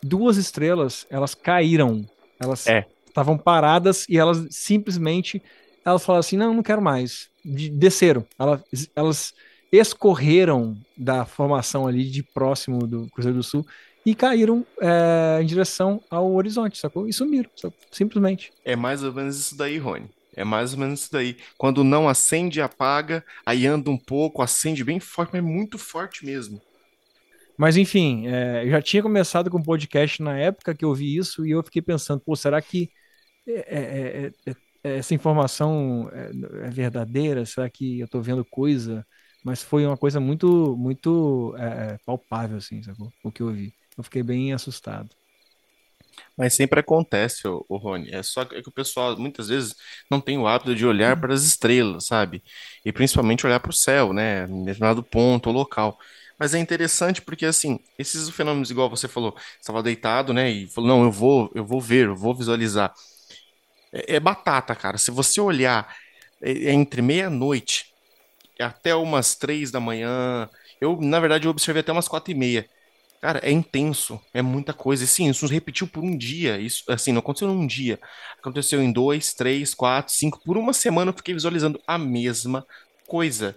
duas 0.03 0.37
estrelas, 0.37 1.07
elas 1.09 1.35
caíram. 1.35 2.05
Elas 2.41 2.67
estavam 3.13 3.37
paradas 3.37 4.07
e 4.09 4.19
elas 4.19 4.47
simplesmente, 4.51 5.43
elas 5.85 6.05
falaram 6.05 6.21
assim, 6.21 6.37
não, 6.37 6.55
não 6.55 6.63
quero 6.63 6.83
mais. 6.83 7.29
Desceram. 7.45 8.27
Elas, 8.39 8.63
elas 8.97 9.35
escorreram 9.71 10.77
da 10.97 11.25
formação 11.25 11.87
ali 11.87 12.05
de 12.05 12.23
próximo 12.23 12.87
do 12.87 13.09
Cruzeiro 13.11 13.39
do 13.39 13.43
Sul 13.43 13.67
e 14.05 14.15
caíram 14.15 14.67
é, 14.81 15.39
em 15.41 15.47
direção 15.47 16.03
ao 16.11 16.35
horizonte, 16.35 16.79
sacou? 16.79 17.07
E 17.09 17.13
sumiram, 17.13 17.51
sacou? 17.55 17.79
simplesmente. 17.91 18.53
É 18.65 18.75
mais 18.75 19.03
ou 19.05 19.13
menos 19.13 19.39
isso 19.39 19.57
daí, 19.57 19.79
Rony. 19.79 20.07
É 20.35 20.45
mais 20.45 20.73
ou 20.73 20.79
menos 20.79 21.01
isso 21.01 21.13
daí. 21.13 21.37
Quando 21.59 21.85
não 21.85 22.09
acende, 22.09 22.61
apaga, 22.61 23.25
aí 23.45 23.67
anda 23.67 23.91
um 23.91 23.99
pouco, 23.99 24.43
acende 24.43 24.83
bem 24.83 24.99
forte, 24.99 25.31
mas 25.35 25.43
muito 25.43 25.79
forte 25.79 26.25
mesmo. 26.25 26.61
Mas 27.57 27.77
enfim, 27.77 28.27
é, 28.27 28.65
eu 28.65 28.71
já 28.71 28.83
tinha 28.83 29.03
começado 29.03 29.51
com 29.51 29.59
o 29.59 29.63
podcast 29.63 30.23
na 30.23 30.39
época 30.39 30.75
que 30.75 30.85
eu 30.85 30.95
vi 30.95 31.17
isso 31.17 31.47
e 31.47 31.51
eu 31.51 31.63
fiquei 31.63 31.83
pensando, 31.83 32.21
pô, 32.21 32.35
será 32.35 32.61
que 32.61 32.91
é, 33.47 34.33
é, 34.47 34.53
é 34.85 34.99
essa 34.99 35.15
informação 35.15 36.11
é, 36.13 36.69
verdadeira? 36.71 37.47
Será 37.47 37.69
que 37.71 38.01
eu 38.01 38.07
estou 38.07 38.23
vendo 38.23 38.45
coisa 38.45 39.07
mas 39.43 39.63
foi 39.63 39.85
uma 39.85 39.97
coisa 39.97 40.21
muito, 40.21 40.77
muito 40.77 41.55
é, 41.59 41.95
é, 41.95 41.99
palpável, 42.07 42.59
assim, 42.59 42.83
sacou? 42.83 43.13
O 43.25 43.33
que 43.33 43.43
eu 43.43 43.51
vi. 43.51 43.75
Eu 43.97 44.05
fiquei 44.05 44.23
bem 44.23 44.53
assustado. 44.53 45.11
Mas 46.37 46.55
sempre 46.55 46.79
acontece, 46.79 47.49
o, 47.49 47.77
Rony. 47.77 48.11
É 48.11 48.23
só 48.23 48.45
que 48.45 48.57
o 48.67 48.73
pessoal 48.73 49.17
muitas 49.17 49.49
vezes 49.49 49.75
não 50.11 50.21
tem 50.21 50.39
o 50.39 50.47
hábito 50.47 50.75
de 50.75 50.87
olhar 50.87 51.19
para 51.21 51.35
as 51.35 51.43
estrelas, 51.43 52.07
sabe? 52.07 52.43
E 52.85 52.93
principalmente 52.93 53.47
olhar 53.47 53.61
para 53.61 53.71
o 53.71 53.75
céu, 53.75 54.13
né? 54.13 54.45
Em 54.45 54.65
determinado 54.65 55.03
ponto 55.03 55.49
ou 55.49 55.53
local. 55.53 55.99
Mas 56.39 56.55
é 56.55 56.59
interessante 56.59 57.21
porque, 57.21 57.47
assim, 57.47 57.79
esses 57.99 58.29
fenômenos, 58.31 58.71
igual 58.71 58.89
você 58.89 59.09
falou, 59.09 59.37
estava 59.61 59.83
deitado, 59.83 60.33
né? 60.33 60.51
E 60.51 60.69
falou, 60.69 60.89
não, 60.89 61.05
eu 61.05 61.11
vou, 61.11 61.51
eu 61.55 61.65
vou 61.65 61.81
ver, 61.81 62.07
eu 62.07 62.17
vou 62.17 62.35
visualizar. 62.35 62.93
É, 63.93 64.17
é 64.17 64.21
batata, 64.21 64.75
cara. 64.75 64.99
Se 64.99 65.11
você 65.11 65.41
olhar 65.41 65.95
é, 66.43 66.53
é 66.53 66.73
entre 66.73 67.03
meia-noite 67.03 67.87
até 68.61 68.95
umas 68.95 69.35
três 69.35 69.71
da 69.71 69.81
manhã. 69.81 70.49
Eu, 70.81 71.01
na 71.01 71.21
verdade, 71.21 71.47
eu 71.47 71.51
observei 71.51 71.81
até 71.81 71.93
umas 71.93 72.09
quatro 72.09 72.33
e 72.33 72.35
meia. 72.35 72.69
Cara, 73.21 73.41
é 73.43 73.51
intenso, 73.53 74.21
é 74.35 74.43
muita 74.43 74.73
coisa. 74.73 75.05
E 75.05 75.07
sim, 75.07 75.29
isso 75.31 75.47
repetiu 75.47 75.87
por 75.89 76.03
um 76.05 76.17
dia. 76.17 76.59
Isso, 76.59 76.85
assim, 76.89 77.13
não 77.13 77.21
aconteceu 77.21 77.49
num 77.49 77.67
dia. 77.67 78.01
Aconteceu 78.39 78.83
em 78.83 78.93
dois, 78.93 79.35
três, 79.35 79.75
quatro, 79.75 80.13
cinco. 80.15 80.41
Por 80.45 80.57
uma 80.59 80.73
semana 80.73 81.11
eu 81.11 81.17
fiquei 81.17 81.35
visualizando 81.35 81.81
a 81.87 81.99
mesma 81.99 82.67
coisa. 83.07 83.57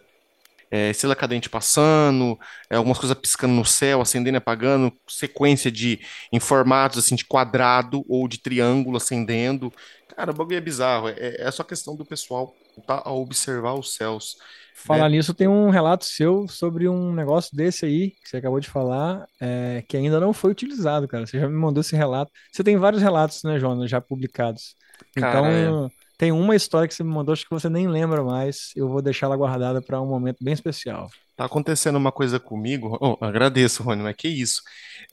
É, 0.72 0.90
estrela 0.90 1.16
cadente 1.16 1.50
passando, 1.50 2.38
é, 2.70 2.76
algumas 2.76 2.98
coisas 2.98 3.18
piscando 3.18 3.54
no 3.54 3.64
céu, 3.64 4.02
acendendo 4.02 4.36
e 4.36 4.40
apagando, 4.40 4.92
sequência 5.08 5.72
de 5.72 6.00
em 6.32 6.40
formatos 6.40 6.98
assim 6.98 7.16
de 7.16 7.24
quadrado 7.24 8.04
ou 8.10 8.28
de 8.28 8.40
triângulo 8.40 8.98
acendendo. 8.98 9.72
Cara, 10.16 10.32
o 10.32 10.34
bagulho 10.34 10.58
é 10.58 10.62
bizarro. 10.62 11.10
É, 11.10 11.42
é 11.42 11.52
só 11.52 11.64
questão 11.64 11.96
do 11.96 12.06
pessoal 12.06 12.56
tá, 12.88 13.02
a 13.04 13.12
observar 13.12 13.74
os 13.74 13.94
céus. 13.96 14.38
Falar 14.74 15.10
né? 15.10 15.18
nisso, 15.18 15.34
tem 15.34 15.48
um 15.48 15.70
relato 15.70 16.06
seu 16.06 16.48
sobre 16.48 16.88
um 16.88 17.14
negócio 17.14 17.56
desse 17.56 17.86
aí, 17.86 18.12
que 18.12 18.30
você 18.30 18.38
acabou 18.38 18.60
de 18.60 18.70
falar, 18.70 19.28
é, 19.40 19.84
que 19.88 19.98
ainda 19.98 20.20
não 20.20 20.34
foi 20.34 20.52
utilizado, 20.52 21.08
cara. 21.08 21.26
Você 21.26 21.40
já 21.40 21.48
me 21.48 21.56
mandou 21.56 21.82
esse 21.82 21.96
relato. 21.96 22.32
Você 22.52 22.64
tem 22.64 22.78
vários 22.78 23.02
relatos, 23.02 23.44
né, 23.44 23.60
Jonas, 23.60 23.90
já 23.90 24.00
publicados. 24.00 24.76
Cara, 25.16 25.40
então, 25.40 25.86
é. 25.86 25.90
tem 26.18 26.32
uma 26.32 26.56
história 26.56 26.88
que 26.88 26.94
você 26.94 27.04
me 27.04 27.10
mandou, 27.10 27.34
acho 27.34 27.44
que 27.44 27.50
você 27.50 27.70
nem 27.70 27.88
lembra 27.88 28.24
mais. 28.24 28.72
Eu 28.76 28.88
vou 28.88 29.02
deixar 29.02 29.28
ela 29.28 29.38
guardada 29.38 29.82
para 29.82 30.02
um 30.02 30.08
momento 30.08 30.44
bem 30.44 30.54
especial. 30.54 31.10
Tá 31.36 31.46
acontecendo 31.46 31.98
uma 31.98 32.12
coisa 32.12 32.40
comigo. 32.40 32.98
Oh, 33.02 33.18
agradeço, 33.24 33.84
Rony, 33.84 34.04
mas 34.04 34.16
que 34.16 34.28
isso? 34.28 34.62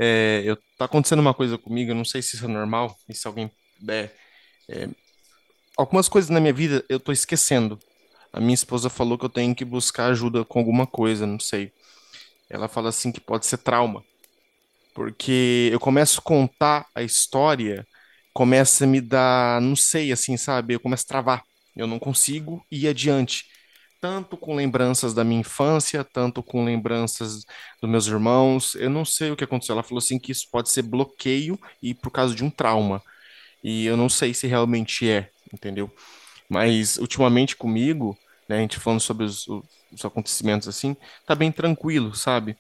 É, 0.00 0.42
eu, 0.44 0.56
tá 0.78 0.84
acontecendo 0.84 1.20
uma 1.20 1.34
coisa 1.34 1.58
comigo, 1.58 1.90
eu 1.90 1.94
não 1.94 2.04
sei 2.04 2.22
se 2.22 2.36
isso 2.36 2.44
é 2.44 2.48
normal, 2.48 2.96
e 3.08 3.14
se 3.14 3.26
alguém 3.26 3.50
puder. 3.78 4.21
É, 4.68 4.88
algumas 5.76 6.08
coisas 6.08 6.30
na 6.30 6.40
minha 6.40 6.52
vida 6.52 6.84
eu 6.88 7.00
tô 7.00 7.12
esquecendo. 7.12 7.78
A 8.32 8.40
minha 8.40 8.54
esposa 8.54 8.90
falou 8.90 9.18
que 9.18 9.24
eu 9.24 9.30
tenho 9.30 9.54
que 9.54 9.64
buscar 9.64 10.06
ajuda 10.06 10.44
com 10.44 10.58
alguma 10.58 10.86
coisa, 10.86 11.26
não 11.26 11.40
sei. 11.40 11.72
Ela 12.50 12.68
fala 12.68 12.90
assim 12.90 13.12
que 13.12 13.20
pode 13.20 13.46
ser 13.46 13.58
trauma. 13.58 14.04
Porque 14.94 15.70
eu 15.72 15.80
começo 15.80 16.20
a 16.20 16.22
contar 16.22 16.86
a 16.94 17.02
história, 17.02 17.86
começa 18.34 18.84
a 18.84 18.86
me 18.86 19.00
dar, 19.00 19.60
não 19.60 19.76
sei, 19.76 20.12
assim, 20.12 20.36
sabe? 20.36 20.74
Eu 20.74 20.80
começo 20.80 21.04
a 21.06 21.08
travar. 21.08 21.42
Eu 21.76 21.86
não 21.86 21.98
consigo 21.98 22.64
ir 22.70 22.88
adiante. 22.88 23.46
Tanto 24.00 24.36
com 24.36 24.54
lembranças 24.56 25.14
da 25.14 25.24
minha 25.24 25.40
infância, 25.40 26.04
tanto 26.04 26.42
com 26.42 26.64
lembranças 26.64 27.44
dos 27.80 27.90
meus 27.90 28.06
irmãos. 28.06 28.74
Eu 28.74 28.90
não 28.90 29.04
sei 29.04 29.30
o 29.30 29.36
que 29.36 29.44
aconteceu. 29.44 29.74
Ela 29.74 29.82
falou 29.82 29.98
assim 29.98 30.18
que 30.18 30.32
isso 30.32 30.48
pode 30.50 30.70
ser 30.70 30.82
bloqueio 30.82 31.58
e 31.82 31.94
por 31.94 32.10
causa 32.10 32.34
de 32.34 32.44
um 32.44 32.50
trauma. 32.50 33.02
E 33.62 33.86
eu 33.86 33.96
não 33.96 34.08
sei 34.08 34.34
se 34.34 34.46
realmente 34.46 35.08
é, 35.10 35.30
entendeu? 35.52 35.90
Mas 36.48 36.96
ultimamente 36.98 37.56
comigo, 37.56 38.18
né, 38.48 38.58
a 38.58 38.60
gente 38.60 38.78
falando 38.80 39.00
sobre 39.00 39.24
os, 39.26 39.46
os 39.92 40.04
acontecimentos 40.04 40.68
assim, 40.68 40.96
tá 41.26 41.34
bem 41.34 41.52
tranquilo, 41.52 42.14
sabe? 42.14 42.56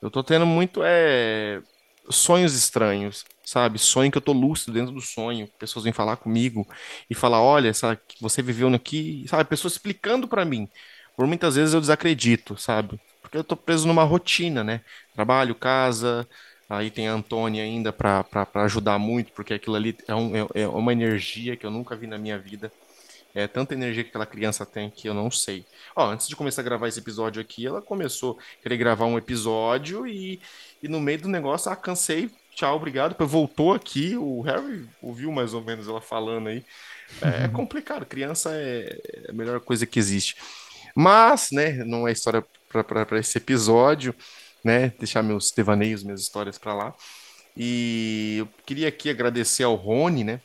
Eu 0.00 0.10
tô 0.10 0.22
tendo 0.22 0.46
muito 0.46 0.82
é, 0.84 1.60
sonhos 2.10 2.54
estranhos, 2.54 3.24
sabe? 3.44 3.78
Sonho 3.78 4.10
que 4.10 4.18
eu 4.18 4.22
tô 4.22 4.32
lúcido 4.32 4.72
dentro 4.72 4.92
do 4.94 5.00
sonho. 5.00 5.48
Pessoas 5.58 5.84
vêm 5.84 5.92
falar 5.92 6.16
comigo 6.16 6.66
e 7.10 7.14
falar, 7.14 7.42
olha, 7.42 7.74
sabe, 7.74 8.00
você 8.20 8.42
viveu 8.42 8.68
aqui, 8.74 9.24
sabe? 9.28 9.48
Pessoas 9.48 9.74
explicando 9.74 10.28
para 10.28 10.44
mim. 10.44 10.68
Por 11.16 11.26
muitas 11.26 11.56
vezes 11.56 11.74
eu 11.74 11.80
desacredito, 11.80 12.56
sabe? 12.56 13.00
Porque 13.20 13.36
eu 13.36 13.44
tô 13.44 13.56
preso 13.56 13.86
numa 13.88 14.04
rotina, 14.04 14.62
né? 14.64 14.82
Trabalho, 15.14 15.54
casa, 15.54 16.26
aí 16.68 16.90
tem 16.90 17.08
a 17.08 17.12
Antônia 17.12 17.62
ainda 17.62 17.92
para 17.92 18.46
ajudar 18.64 18.98
muito, 18.98 19.32
porque 19.32 19.54
aquilo 19.54 19.76
ali 19.76 19.96
é, 20.06 20.14
um, 20.14 20.36
é, 20.36 20.46
é 20.54 20.68
uma 20.68 20.92
energia 20.92 21.56
que 21.56 21.64
eu 21.64 21.70
nunca 21.70 21.96
vi 21.96 22.06
na 22.06 22.18
minha 22.18 22.38
vida. 22.38 22.70
É 23.34 23.46
tanta 23.46 23.74
energia 23.74 24.02
que 24.02 24.10
aquela 24.10 24.26
criança 24.26 24.66
tem 24.66 24.90
que 24.90 25.08
eu 25.08 25.14
não 25.14 25.30
sei. 25.30 25.64
Ó, 25.94 26.10
antes 26.10 26.28
de 26.28 26.34
começar 26.34 26.62
a 26.62 26.64
gravar 26.64 26.88
esse 26.88 26.98
episódio 26.98 27.40
aqui, 27.40 27.66
ela 27.66 27.80
começou 27.80 28.38
a 28.38 28.62
querer 28.62 28.76
gravar 28.76 29.06
um 29.06 29.18
episódio 29.18 30.06
e, 30.06 30.40
e 30.82 30.88
no 30.88 30.98
meio 30.98 31.20
do 31.22 31.28
negócio, 31.28 31.70
ah, 31.70 31.76
cansei, 31.76 32.30
tchau, 32.54 32.76
obrigado. 32.76 33.14
Voltou 33.26 33.74
aqui, 33.74 34.16
o 34.16 34.40
Harry 34.40 34.88
ouviu 35.00 35.30
mais 35.30 35.54
ou 35.54 35.62
menos 35.62 35.86
ela 35.88 36.00
falando 36.00 36.48
aí. 36.48 36.64
É, 37.22 37.44
é 37.44 37.48
complicado, 37.48 38.04
criança 38.04 38.50
é, 38.54 38.98
é 39.26 39.30
a 39.30 39.32
melhor 39.32 39.60
coisa 39.60 39.86
que 39.86 39.98
existe. 39.98 40.36
Mas, 40.94 41.50
né, 41.52 41.84
não 41.84 42.08
é 42.08 42.12
história 42.12 42.44
para 42.68 43.18
esse 43.18 43.38
episódio, 43.38 44.14
né? 44.64 44.92
Deixar 44.98 45.22
meus 45.22 45.50
devaneios, 45.50 46.02
minhas 46.02 46.20
histórias 46.20 46.58
para 46.58 46.74
lá. 46.74 46.94
E 47.56 48.36
eu 48.38 48.48
queria 48.64 48.88
aqui 48.88 49.10
agradecer 49.10 49.64
ao 49.64 49.74
Rony, 49.74 50.24
né? 50.24 50.40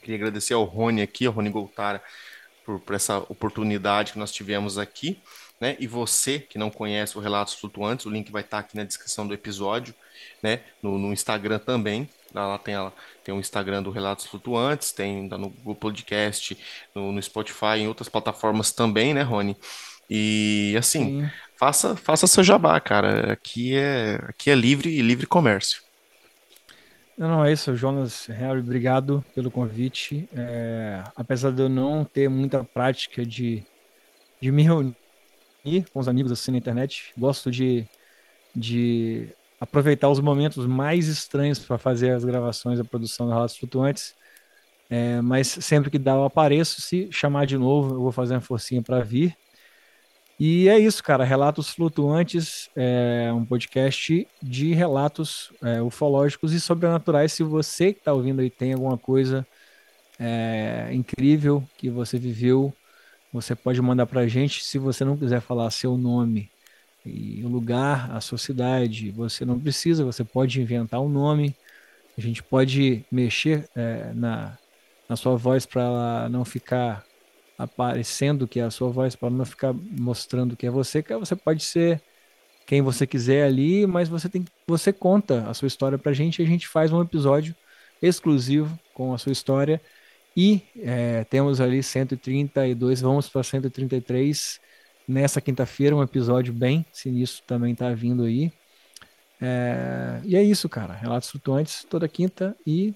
Queria 0.00 0.16
agradecer 0.16 0.54
ao 0.54 0.64
Rony 0.64 1.02
aqui, 1.02 1.26
ao 1.26 1.32
Rony 1.32 1.50
Goltara, 1.50 2.02
por, 2.64 2.80
por, 2.80 2.94
essa 2.94 3.18
oportunidade 3.18 4.12
que 4.12 4.18
nós 4.18 4.32
tivemos 4.32 4.78
aqui. 4.78 5.20
Né? 5.60 5.76
E 5.78 5.86
você 5.86 6.40
que 6.40 6.58
não 6.58 6.70
conhece 6.70 7.16
o 7.16 7.20
Relatos 7.20 7.54
Flutuantes, 7.54 8.04
o 8.04 8.10
link 8.10 8.32
vai 8.32 8.42
estar 8.42 8.58
aqui 8.58 8.76
na 8.76 8.82
descrição 8.82 9.26
do 9.26 9.32
episódio, 9.34 9.94
né? 10.42 10.60
No, 10.82 10.98
no 10.98 11.12
Instagram 11.12 11.60
também. 11.60 12.08
Lá 12.34 12.58
tem, 12.58 12.74
tem 13.22 13.34
o 13.34 13.38
Instagram 13.38 13.82
do 13.82 13.90
Relatos 13.90 14.26
Flutuantes, 14.26 14.90
tem 14.90 15.28
no 15.28 15.50
Google 15.50 15.74
Podcast, 15.74 16.56
no, 16.94 17.12
no 17.12 17.22
Spotify, 17.22 17.78
em 17.78 17.88
outras 17.88 18.08
plataformas 18.08 18.72
também, 18.72 19.12
né, 19.12 19.22
Rony? 19.22 19.56
E 20.08 20.74
assim, 20.78 21.28
faça 21.62 21.94
faça 21.94 22.26
seu 22.26 22.42
jabá, 22.42 22.80
cara. 22.80 23.34
Aqui 23.34 23.76
é 23.76 24.16
aqui 24.26 24.50
é 24.50 24.54
livre 24.54 25.00
livre 25.00 25.26
comércio. 25.28 25.80
Não, 27.16 27.28
não, 27.28 27.44
é 27.44 27.52
isso, 27.52 27.76
Jonas, 27.76 28.26
Harry, 28.26 28.58
obrigado 28.58 29.24
pelo 29.32 29.48
convite. 29.48 30.28
É, 30.34 31.04
apesar 31.14 31.52
de 31.52 31.62
eu 31.62 31.68
não 31.68 32.04
ter 32.04 32.28
muita 32.28 32.64
prática 32.64 33.24
de, 33.24 33.62
de 34.40 34.50
me 34.50 34.64
reunir 34.64 34.96
com 35.92 36.00
os 36.00 36.08
amigos 36.08 36.32
assim 36.32 36.50
na 36.50 36.58
internet, 36.58 37.12
gosto 37.16 37.48
de, 37.48 37.86
de 38.56 39.28
aproveitar 39.60 40.08
os 40.08 40.18
momentos 40.18 40.66
mais 40.66 41.06
estranhos 41.06 41.60
para 41.60 41.78
fazer 41.78 42.10
as 42.10 42.24
gravações, 42.24 42.80
a 42.80 42.84
produção 42.84 43.26
de 43.26 43.34
Relatos 43.34 43.56
Flutuantes. 43.56 44.16
É, 44.90 45.20
mas 45.20 45.46
sempre 45.46 45.90
que 45.90 45.98
dá 45.98 46.12
eu 46.12 46.24
apareço, 46.24 46.80
se 46.80 47.08
chamar 47.12 47.46
de 47.46 47.56
novo, 47.56 47.94
eu 47.94 48.00
vou 48.00 48.10
fazer 48.10 48.34
uma 48.34 48.40
forcinha 48.40 48.82
para 48.82 49.00
vir. 49.04 49.36
E 50.44 50.68
é 50.68 50.76
isso, 50.76 51.04
cara. 51.04 51.22
Relatos 51.22 51.68
Flutuantes 51.70 52.68
é 52.74 53.32
um 53.32 53.44
podcast 53.44 54.26
de 54.42 54.74
relatos 54.74 55.52
é, 55.62 55.80
ufológicos 55.80 56.52
e 56.52 56.60
sobrenaturais. 56.60 57.32
Se 57.32 57.44
você 57.44 57.92
que 57.92 58.00
está 58.00 58.12
ouvindo 58.12 58.40
aí 58.40 58.50
tem 58.50 58.72
alguma 58.72 58.98
coisa 58.98 59.46
é, 60.18 60.88
incrível 60.92 61.62
que 61.78 61.88
você 61.88 62.18
viveu, 62.18 62.74
você 63.32 63.54
pode 63.54 63.80
mandar 63.80 64.04
para 64.06 64.22
a 64.22 64.26
gente. 64.26 64.64
Se 64.64 64.78
você 64.78 65.04
não 65.04 65.16
quiser 65.16 65.40
falar 65.40 65.70
seu 65.70 65.96
nome 65.96 66.50
e 67.06 67.40
o 67.44 67.48
lugar, 67.48 68.10
a 68.10 68.20
sua 68.20 68.36
cidade, 68.36 69.12
você 69.12 69.44
não 69.44 69.60
precisa, 69.60 70.04
você 70.04 70.24
pode 70.24 70.60
inventar 70.60 71.00
um 71.00 71.08
nome. 71.08 71.54
A 72.18 72.20
gente 72.20 72.42
pode 72.42 73.04
mexer 73.12 73.70
é, 73.76 74.10
na, 74.12 74.58
na 75.08 75.14
sua 75.14 75.36
voz 75.36 75.64
para 75.64 75.82
ela 75.82 76.28
não 76.28 76.44
ficar 76.44 77.04
aparecendo 77.58 78.48
que 78.48 78.60
é 78.60 78.64
a 78.64 78.70
sua 78.70 78.90
voz, 78.90 79.14
para 79.16 79.30
não 79.30 79.44
ficar 79.44 79.72
mostrando 79.72 80.56
que 80.56 80.66
é 80.66 80.70
você, 80.70 81.02
que 81.02 81.16
você 81.16 81.36
pode 81.36 81.64
ser 81.64 82.02
quem 82.66 82.82
você 82.82 83.06
quiser 83.06 83.44
ali, 83.44 83.86
mas 83.86 84.08
você 84.08 84.28
tem 84.28 84.44
você 84.66 84.92
conta 84.92 85.48
a 85.48 85.54
sua 85.54 85.68
história 85.68 85.98
pra 85.98 86.12
gente 86.12 86.40
e 86.40 86.44
a 86.44 86.48
gente 86.48 86.68
faz 86.68 86.92
um 86.92 87.02
episódio 87.02 87.54
exclusivo 88.00 88.78
com 88.94 89.14
a 89.14 89.18
sua 89.18 89.32
história 89.32 89.80
e 90.36 90.62
é, 90.78 91.24
temos 91.24 91.60
ali 91.60 91.82
132, 91.82 93.00
vamos 93.00 93.28
para 93.28 93.42
133 93.42 94.60
nessa 95.06 95.40
quinta-feira, 95.40 95.94
um 95.94 96.02
episódio 96.02 96.52
bem 96.52 96.86
sinistro 96.92 97.44
também 97.46 97.74
tá 97.74 97.92
vindo 97.92 98.24
aí. 98.24 98.52
É, 99.40 100.20
e 100.24 100.36
é 100.36 100.42
isso, 100.42 100.68
cara. 100.68 100.94
Relatos 100.94 101.30
flutuantes 101.30 101.84
toda 101.84 102.08
quinta 102.08 102.56
e 102.66 102.94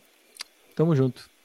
tamo 0.74 0.94
junto. 0.96 1.35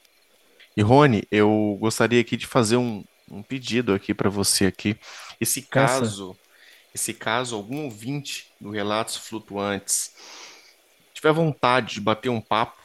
E 0.76 0.82
Rony, 0.82 1.24
eu 1.32 1.78
gostaria 1.80 2.22
aqui 2.22 2.38
de 2.38 2.47
fazer 2.47 2.78
um, 2.78 3.03
um 3.30 3.43
pedido 3.43 3.93
aqui 3.93 4.13
para 4.13 4.30
você 4.30 4.65
aqui. 4.65 4.97
Esse 5.39 5.61
caso, 5.61 6.36
esse 6.93 7.13
caso, 7.13 7.55
algum 7.55 7.86
ouvinte 7.86 8.47
do 8.59 8.69
Relatos 8.69 9.17
Flutuantes 9.17 10.13
tiver 11.13 11.34
vontade 11.34 11.95
de 11.95 12.01
bater 12.01 12.30
um 12.30 12.41
papo 12.41 12.82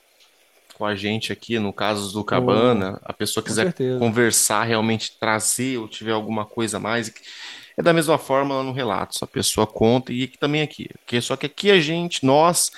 com 0.74 0.84
a 0.84 0.94
gente 0.94 1.32
aqui, 1.32 1.58
no 1.58 1.72
caso 1.72 2.12
do 2.12 2.22
Cabana, 2.22 3.00
oh, 3.02 3.10
a 3.10 3.12
pessoa 3.14 3.42
quiser 3.42 3.72
conversar, 3.98 4.64
realmente 4.64 5.18
trazer 5.18 5.78
ou 5.78 5.88
tiver 5.88 6.12
alguma 6.12 6.44
coisa 6.44 6.76
a 6.76 6.80
mais, 6.80 7.10
é 7.78 7.82
da 7.82 7.94
mesma 7.94 8.18
forma 8.18 8.56
lá 8.56 8.62
no 8.62 8.72
Relatos, 8.72 9.22
a 9.22 9.26
pessoa 9.26 9.66
conta 9.66 10.12
e 10.12 10.26
também 10.26 10.60
aqui, 10.60 10.90
porque 10.98 11.18
só 11.22 11.34
que 11.34 11.46
aqui 11.46 11.70
a 11.70 11.80
gente, 11.80 12.26
nós, 12.26 12.70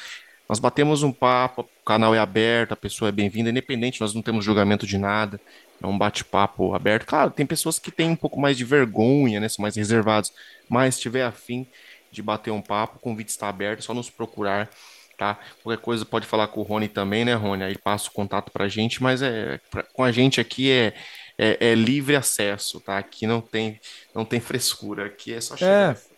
nós 0.49 0.59
batemos 0.59 1.03
um 1.03 1.13
papo, 1.13 1.63
o 1.63 1.85
canal 1.85 2.15
é 2.15 2.19
aberto, 2.19 2.73
a 2.73 2.77
pessoa 2.77 3.11
é 3.11 3.13
bem-vinda, 3.13 3.51
independente, 3.51 4.01
nós 4.01 4.15
não 4.15 4.23
temos 4.23 4.45
julgamento 4.45 4.87
de 4.87 4.97
nada, 4.97 5.39
é 5.83 5.87
um 5.87 5.97
bate-papo 5.97 6.75
aberto. 6.75 7.07
Claro, 7.07 7.31
tem 7.31 7.45
pessoas 7.45 7.79
que 7.79 7.91
têm 7.91 8.09
um 8.09 8.17
pouco 8.17 8.41
mais 8.41 8.57
de 8.57 8.65
vergonha, 8.65 9.41
né? 9.41 9.49
São 9.49 9.63
mais 9.63 9.77
reservados. 9.77 10.33
Mas 10.69 10.95
se 10.95 11.03
tiver 11.03 11.25
afim 11.25 11.67
de 12.11 12.23
bater 12.23 12.51
um 12.51 12.63
papo, 12.63 12.97
o 12.97 13.01
convite 13.01 13.29
está 13.29 13.49
aberto, 13.49 13.81
é 13.81 13.83
só 13.83 13.93
nos 13.93 14.09
procurar, 14.09 14.71
tá? 15.19 15.39
Qualquer 15.63 15.83
coisa 15.83 16.05
pode 16.05 16.27
falar 16.27 16.49
com 16.49 16.61
o 16.61 16.65
Rony 16.65 16.89
também, 16.89 17.25
né, 17.25 17.35
Rony? 17.35 17.65
Aí 17.65 17.77
passa 17.77 18.09
o 18.09 18.13
contato 18.13 18.51
pra 18.51 18.69
gente, 18.69 19.03
mas 19.03 19.21
é 19.21 19.61
pra, 19.71 19.83
com 19.83 20.03
a 20.03 20.11
gente 20.11 20.41
aqui 20.41 20.71
é, 20.71 20.95
é, 21.37 21.59
é, 21.61 21.75
livre 21.75 22.17
acesso, 22.17 22.81
tá? 22.81 22.97
Aqui 22.97 23.27
não 23.27 23.43
tem, 23.43 23.79
não 24.15 24.25
tem 24.25 24.41
frescura, 24.41 25.07
aqui 25.07 25.35
é 25.35 25.41
só 25.41 25.57
chegar. 25.57 25.95
É. 25.95 26.18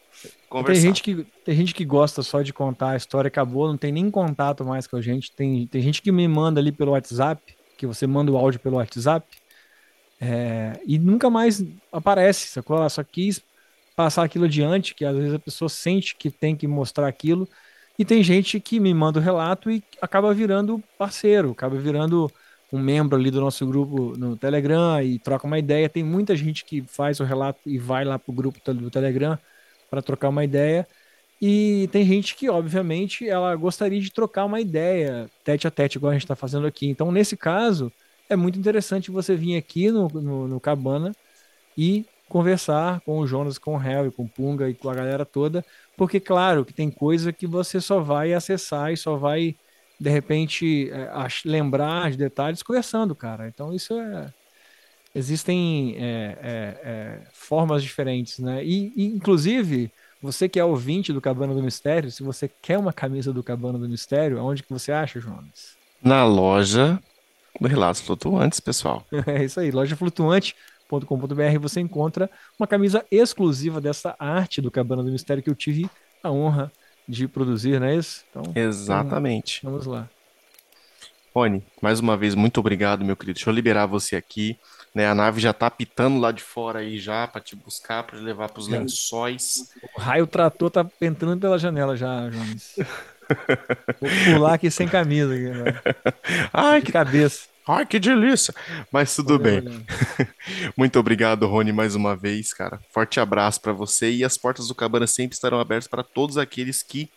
Conversar. 0.51 0.73
Tem 0.73 0.83
gente, 0.83 1.03
que, 1.03 1.27
tem 1.45 1.55
gente 1.55 1.73
que 1.73 1.85
gosta 1.85 2.25
só 2.25 2.43
de 2.43 2.53
contar 2.53 2.91
a 2.91 2.97
história, 2.97 3.29
acabou, 3.29 3.69
não 3.69 3.77
tem 3.77 3.93
nem 3.93 4.11
contato 4.11 4.65
mais 4.65 4.85
com 4.85 4.97
a 4.97 5.01
gente. 5.01 5.31
Tem, 5.31 5.65
tem 5.69 5.81
gente 5.81 6.03
que 6.03 6.11
me 6.11 6.27
manda 6.27 6.61
ali 6.61 6.73
pelo 6.73 6.91
WhatsApp, 6.91 7.41
que 7.79 7.87
você 7.87 8.05
manda 8.05 8.33
o 8.33 8.37
áudio 8.37 8.59
pelo 8.59 8.77
WhatsApp, 8.77 9.25
é, 10.21 10.81
e 10.85 10.99
nunca 10.99 11.31
mais 11.31 11.65
aparece, 11.93 12.49
sacou? 12.49 12.77
Ela 12.77 12.89
só 12.89 13.05
quis 13.05 13.41
passar 13.95 14.25
aquilo 14.25 14.47
adiante, 14.47 14.93
que 14.93 15.05
às 15.05 15.17
vezes 15.17 15.33
a 15.33 15.39
pessoa 15.39 15.69
sente 15.69 16.17
que 16.17 16.33
tem 16.33 16.57
que 16.57 16.67
mostrar 16.67 17.07
aquilo, 17.07 17.49
e 17.97 18.05
tem 18.05 18.21
gente 18.21 18.59
que 18.59 18.81
me 18.81 18.93
manda 18.93 19.21
o 19.21 19.23
relato 19.23 19.71
e 19.71 19.85
acaba 20.03 20.35
virando 20.35 20.83
parceiro, 20.99 21.53
acaba 21.53 21.77
virando 21.79 22.29
um 22.73 22.79
membro 22.81 23.17
ali 23.17 23.31
do 23.31 23.41
nosso 23.41 23.65
grupo 23.67 24.17
no 24.19 24.37
Telegram 24.37 25.01
e 25.01 25.19
troca 25.21 25.47
uma 25.47 25.59
ideia. 25.59 25.89
Tem 25.89 26.03
muita 26.03 26.35
gente 26.35 26.65
que 26.65 26.83
faz 26.83 27.21
o 27.21 27.25
relato 27.25 27.61
e 27.67 27.79
vai 27.79 28.05
lá 28.05 28.19
pro 28.19 28.33
grupo 28.33 28.59
do 28.73 28.91
Telegram 28.91 29.39
para 29.91 30.03
trocar 30.03 30.29
uma 30.29 30.45
ideia. 30.45 30.87
E 31.41 31.89
tem 31.93 32.05
gente 32.05 32.37
que, 32.37 32.49
obviamente, 32.51 33.29
ela 33.29 33.55
gostaria 33.57 34.01
de 34.01 34.11
trocar 34.13 34.45
uma 34.45 34.61
ideia 34.61 35.31
tete 35.45 35.67
a 35.67 35.71
tete, 35.71 35.97
igual 35.97 36.11
a 36.11 36.15
gente 36.15 36.25
está 36.25 36.37
fazendo 36.37 36.67
aqui. 36.67 36.89
Então, 36.89 37.11
nesse 37.11 37.37
caso, 37.37 37.93
é 38.29 38.37
muito 38.37 38.59
interessante 38.59 39.11
você 39.11 39.35
vir 39.35 39.57
aqui 39.57 39.91
no, 39.91 40.09
no, 40.09 40.49
no 40.49 40.61
Cabana 40.61 41.13
e 41.77 42.05
conversar 42.29 43.01
com 43.01 43.19
o 43.19 43.27
Jonas, 43.27 43.59
com 43.59 43.75
o 43.75 43.79
Harry, 43.79 44.11
com 44.11 44.25
o 44.25 44.29
Punga 44.29 44.69
e 44.71 44.75
com 44.75 44.89
a 44.89 44.95
galera 44.95 45.27
toda, 45.27 45.65
porque, 45.97 46.21
claro, 46.21 46.65
que 46.65 46.73
tem 46.73 46.91
coisa 46.91 47.33
que 47.33 47.47
você 47.47 47.81
só 47.81 48.01
vai 48.01 48.33
acessar 48.33 48.93
e 48.93 48.97
só 48.97 49.17
vai, 49.17 49.57
de 49.99 50.11
repente, 50.11 50.91
é, 50.93 51.11
lembrar 51.45 52.11
de 52.11 52.17
detalhes 52.19 52.63
conversando, 52.63 53.15
cara. 53.17 53.49
Então, 53.49 53.75
isso 53.75 53.95
é 53.95 54.33
existem 55.15 55.97
é, 55.97 56.03
é, 56.03 56.81
é, 56.83 57.21
formas 57.33 57.83
diferentes, 57.83 58.39
né? 58.39 58.65
E, 58.65 58.93
e, 58.97 59.07
inclusive, 59.07 59.91
você 60.23 60.49
que 60.49 60.59
é 60.59 60.65
ouvinte 60.65 61.13
do 61.13 61.21
Cabana 61.21 61.55
do 61.55 61.63
Mistério, 61.63 62.11
se 62.11 62.23
você 62.23 62.49
quer 62.49 62.79
uma 62.79 62.93
camisa 62.93 63.33
do 63.33 63.43
Cabana 63.43 63.79
do 63.79 63.89
Mistério, 63.89 64.39
aonde 64.39 64.63
que 64.63 64.73
você 64.73 64.93
acha, 64.93 65.21
Jonas? 65.21 65.77
Na 66.03 66.25
loja 66.25 67.01
do 67.61 67.69
Relatos 67.69 68.01
Flutuantes, 68.01 68.61
pessoal. 68.61 69.05
é 69.27 69.45
isso 69.45 69.61
aí, 69.61 69.71
lojaflutuante.com.br 69.71 71.59
você 71.61 71.81
encontra 71.81 72.31
uma 72.59 72.67
camisa 72.67 73.05
exclusiva 73.11 73.81
dessa 73.81 74.15
arte 74.19 74.61
do 74.61 74.71
Cabana 74.71 75.03
do 75.03 75.11
Mistério 75.11 75.43
que 75.43 75.51
eu 75.51 75.55
tive 75.55 75.89
a 76.23 76.31
honra 76.31 76.71
de 77.09 77.27
produzir, 77.27 77.81
não 77.81 77.89
é 77.89 77.97
isso? 77.97 78.25
Então, 78.31 78.45
Exatamente. 78.55 79.61
Vamos, 79.65 79.85
vamos 79.85 80.01
lá. 80.01 80.09
Rony, 81.35 81.63
mais 81.81 82.01
uma 82.01 82.17
vez, 82.17 82.35
muito 82.35 82.59
obrigado, 82.59 83.05
meu 83.05 83.17
querido. 83.17 83.35
Deixa 83.35 83.51
eu 83.51 83.55
liberar 83.55 83.87
você 83.87 84.17
aqui. 84.17 84.59
Né, 84.93 85.07
a 85.07 85.15
nave 85.15 85.41
já 85.41 85.53
tá 85.53 85.71
pitando 85.71 86.19
lá 86.19 86.33
de 86.33 86.43
fora 86.43 86.81
aí 86.81 86.99
já 86.99 87.27
para 87.29 87.41
te 87.41 87.55
buscar, 87.55 88.03
para 88.03 88.19
levar 88.19 88.49
para 88.49 88.59
os 88.59 88.67
lençóis. 88.67 89.73
O 89.97 90.01
raio 90.01 90.27
trator 90.27 90.69
tá 90.69 90.85
entrando 91.01 91.41
pela 91.41 91.59
janela 91.59 91.97
já, 91.97 92.29
Jones. 92.29 92.75
Vou 94.01 94.11
pular 94.35 94.55
aqui 94.55 94.71
sem 94.71 94.89
camisa. 94.89 95.33
Ai, 96.53 96.83
que 96.83 96.91
cabeça. 96.91 97.49
Ai, 97.67 97.87
que 97.87 98.01
delícia. 98.01 98.53
Mas 98.91 99.15
tudo 99.15 99.39
bem. 99.39 99.63
Muito 100.77 100.99
obrigado, 100.99 101.47
Rony, 101.47 101.73
mais 101.73 101.95
uma 101.95 102.17
vez, 102.17 102.53
cara. 102.53 102.81
Forte 102.91 103.21
abraço 103.21 103.61
para 103.61 103.73
você 103.73 104.11
e 104.11 104.25
as 104.25 104.37
portas 104.37 104.67
do 104.67 104.75
Cabana 104.75 105.07
sempre 105.07 105.35
estarão 105.35 105.61
abertas 105.61 105.87
para 105.87 106.03
todos 106.03 106.37
aqueles 106.37 106.83
que 106.83 107.09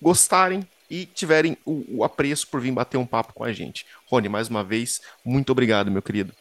gostarem 0.00 0.66
e 0.88 1.06
tiverem 1.06 1.56
o, 1.64 1.98
o 1.98 2.04
apreço 2.04 2.46
por 2.48 2.60
vir 2.60 2.72
bater 2.72 2.96
um 2.96 3.06
papo 3.06 3.34
com 3.34 3.44
a 3.44 3.52
gente. 3.52 3.84
Rony, 4.06 4.28
mais 4.28 4.48
uma 4.48 4.64
vez, 4.64 5.02
muito 5.24 5.50
obrigado, 5.50 5.90
meu 5.90 6.00
querido. 6.00 6.32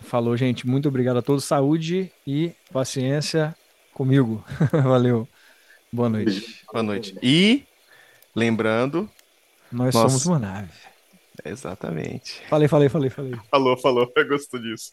Falou, 0.00 0.36
gente. 0.36 0.66
Muito 0.66 0.88
obrigado 0.88 1.18
a 1.18 1.22
todos. 1.22 1.44
Saúde 1.44 2.10
e 2.26 2.52
paciência 2.72 3.54
comigo. 3.92 4.44
Valeu. 4.72 5.28
Boa 5.92 6.08
noite. 6.08 6.64
Boa 6.72 6.82
noite. 6.82 7.16
E 7.22 7.64
lembrando. 8.34 9.10
Nós, 9.70 9.94
nós... 9.94 10.12
somos 10.12 10.26
uma 10.26 10.38
nave. 10.38 10.72
Exatamente. 11.44 12.42
Falei, 12.48 12.68
falei, 12.68 12.88
falei, 12.88 13.10
falei. 13.10 13.34
Falou, 13.50 13.76
falou. 13.76 14.12
Eu 14.16 14.28
gosto 14.28 14.58
disso. 14.58 14.92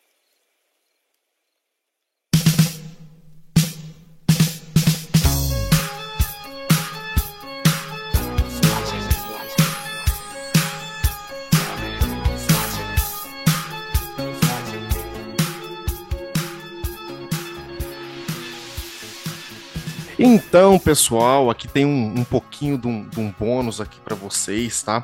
Então, 20.19 20.79
pessoal, 20.79 21.49
aqui 21.51 21.67
tem 21.67 21.85
um, 21.85 22.19
um 22.19 22.23
pouquinho 22.23 22.75
de 22.75 22.87
um, 22.87 23.07
de 23.07 23.19
um 23.19 23.31
bônus 23.31 23.79
aqui 23.79 23.99
para 23.99 24.15
vocês, 24.15 24.81
tá? 24.81 25.03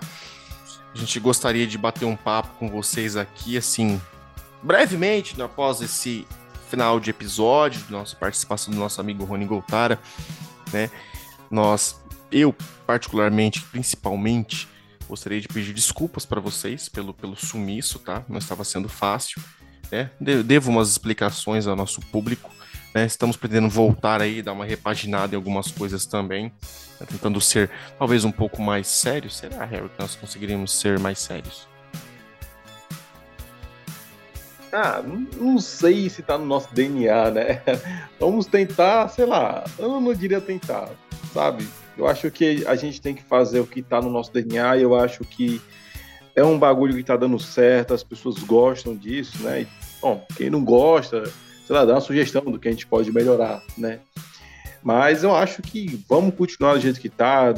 A 0.93 0.97
gente 0.97 1.19
gostaria 1.19 1.67
de 1.67 1.77
bater 1.77 2.05
um 2.05 2.15
papo 2.15 2.49
com 2.57 2.67
vocês 2.67 3.15
aqui, 3.15 3.55
assim, 3.55 4.01
brevemente, 4.63 5.37
né, 5.37 5.45
após 5.45 5.81
esse 5.81 6.25
final 6.67 6.99
de 6.99 7.11
episódio, 7.11 7.83
nossa 7.89 8.15
participação 8.15 8.73
do 8.73 8.79
nosso 8.79 8.99
amigo 8.99 9.23
Rony 9.23 9.45
Goltara, 9.45 9.99
né? 10.71 10.89
Nós, 11.51 12.01
eu 12.31 12.55
particularmente, 12.87 13.61
principalmente, 13.61 14.67
gostaria 15.07 15.39
de 15.39 15.47
pedir 15.47 15.73
desculpas 15.73 16.25
para 16.25 16.41
vocês 16.41 16.89
pelo, 16.89 17.13
pelo 17.13 17.35
sumiço, 17.35 17.99
tá? 17.99 18.23
Não 18.27 18.39
estava 18.39 18.63
sendo 18.63 18.89
fácil, 18.89 19.39
né? 19.91 20.09
Devo 20.19 20.71
umas 20.71 20.89
explicações 20.89 21.67
ao 21.67 21.75
nosso 21.75 22.01
público, 22.01 22.49
né? 22.93 23.05
Estamos 23.05 23.35
pretendendo 23.35 23.69
voltar 23.69 24.21
aí, 24.21 24.41
dar 24.41 24.53
uma 24.53 24.65
repaginada 24.65 25.33
em 25.33 25.37
algumas 25.37 25.71
coisas 25.71 26.05
também, 26.05 26.45
né? 26.99 27.07
tentando 27.09 27.41
ser 27.41 27.69
talvez 27.97 28.23
um 28.23 28.31
pouco 28.31 28.61
mais 28.61 28.87
sérios. 28.87 29.37
Será, 29.37 29.65
Harry, 29.65 29.89
que 29.89 29.99
nós 29.99 30.15
conseguiríamos 30.15 30.71
ser 30.71 30.99
mais 30.99 31.19
sérios? 31.19 31.67
Ah, 34.71 35.03
não 35.39 35.59
sei 35.59 36.09
se 36.09 36.23
tá 36.23 36.35
no 36.35 36.45
nosso 36.45 36.73
DNA, 36.73 37.29
né? 37.29 37.61
Vamos 38.19 38.47
tentar, 38.47 39.07
sei 39.07 39.25
lá, 39.25 39.63
eu 39.77 40.01
não 40.01 40.13
diria 40.15 40.41
tentar, 40.41 40.89
sabe? 41.31 41.67
Eu 41.95 42.07
acho 42.07 42.31
que 42.31 42.65
a 42.65 42.75
gente 42.75 42.99
tem 42.99 43.13
que 43.13 43.21
fazer 43.21 43.59
o 43.59 43.67
que 43.67 43.83
tá 43.83 44.01
no 44.01 44.09
nosso 44.09 44.33
DNA 44.33 44.77
e 44.77 44.81
eu 44.81 44.95
acho 44.95 45.23
que 45.23 45.61
é 46.35 46.43
um 46.43 46.57
bagulho 46.57 46.95
que 46.95 47.03
tá 47.03 47.15
dando 47.15 47.39
certo, 47.39 47.93
as 47.93 48.03
pessoas 48.03 48.39
gostam 48.39 48.95
disso, 48.95 49.43
né? 49.43 49.61
E, 49.61 49.67
bom, 50.01 50.25
quem 50.35 50.49
não 50.49 50.63
gosta, 50.63 51.31
sei 51.73 51.79
lá, 51.79 51.85
dar 51.85 51.93
uma 51.95 52.01
sugestão 52.01 52.43
do 52.43 52.59
que 52.59 52.67
a 52.67 52.71
gente 52.71 52.85
pode 52.85 53.11
melhorar, 53.11 53.63
né? 53.75 53.99
Mas 54.83 55.23
eu 55.23 55.33
acho 55.33 55.61
que 55.61 56.03
vamos 56.07 56.35
continuar 56.35 56.75
do 56.75 56.79
jeito 56.79 56.99
que 56.99 57.09
tá, 57.09 57.53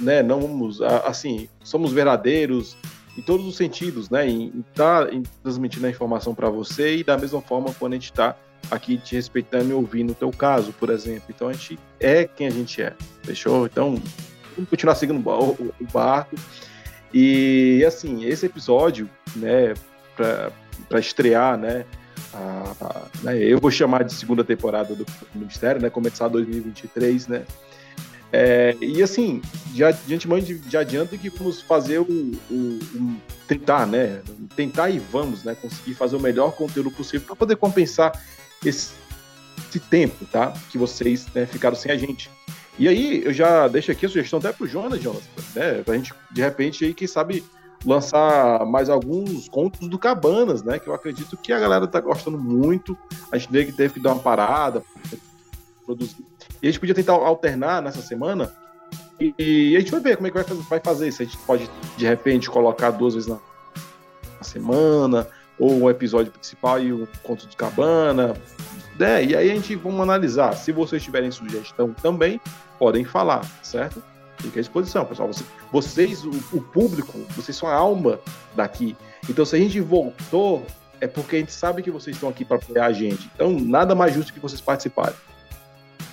né? 0.00 0.22
Não 0.22 0.40
vamos, 0.40 0.82
assim, 0.82 1.48
somos 1.62 1.92
verdadeiros 1.92 2.76
em 3.16 3.22
todos 3.22 3.46
os 3.46 3.56
sentidos, 3.56 4.10
né? 4.10 4.26
Em 4.26 4.64
estar 4.70 5.06
tá, 5.06 5.12
transmitindo 5.42 5.86
a 5.86 5.90
informação 5.90 6.34
para 6.34 6.50
você 6.50 6.96
e 6.96 7.04
da 7.04 7.16
mesma 7.16 7.40
forma 7.40 7.72
quando 7.78 7.92
a 7.92 7.96
gente 7.96 8.10
está 8.10 8.34
aqui 8.70 8.96
te 8.96 9.14
respeitando 9.14 9.70
e 9.70 9.72
ouvindo 9.72 10.10
o 10.10 10.14
teu 10.14 10.30
caso, 10.30 10.72
por 10.72 10.90
exemplo. 10.90 11.24
Então 11.28 11.48
a 11.48 11.52
gente 11.52 11.78
é 12.00 12.24
quem 12.24 12.48
a 12.48 12.50
gente 12.50 12.82
é, 12.82 12.94
fechou? 13.22 13.66
Então 13.66 13.94
vamos 14.56 14.70
continuar 14.70 14.96
seguindo 14.96 15.20
o 15.20 15.86
barco. 15.92 16.34
E 17.14 17.84
assim, 17.86 18.24
esse 18.24 18.46
episódio, 18.46 19.08
né, 19.36 19.74
para 20.16 20.98
estrear, 20.98 21.56
né? 21.58 21.84
A, 22.32 23.06
né, 23.22 23.38
eu 23.38 23.58
vou 23.58 23.70
chamar 23.70 24.04
de 24.04 24.14
segunda 24.14 24.42
temporada 24.42 24.94
do 24.94 25.06
Ministério, 25.34 25.80
né? 25.80 25.90
Começar 25.90 26.28
2023, 26.28 27.28
né? 27.28 27.44
É, 28.32 28.74
e 28.80 29.02
assim, 29.02 29.42
já, 29.74 29.90
de 29.90 30.14
antemão 30.14 30.38
já 30.70 30.80
adianta 30.80 31.18
que 31.18 31.28
vamos 31.28 31.60
fazer 31.60 31.98
o, 31.98 32.04
o, 32.50 32.78
o, 32.94 33.16
tentar, 33.46 33.86
né? 33.86 34.22
Tentar 34.56 34.88
e 34.88 34.98
vamos, 34.98 35.44
né? 35.44 35.54
Conseguir 35.54 35.94
fazer 35.94 36.16
o 36.16 36.20
melhor 36.20 36.52
conteúdo 36.52 36.90
possível 36.90 37.26
para 37.26 37.36
poder 37.36 37.56
compensar 37.56 38.18
esse, 38.64 38.92
esse, 39.68 39.78
tempo, 39.78 40.24
tá? 40.24 40.54
Que 40.70 40.78
vocês 40.78 41.26
né, 41.34 41.44
ficaram 41.44 41.76
sem 41.76 41.92
a 41.92 41.96
gente. 41.96 42.30
E 42.78 42.88
aí, 42.88 43.22
eu 43.22 43.34
já 43.34 43.68
deixo 43.68 43.92
aqui 43.92 44.06
a 44.06 44.08
sugestão 44.08 44.38
até 44.38 44.50
pro 44.50 44.66
Jonas, 44.66 45.02
Jonas, 45.02 45.22
né? 45.54 45.82
Pra 45.84 45.94
gente, 45.94 46.14
de 46.30 46.40
repente, 46.40 46.86
aí, 46.86 46.94
quem 46.94 47.06
sabe 47.06 47.44
lançar 47.84 48.64
mais 48.66 48.88
alguns 48.88 49.48
contos 49.48 49.88
do 49.88 49.98
Cabanas, 49.98 50.62
né? 50.62 50.78
Que 50.78 50.88
eu 50.88 50.94
acredito 50.94 51.36
que 51.36 51.52
a 51.52 51.58
galera 51.58 51.86
tá 51.86 52.00
gostando 52.00 52.38
muito. 52.38 52.96
A 53.30 53.38
gente 53.38 53.50
teve 53.50 53.66
que, 53.66 53.72
teve 53.72 53.94
que 53.94 54.00
dar 54.00 54.12
uma 54.12 54.22
parada, 54.22 54.82
produzir. 55.84 56.24
E 56.62 56.68
a 56.68 56.70
gente 56.70 56.80
podia 56.80 56.94
tentar 56.94 57.12
alternar 57.12 57.82
nessa 57.82 58.00
semana. 58.00 58.52
E, 59.18 59.34
e 59.38 59.76
a 59.76 59.80
gente 59.80 59.90
vai 59.90 60.00
ver 60.00 60.16
como 60.16 60.28
é 60.28 60.30
que 60.30 60.54
vai, 60.54 60.80
fazer 60.80 61.08
isso. 61.08 61.22
A 61.22 61.24
gente 61.24 61.38
pode, 61.38 61.68
de 61.96 62.06
repente, 62.06 62.50
colocar 62.50 62.90
duas 62.90 63.14
vezes 63.14 63.28
na, 63.28 63.38
na 64.38 64.44
semana, 64.44 65.26
ou 65.58 65.72
um 65.72 65.90
episódio 65.90 66.32
principal 66.32 66.80
e 66.80 66.92
um 66.92 67.06
conto 67.22 67.46
do 67.46 67.56
Cabana. 67.56 68.34
Né? 68.98 69.24
E 69.24 69.36
aí 69.36 69.50
a 69.50 69.54
gente 69.54 69.74
vamos 69.74 70.00
analisar. 70.00 70.54
Se 70.54 70.70
vocês 70.70 71.02
tiverem 71.02 71.30
sugestão 71.30 71.92
também, 71.92 72.40
podem 72.78 73.04
falar, 73.04 73.44
certo? 73.62 74.02
Fica 74.42 74.58
à 74.58 74.62
disposição, 74.62 75.04
pessoal. 75.04 75.28
Você, 75.28 75.44
vocês, 75.70 76.24
o, 76.24 76.30
o, 76.52 76.60
público, 76.60 77.18
vocês 77.30 77.56
são 77.56 77.68
a 77.68 77.74
alma 77.74 78.18
daqui. 78.54 78.96
Então, 79.28 79.44
se 79.44 79.54
a 79.54 79.58
gente 79.58 79.80
voltou 79.80 80.66
é 81.00 81.06
porque 81.08 81.34
a 81.34 81.38
gente 81.40 81.52
sabe 81.52 81.82
que 81.82 81.90
vocês 81.90 82.14
estão 82.14 82.28
aqui 82.28 82.44
para 82.44 82.56
apoiar 82.56 82.86
a 82.86 82.92
gente. 82.92 83.28
Então, 83.34 83.50
nada 83.50 83.92
mais 83.92 84.14
justo 84.14 84.32
que 84.32 84.38
vocês 84.38 84.60
participarem. 84.60 85.16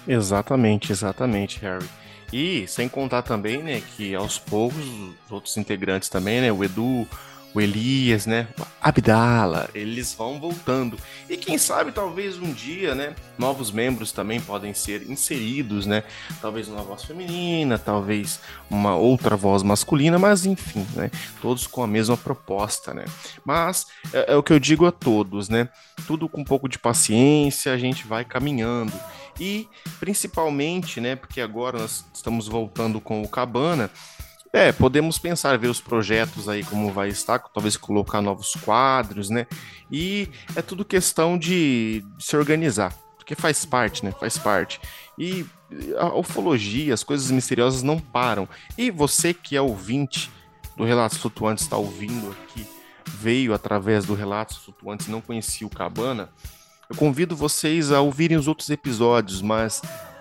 Exatamente, 0.07 0.91
exatamente, 0.91 1.59
Harry. 1.59 1.87
E 2.33 2.67
sem 2.67 2.89
contar 2.89 3.21
também, 3.21 3.61
né, 3.61 3.81
que 3.81 4.15
aos 4.15 4.39
poucos 4.39 4.83
os 4.83 5.31
outros 5.31 5.55
integrantes 5.57 6.09
também, 6.09 6.41
né, 6.41 6.51
o 6.51 6.63
Edu, 6.63 7.07
o 7.53 7.59
Elias, 7.59 8.25
né? 8.25 8.47
Abdala, 8.81 9.69
eles 9.73 10.13
vão 10.13 10.39
voltando. 10.39 10.97
E 11.29 11.35
quem 11.35 11.57
sabe 11.57 11.91
talvez 11.91 12.37
um 12.37 12.53
dia, 12.53 12.95
né, 12.95 13.15
novos 13.37 13.71
membros 13.71 14.11
também 14.11 14.39
podem 14.39 14.73
ser 14.73 15.09
inseridos, 15.09 15.85
né? 15.85 16.03
Talvez 16.41 16.67
uma 16.67 16.81
voz 16.81 17.03
feminina, 17.03 17.77
talvez 17.77 18.39
uma 18.69 18.95
outra 18.95 19.35
voz 19.35 19.63
masculina, 19.63 20.19
mas 20.19 20.45
enfim, 20.45 20.85
né? 20.95 21.09
Todos 21.41 21.67
com 21.67 21.83
a 21.83 21.87
mesma 21.87 22.15
proposta, 22.15 22.93
né? 22.93 23.05
Mas 23.43 23.87
é, 24.13 24.33
é 24.33 24.35
o 24.35 24.43
que 24.43 24.53
eu 24.53 24.59
digo 24.59 24.85
a 24.85 24.91
todos, 24.91 25.49
né? 25.49 25.69
Tudo 26.07 26.29
com 26.29 26.41
um 26.41 26.45
pouco 26.45 26.69
de 26.69 26.79
paciência, 26.79 27.73
a 27.73 27.77
gente 27.77 28.07
vai 28.07 28.23
caminhando. 28.23 28.93
E 29.39 29.67
principalmente, 29.99 30.99
né, 30.99 31.15
porque 31.15 31.39
agora 31.39 31.79
nós 31.79 32.05
estamos 32.13 32.47
voltando 32.47 32.99
com 32.99 33.21
o 33.21 33.27
Cabana, 33.27 33.89
é, 34.51 34.71
podemos 34.71 35.19
pensar, 35.19 35.57
ver 35.57 35.67
os 35.67 35.79
projetos 35.79 36.49
aí 36.49 36.63
como 36.63 36.91
vai 36.91 37.09
estar, 37.09 37.39
talvez 37.39 37.77
colocar 37.77 38.21
novos 38.21 38.53
quadros, 38.63 39.29
né? 39.29 39.45
E 39.91 40.27
é 40.55 40.61
tudo 40.61 40.83
questão 40.83 41.37
de, 41.37 42.03
se 42.19 42.35
organizar, 42.35 42.93
porque 43.15 43.35
faz 43.35 43.65
parte, 43.65 44.03
né? 44.03 44.11
Faz 44.11 44.37
parte. 44.37 44.81
E 45.17 45.45
a 45.97 46.15
ufologia, 46.15 46.93
as 46.93 47.03
coisas 47.03 47.29
misteriosas 47.29 47.83
não 47.83 47.99
param. 47.99 48.49
E 48.77 48.89
você 48.89 49.33
que 49.33 49.55
é 49.55 49.61
ouvinte 49.61 50.31
do 50.75 50.83
Relatos 50.83 51.17
Flutuantes, 51.17 51.63
está 51.63 51.77
ouvindo 51.77 52.31
aqui, 52.31 52.65
veio 53.07 53.53
através 53.53 54.05
do 54.05 54.15
Relatos 54.15 54.57
Flutuantes, 54.57 55.07
não 55.07 55.21
conhecia 55.21 55.67
o 55.67 55.69
Cabana, 55.69 56.29
eu 56.89 56.95
convido 56.95 57.35
vocês 57.35 57.91
a 57.91 58.01
ouvirem 58.01 58.35
os 58.35 58.47
outros 58.47 58.69
episódios, 58.71 59.43
mas 59.43 59.79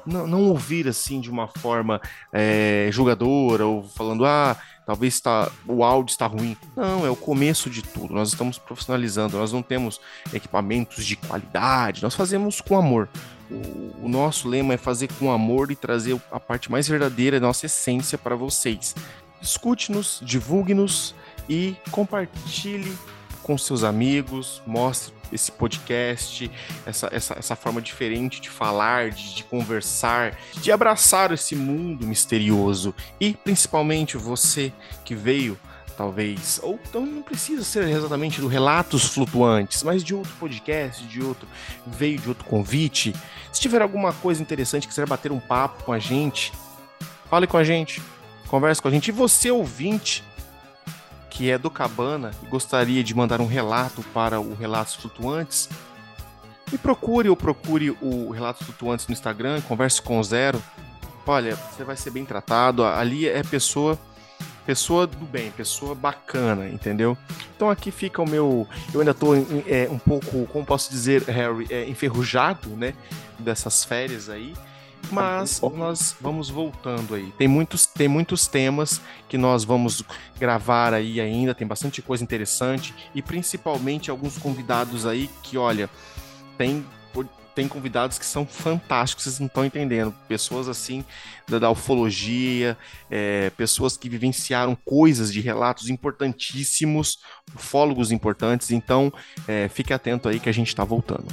não, 0.08 0.26
não 0.26 0.48
ouvir 0.48 0.88
assim 0.88 1.20
de 1.20 1.30
uma 1.30 1.46
forma 1.46 2.00
é, 2.32 2.88
julgadora 2.92 3.66
ou 3.66 3.84
falando, 3.84 4.24
ah, 4.24 4.56
talvez 4.86 5.20
tá, 5.20 5.50
o 5.66 5.84
áudio 5.84 6.12
está 6.12 6.26
ruim. 6.26 6.56
Não, 6.74 7.06
é 7.06 7.10
o 7.10 7.16
começo 7.16 7.68
de 7.68 7.82
tudo. 7.82 8.14
Nós 8.14 8.30
estamos 8.30 8.58
profissionalizando, 8.58 9.36
nós 9.36 9.52
não 9.52 9.62
temos 9.62 10.00
equipamentos 10.32 11.04
de 11.04 11.16
qualidade, 11.16 12.02
nós 12.02 12.14
fazemos 12.14 12.60
com 12.60 12.76
amor. 12.76 13.08
O, 13.50 14.06
o 14.06 14.08
nosso 14.08 14.48
lema 14.48 14.74
é 14.74 14.76
fazer 14.76 15.08
com 15.18 15.30
amor 15.30 15.70
e 15.70 15.76
trazer 15.76 16.20
a 16.30 16.40
parte 16.40 16.70
mais 16.70 16.88
verdadeira 16.88 17.38
da 17.38 17.46
nossa 17.46 17.66
essência 17.66 18.16
para 18.16 18.34
vocês. 18.34 18.94
Escute-nos, 19.40 20.20
divulgue-nos 20.22 21.14
e 21.48 21.76
compartilhe 21.90 22.96
com 23.48 23.56
seus 23.56 23.82
amigos, 23.82 24.60
mostre 24.66 25.14
esse 25.32 25.50
podcast, 25.50 26.50
essa, 26.84 27.08
essa, 27.10 27.34
essa 27.38 27.56
forma 27.56 27.80
diferente 27.80 28.42
de 28.42 28.50
falar, 28.50 29.08
de, 29.08 29.36
de 29.36 29.44
conversar, 29.44 30.36
de 30.60 30.70
abraçar 30.70 31.32
esse 31.32 31.56
mundo 31.56 32.06
misterioso. 32.06 32.94
E 33.18 33.32
principalmente 33.32 34.18
você 34.18 34.70
que 35.02 35.14
veio 35.14 35.58
talvez, 35.96 36.60
ou 36.62 36.78
então 36.90 37.06
não 37.06 37.22
precisa 37.22 37.64
ser 37.64 37.88
exatamente 37.88 38.38
do 38.38 38.48
Relatos 38.48 39.06
Flutuantes, 39.06 39.82
mas 39.82 40.04
de 40.04 40.14
outro 40.14 40.32
podcast, 40.38 41.02
de 41.04 41.22
outro, 41.22 41.48
veio 41.86 42.18
de 42.18 42.28
outro 42.28 42.44
convite. 42.44 43.14
Se 43.50 43.62
tiver 43.62 43.80
alguma 43.80 44.12
coisa 44.12 44.42
interessante, 44.42 44.86
quiser 44.86 45.08
bater 45.08 45.32
um 45.32 45.40
papo 45.40 45.84
com 45.84 45.92
a 45.94 45.98
gente, 45.98 46.52
fale 47.30 47.46
com 47.46 47.56
a 47.56 47.64
gente, 47.64 48.02
converse 48.46 48.82
com 48.82 48.88
a 48.88 48.90
gente. 48.90 49.08
E 49.08 49.12
você, 49.12 49.50
ouvinte, 49.50 50.22
que 51.38 51.52
é 51.52 51.56
do 51.56 51.70
Cabana 51.70 52.32
e 52.42 52.46
gostaria 52.48 53.04
de 53.04 53.14
mandar 53.14 53.40
um 53.40 53.46
relato 53.46 54.02
para 54.12 54.40
o 54.40 54.56
Relatos 54.56 54.96
Flutuantes, 54.96 55.68
me 56.72 56.76
procure 56.76 57.28
ou 57.28 57.36
procure 57.36 57.96
o 58.02 58.30
Relatos 58.32 58.66
Flutuantes 58.66 59.06
no 59.06 59.12
Instagram, 59.12 59.60
converse 59.60 60.02
com 60.02 60.18
o 60.18 60.24
Zero. 60.24 60.60
Olha, 61.24 61.54
você 61.54 61.84
vai 61.84 61.96
ser 61.96 62.10
bem 62.10 62.24
tratado. 62.24 62.84
Ali 62.84 63.28
é 63.28 63.44
pessoa 63.44 63.96
pessoa 64.66 65.06
do 65.06 65.24
bem, 65.24 65.52
pessoa 65.52 65.94
bacana, 65.94 66.68
entendeu? 66.68 67.16
Então 67.54 67.70
aqui 67.70 67.92
fica 67.92 68.20
o 68.20 68.28
meu. 68.28 68.66
Eu 68.92 69.00
ainda 69.00 69.14
tô 69.14 69.34
é, 69.34 69.88
um 69.88 69.98
pouco, 69.98 70.44
como 70.48 70.66
posso 70.66 70.90
dizer, 70.90 71.22
Harry, 71.22 71.68
é, 71.70 71.88
enferrujado, 71.88 72.68
né? 72.70 72.94
Dessas 73.38 73.84
férias 73.84 74.28
aí. 74.28 74.54
Mas 75.10 75.60
nós 75.74 76.16
vamos 76.20 76.50
voltando 76.50 77.14
aí. 77.14 77.32
Tem 77.38 77.48
muitos, 77.48 77.86
tem 77.86 78.08
muitos 78.08 78.46
temas 78.46 79.00
que 79.28 79.38
nós 79.38 79.64
vamos 79.64 80.02
gravar 80.38 80.94
aí 80.94 81.20
ainda, 81.20 81.54
tem 81.54 81.66
bastante 81.66 82.02
coisa 82.02 82.22
interessante 82.22 82.94
e 83.14 83.22
principalmente 83.22 84.10
alguns 84.10 84.38
convidados 84.38 85.06
aí 85.06 85.30
que, 85.42 85.56
olha, 85.56 85.88
tem 86.56 86.84
tem 87.58 87.66
convidados 87.66 88.20
que 88.20 88.24
são 88.24 88.46
fantásticos, 88.46 89.24
vocês 89.24 89.40
não 89.40 89.48
estão 89.48 89.64
entendendo. 89.64 90.14
Pessoas 90.28 90.68
assim 90.68 91.04
da, 91.48 91.58
da 91.58 91.68
ufologia, 91.68 92.78
é, 93.10 93.50
pessoas 93.50 93.96
que 93.96 94.08
vivenciaram 94.08 94.78
coisas 94.84 95.32
de 95.32 95.40
relatos 95.40 95.90
importantíssimos, 95.90 97.18
ufólogos 97.52 98.12
importantes. 98.12 98.70
Então, 98.70 99.12
é, 99.48 99.68
fique 99.68 99.92
atento 99.92 100.28
aí 100.28 100.38
que 100.38 100.48
a 100.48 100.52
gente 100.52 100.68
está 100.68 100.84
voltando. 100.84 101.26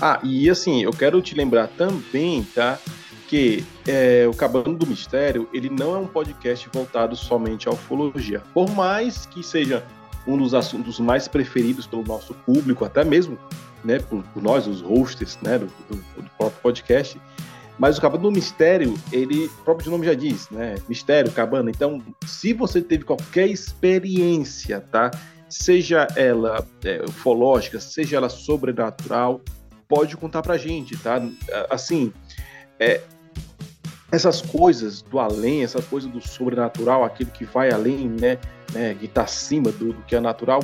Ah, 0.00 0.20
e 0.22 0.48
assim, 0.48 0.82
eu 0.82 0.92
quero 0.92 1.20
te 1.20 1.34
lembrar 1.34 1.68
também, 1.68 2.44
tá? 2.54 2.78
Que 3.26 3.64
é, 3.86 4.26
o 4.28 4.34
Cabano 4.34 4.76
do 4.76 4.86
Mistério, 4.86 5.48
ele 5.52 5.68
não 5.68 5.94
é 5.94 5.98
um 5.98 6.06
podcast 6.06 6.68
voltado 6.72 7.16
somente 7.16 7.68
à 7.68 7.72
ufologia. 7.72 8.42
Por 8.54 8.70
mais 8.70 9.26
que 9.26 9.42
seja 9.42 9.84
um 10.26 10.36
dos 10.36 10.54
assuntos 10.54 11.00
mais 11.00 11.26
preferidos 11.26 11.86
pelo 11.86 12.04
nosso 12.04 12.32
público, 12.34 12.84
até 12.84 13.04
mesmo 13.04 13.38
né, 13.84 13.98
por, 13.98 14.22
por 14.22 14.42
nós, 14.42 14.66
os 14.66 14.82
hosts 14.82 15.38
né, 15.42 15.58
do, 15.58 15.66
do, 15.66 15.96
do, 15.96 16.30
próprio 16.36 16.60
podcast. 16.62 17.20
Mas 17.78 17.96
o 17.96 18.00
Cabano 18.00 18.24
do 18.24 18.32
Mistério, 18.32 18.94
ele, 19.12 19.46
o 19.46 19.64
próprio 19.64 19.90
nome 19.90 20.04
já 20.04 20.14
diz, 20.14 20.50
né? 20.50 20.74
Mistério, 20.88 21.30
Cabana. 21.30 21.70
Então, 21.70 22.02
se 22.26 22.52
você 22.52 22.82
teve 22.82 23.04
qualquer 23.04 23.46
experiência, 23.46 24.80
tá? 24.80 25.12
Seja 25.48 26.08
ela 26.16 26.66
é, 26.84 27.04
ufológica, 27.04 27.78
seja 27.78 28.16
ela 28.16 28.28
sobrenatural, 28.28 29.40
pode 29.88 30.16
contar 30.16 30.42
pra 30.42 30.58
gente, 30.58 30.96
tá? 30.98 31.20
Assim, 31.70 32.12
é, 32.78 33.00
essas 34.12 34.40
coisas 34.40 35.02
do 35.02 35.18
além, 35.18 35.64
essa 35.64 35.82
coisa 35.82 36.08
do 36.08 36.20
sobrenatural, 36.20 37.04
aquilo 37.04 37.30
que 37.30 37.44
vai 37.44 37.70
além, 37.70 38.08
né, 38.08 38.38
né 38.72 38.94
que 38.94 39.06
está 39.06 39.22
acima 39.22 39.72
do, 39.72 39.92
do, 39.92 40.02
que 40.02 40.14
é 40.14 40.20
natural, 40.20 40.62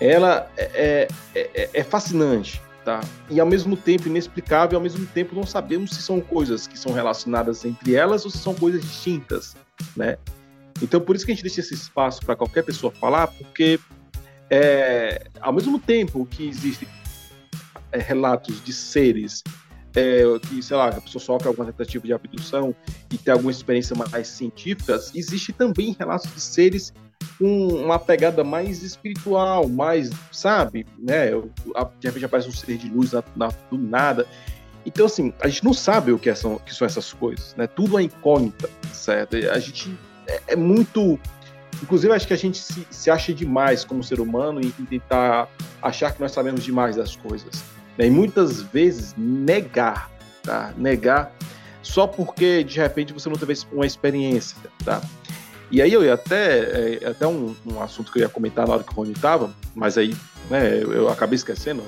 ela 0.00 0.50
é, 0.56 1.08
é, 1.34 1.50
é, 1.54 1.70
é, 1.72 1.84
fascinante, 1.84 2.60
tá? 2.84 3.00
E 3.30 3.40
ao 3.40 3.46
mesmo 3.46 3.76
tempo 3.76 4.08
inexplicável, 4.08 4.76
ao 4.76 4.82
mesmo 4.82 5.06
tempo 5.06 5.34
não 5.34 5.46
sabemos 5.46 5.90
se 5.90 6.02
são 6.02 6.20
coisas 6.20 6.66
que 6.66 6.78
são 6.78 6.92
relacionadas 6.92 7.64
entre 7.64 7.94
elas 7.94 8.24
ou 8.24 8.30
se 8.30 8.38
são 8.38 8.54
coisas 8.54 8.82
distintas, 8.82 9.56
né? 9.96 10.16
Então 10.80 11.00
por 11.00 11.14
isso 11.14 11.24
que 11.24 11.32
a 11.32 11.34
gente 11.34 11.44
deixa 11.44 11.60
esse 11.60 11.74
espaço 11.74 12.24
para 12.24 12.34
qualquer 12.34 12.64
pessoa 12.64 12.92
falar, 12.92 13.28
porque 13.28 13.78
é, 14.50 15.28
ao 15.40 15.52
mesmo 15.52 15.78
tempo 15.78 16.26
que 16.26 16.48
existe 16.48 16.86
é, 17.92 17.98
relatos 17.98 18.62
de 18.64 18.72
seres 18.72 19.42
é, 19.94 20.22
que, 20.48 20.62
sei 20.62 20.76
lá, 20.76 20.88
a 20.88 21.00
pessoa 21.00 21.22
sofre 21.22 21.48
alguma 21.48 21.66
tentativa 21.66 22.06
de 22.06 22.12
abdução 22.12 22.74
e 23.10 23.18
tem 23.18 23.32
alguma 23.32 23.50
experiência 23.50 23.94
mais 23.94 24.28
científica, 24.28 24.98
existe 25.14 25.52
também 25.52 25.94
relatos 25.98 26.32
de 26.32 26.40
seres 26.40 26.92
com 27.38 27.68
uma 27.68 27.98
pegada 27.98 28.42
mais 28.42 28.82
espiritual, 28.82 29.68
mais, 29.68 30.10
sabe, 30.30 30.86
né? 30.98 31.30
De 31.30 32.06
repente 32.06 32.24
aparece 32.24 32.48
um 32.48 32.52
ser 32.52 32.76
de 32.76 32.88
luz 32.88 33.12
na, 33.12 33.22
na, 33.36 33.48
do 33.70 33.78
nada. 33.78 34.26
Então, 34.84 35.06
assim, 35.06 35.32
a 35.40 35.48
gente 35.48 35.64
não 35.64 35.74
sabe 35.74 36.10
o 36.12 36.18
que, 36.18 36.28
é, 36.28 36.34
são, 36.34 36.58
que 36.58 36.74
são 36.74 36.86
essas 36.86 37.12
coisas, 37.12 37.54
né? 37.56 37.66
Tudo 37.66 37.98
é 37.98 38.02
incógnita, 38.02 38.68
certo? 38.92 39.36
A 39.36 39.58
gente 39.58 39.96
é, 40.26 40.40
é 40.48 40.56
muito. 40.56 41.18
Inclusive, 41.82 42.12
acho 42.12 42.26
que 42.26 42.32
a 42.32 42.36
gente 42.36 42.58
se, 42.58 42.86
se 42.90 43.10
acha 43.10 43.32
demais 43.32 43.84
como 43.84 44.02
ser 44.02 44.20
humano 44.20 44.60
em, 44.60 44.72
em 44.78 44.84
tentar 44.84 45.48
achar 45.80 46.12
que 46.12 46.20
nós 46.20 46.32
sabemos 46.32 46.62
demais 46.64 46.96
das 46.96 47.16
coisas 47.16 47.62
né? 47.98 48.06
e 48.06 48.10
muitas 48.10 48.62
vezes 48.62 49.14
negar, 49.16 50.10
tá? 50.42 50.72
Negar 50.76 51.32
só 51.82 52.06
porque 52.06 52.62
de 52.62 52.78
repente 52.78 53.12
você 53.12 53.28
não 53.28 53.36
teve 53.36 53.54
uma 53.72 53.86
experiência, 53.86 54.56
tá? 54.84 55.02
E 55.70 55.80
aí 55.80 55.92
eu 55.92 56.04
ia 56.04 56.14
até, 56.14 57.00
é, 57.02 57.08
até 57.08 57.26
um, 57.26 57.56
um, 57.66 57.82
assunto 57.82 58.12
que 58.12 58.18
eu 58.18 58.22
ia 58.22 58.28
comentar 58.28 58.66
na 58.66 58.74
hora 58.74 58.84
que 58.84 58.92
o 58.92 58.94
Rony 58.94 59.12
estava, 59.12 59.50
mas 59.74 59.96
aí 59.96 60.14
né, 60.50 60.82
eu, 60.82 60.92
eu 60.92 61.08
acabei 61.08 61.36
esquecendo 61.36 61.82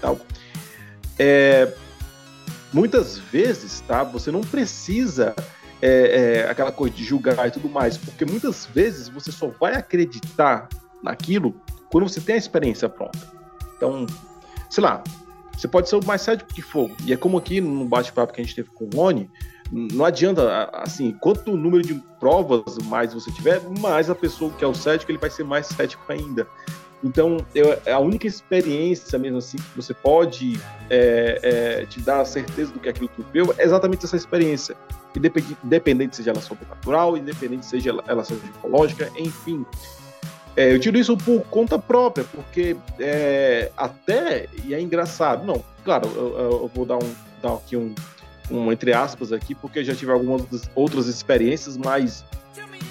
tal. 0.00 0.18
É, 1.18 1.72
muitas 2.72 3.16
vezes, 3.16 3.80
tá? 3.80 4.04
Você 4.04 4.30
não 4.30 4.42
precisa 4.42 5.34
é, 5.80 6.42
é, 6.44 6.50
aquela 6.50 6.70
coisa 6.70 6.94
de 6.94 7.02
julgar 7.02 7.48
e 7.48 7.50
tudo 7.50 7.68
mais, 7.68 7.96
porque 7.96 8.24
muitas 8.24 8.66
vezes 8.66 9.08
você 9.08 9.32
só 9.32 9.48
vai 9.58 9.74
acreditar 9.74 10.68
naquilo 11.02 11.54
quando 11.90 12.08
você 12.08 12.20
tem 12.20 12.34
a 12.34 12.38
experiência 12.38 12.88
pronta. 12.88 13.18
Então, 13.76 14.06
sei 14.68 14.82
lá, 14.82 15.02
você 15.56 15.68
pode 15.68 15.88
ser 15.88 15.96
o 15.96 16.04
mais 16.04 16.22
cético 16.22 16.52
que 16.52 16.62
for. 16.62 16.90
E 17.04 17.12
é 17.12 17.16
como 17.16 17.38
aqui 17.38 17.60
no 17.60 17.84
bate-papo 17.84 18.32
que 18.32 18.40
a 18.40 18.44
gente 18.44 18.54
teve 18.54 18.70
com 18.70 18.84
o 18.84 18.90
Rony, 18.94 19.30
não 19.70 20.04
adianta, 20.04 20.70
assim, 20.72 21.12
quanto 21.20 21.56
número 21.56 21.82
de 21.82 21.94
provas 22.20 22.78
mais 22.84 23.14
você 23.14 23.30
tiver, 23.32 23.60
mais 23.80 24.10
a 24.10 24.14
pessoa 24.14 24.50
que 24.52 24.64
é 24.64 24.68
o 24.68 24.74
cético, 24.74 25.10
ele 25.10 25.18
vai 25.18 25.30
ser 25.30 25.44
mais 25.44 25.66
cético 25.66 26.04
ainda. 26.12 26.46
Então, 27.02 27.36
eu, 27.54 27.78
a 27.86 27.98
única 27.98 28.26
experiência 28.26 29.18
mesmo 29.18 29.38
assim 29.38 29.58
que 29.58 29.76
você 29.76 29.92
pode 29.92 30.58
é, 30.88 31.38
é, 31.82 31.86
te 31.86 32.00
dar 32.00 32.20
a 32.20 32.24
certeza 32.24 32.72
do 32.72 32.80
que 32.80 32.88
aquilo 32.88 33.08
que 33.08 33.22
é 33.58 33.64
exatamente 33.64 34.06
essa 34.06 34.16
experiência. 34.16 34.74
Independente, 35.62 36.16
seja 36.16 36.30
ela 36.30 36.40
sobrenatural, 36.40 37.16
independente 37.16 37.66
seja 37.66 37.90
ela, 37.90 38.04
ela 38.06 38.24
seja 38.24 38.40
ecológica, 38.56 39.10
enfim. 39.18 39.66
É, 40.56 40.72
eu 40.72 40.78
tiro 40.78 40.96
isso 40.96 41.16
por 41.16 41.42
conta 41.46 41.78
própria, 41.78 42.24
porque 42.24 42.76
é, 42.98 43.70
até, 43.76 44.46
e 44.64 44.72
é 44.72 44.80
engraçado, 44.80 45.44
não, 45.44 45.64
claro, 45.84 46.08
eu, 46.14 46.38
eu 46.38 46.70
vou 46.72 46.86
dar, 46.86 46.96
um, 46.96 47.14
dar 47.42 47.54
aqui 47.54 47.76
um, 47.76 47.92
um, 48.50 48.70
entre 48.70 48.92
aspas 48.92 49.32
aqui, 49.32 49.54
porque 49.54 49.80
eu 49.80 49.84
já 49.84 49.94
tive 49.94 50.12
algumas 50.12 50.44
outras 50.74 51.06
experiências, 51.06 51.76
mas 51.76 52.24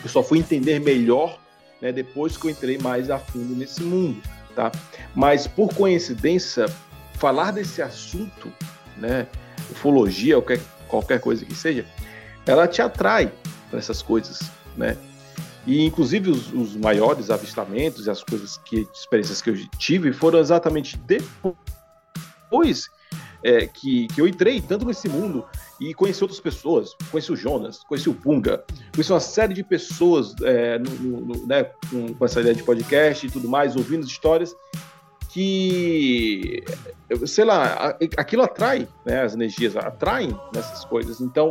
eu 0.04 0.10
só 0.10 0.22
fui 0.22 0.40
entender 0.40 0.80
melhor 0.80 1.40
né, 1.82 1.92
depois 1.92 2.36
que 2.36 2.48
eu 2.48 2.52
entrei 2.52 2.78
mais 2.78 3.10
a 3.10 3.18
fundo 3.18 3.56
nesse 3.56 3.84
mundo, 3.84 4.22
tá? 4.56 4.72
Mas 5.16 5.48
por 5.48 5.74
coincidência, 5.74 6.66
falar 7.14 7.52
desse 7.52 7.82
assunto, 7.82 8.52
né, 8.98 9.28
ufologia, 9.72 10.36
qualquer, 10.36 10.60
qualquer 10.88 11.20
coisa 11.20 11.46
que 11.46 11.56
seja, 11.56 11.86
ela 12.46 12.68
te 12.68 12.82
atrai 12.82 13.32
para 13.70 13.80
essas 13.80 14.02
coisas, 14.02 14.42
né? 14.76 14.98
E 15.66 15.86
inclusive 15.86 16.30
os, 16.30 16.52
os, 16.52 16.76
maiores 16.76 17.30
avistamentos 17.30 18.06
e 18.06 18.10
as 18.10 18.24
coisas 18.24 18.58
que 18.58 18.88
experiências 18.94 19.42
que 19.42 19.50
eu 19.50 19.56
tive 19.78 20.12
foram 20.12 20.40
exatamente 20.40 20.98
depois 20.98 22.90
é, 23.44 23.68
que, 23.68 24.08
que 24.08 24.22
eu 24.22 24.28
entrei 24.28 24.62
tanto 24.62 24.86
nesse 24.86 25.08
mundo 25.10 25.46
e 25.80 25.94
conheci 25.94 26.24
outras 26.24 26.40
pessoas, 26.40 26.96
conheci 27.12 27.32
o 27.32 27.36
Jonas, 27.36 27.80
conheci 27.84 28.10
o 28.10 28.14
Punga, 28.14 28.64
conheci 28.94 29.12
uma 29.12 29.20
série 29.20 29.54
de 29.54 29.64
pessoas 29.64 30.34
é, 30.44 30.80
no, 30.80 31.22
no, 31.22 31.48
né, 31.48 31.66
com, 31.90 32.14
com, 32.14 32.26
essa 32.26 32.40
ideia 32.40 32.56
de 32.56 32.64
podcast 32.64 33.28
e 33.28 33.30
tudo 33.30 33.50
mais, 33.50 33.76
ouvindo 33.76 34.06
histórias 34.06 34.56
que, 35.30 36.64
sei 37.26 37.44
lá, 37.44 37.98
aquilo 38.18 38.44
atrai 38.44 38.88
né, 39.04 39.24
as 39.24 39.34
energias, 39.34 39.76
atraem 39.76 40.38
nessas 40.54 40.86
coisas. 40.86 41.20
Então, 41.20 41.50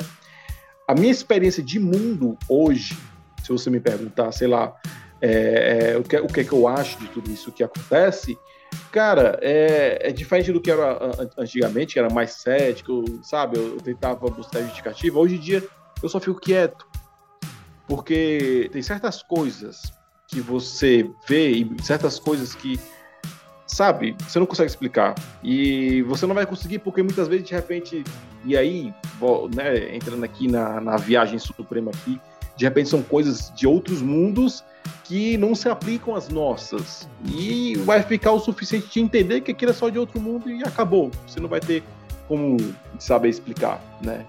a 0.86 0.94
minha 0.94 1.10
experiência 1.10 1.62
de 1.62 1.80
mundo 1.80 2.38
hoje, 2.48 2.96
se 3.42 3.48
você 3.48 3.70
me 3.70 3.80
perguntar, 3.80 4.30
sei 4.32 4.48
lá, 4.48 4.74
é, 5.20 5.92
é, 5.92 5.98
o, 5.98 6.02
que, 6.02 6.16
o 6.16 6.26
que, 6.26 6.40
é 6.40 6.44
que 6.44 6.52
eu 6.52 6.66
acho 6.66 6.98
de 6.98 7.08
tudo 7.08 7.30
isso 7.30 7.52
que 7.52 7.62
acontece, 7.62 8.36
Cara, 8.90 9.38
é, 9.40 10.08
é, 10.08 10.12
diferente 10.12 10.52
do 10.52 10.60
que 10.60 10.70
era 10.70 10.98
antigamente, 11.38 11.94
que 11.94 11.98
era 11.98 12.12
mais 12.12 12.32
cético, 12.32 13.04
sabe? 13.22 13.58
Eu, 13.58 13.74
eu 13.74 13.80
tentava 13.80 14.28
buscar 14.28 14.60
justificativa. 14.60 15.18
Hoje 15.18 15.36
em 15.36 15.40
dia, 15.40 15.66
eu 16.02 16.08
só 16.08 16.20
fico 16.20 16.40
quieto. 16.40 16.86
Porque 17.86 18.70
tem 18.72 18.82
certas 18.82 19.22
coisas 19.22 19.92
que 20.26 20.40
você 20.40 21.10
vê 21.28 21.50
e 21.50 21.76
certas 21.82 22.18
coisas 22.18 22.54
que, 22.54 22.78
sabe, 23.66 24.16
você 24.20 24.38
não 24.38 24.46
consegue 24.46 24.70
explicar. 24.70 25.14
E 25.42 26.02
você 26.02 26.26
não 26.26 26.34
vai 26.34 26.46
conseguir 26.46 26.78
porque 26.78 27.02
muitas 27.02 27.28
vezes, 27.28 27.46
de 27.46 27.54
repente, 27.54 28.04
e 28.44 28.56
aí, 28.56 28.94
né, 29.54 29.94
entrando 29.94 30.24
aqui 30.24 30.48
na, 30.48 30.80
na 30.80 30.96
viagem 30.96 31.38
suprema 31.38 31.90
aqui, 31.90 32.20
de 32.56 32.64
repente 32.64 32.88
são 32.88 33.02
coisas 33.02 33.52
de 33.54 33.66
outros 33.66 34.02
mundos 34.02 34.64
que 35.04 35.36
não 35.36 35.54
se 35.54 35.68
aplicam 35.68 36.14
às 36.14 36.28
nossas. 36.28 37.08
E 37.24 37.76
vai 37.84 38.02
ficar 38.02 38.32
o 38.32 38.40
suficiente 38.40 38.88
de 38.90 39.00
entender 39.00 39.40
que 39.40 39.50
aquilo 39.50 39.70
é 39.70 39.74
só 39.74 39.88
de 39.88 39.98
outro 39.98 40.20
mundo 40.20 40.50
e 40.50 40.62
acabou. 40.62 41.10
Você 41.26 41.40
não 41.40 41.48
vai 41.48 41.60
ter 41.60 41.82
como 42.28 42.56
saber 42.98 43.28
explicar, 43.28 43.80
né? 44.00 44.24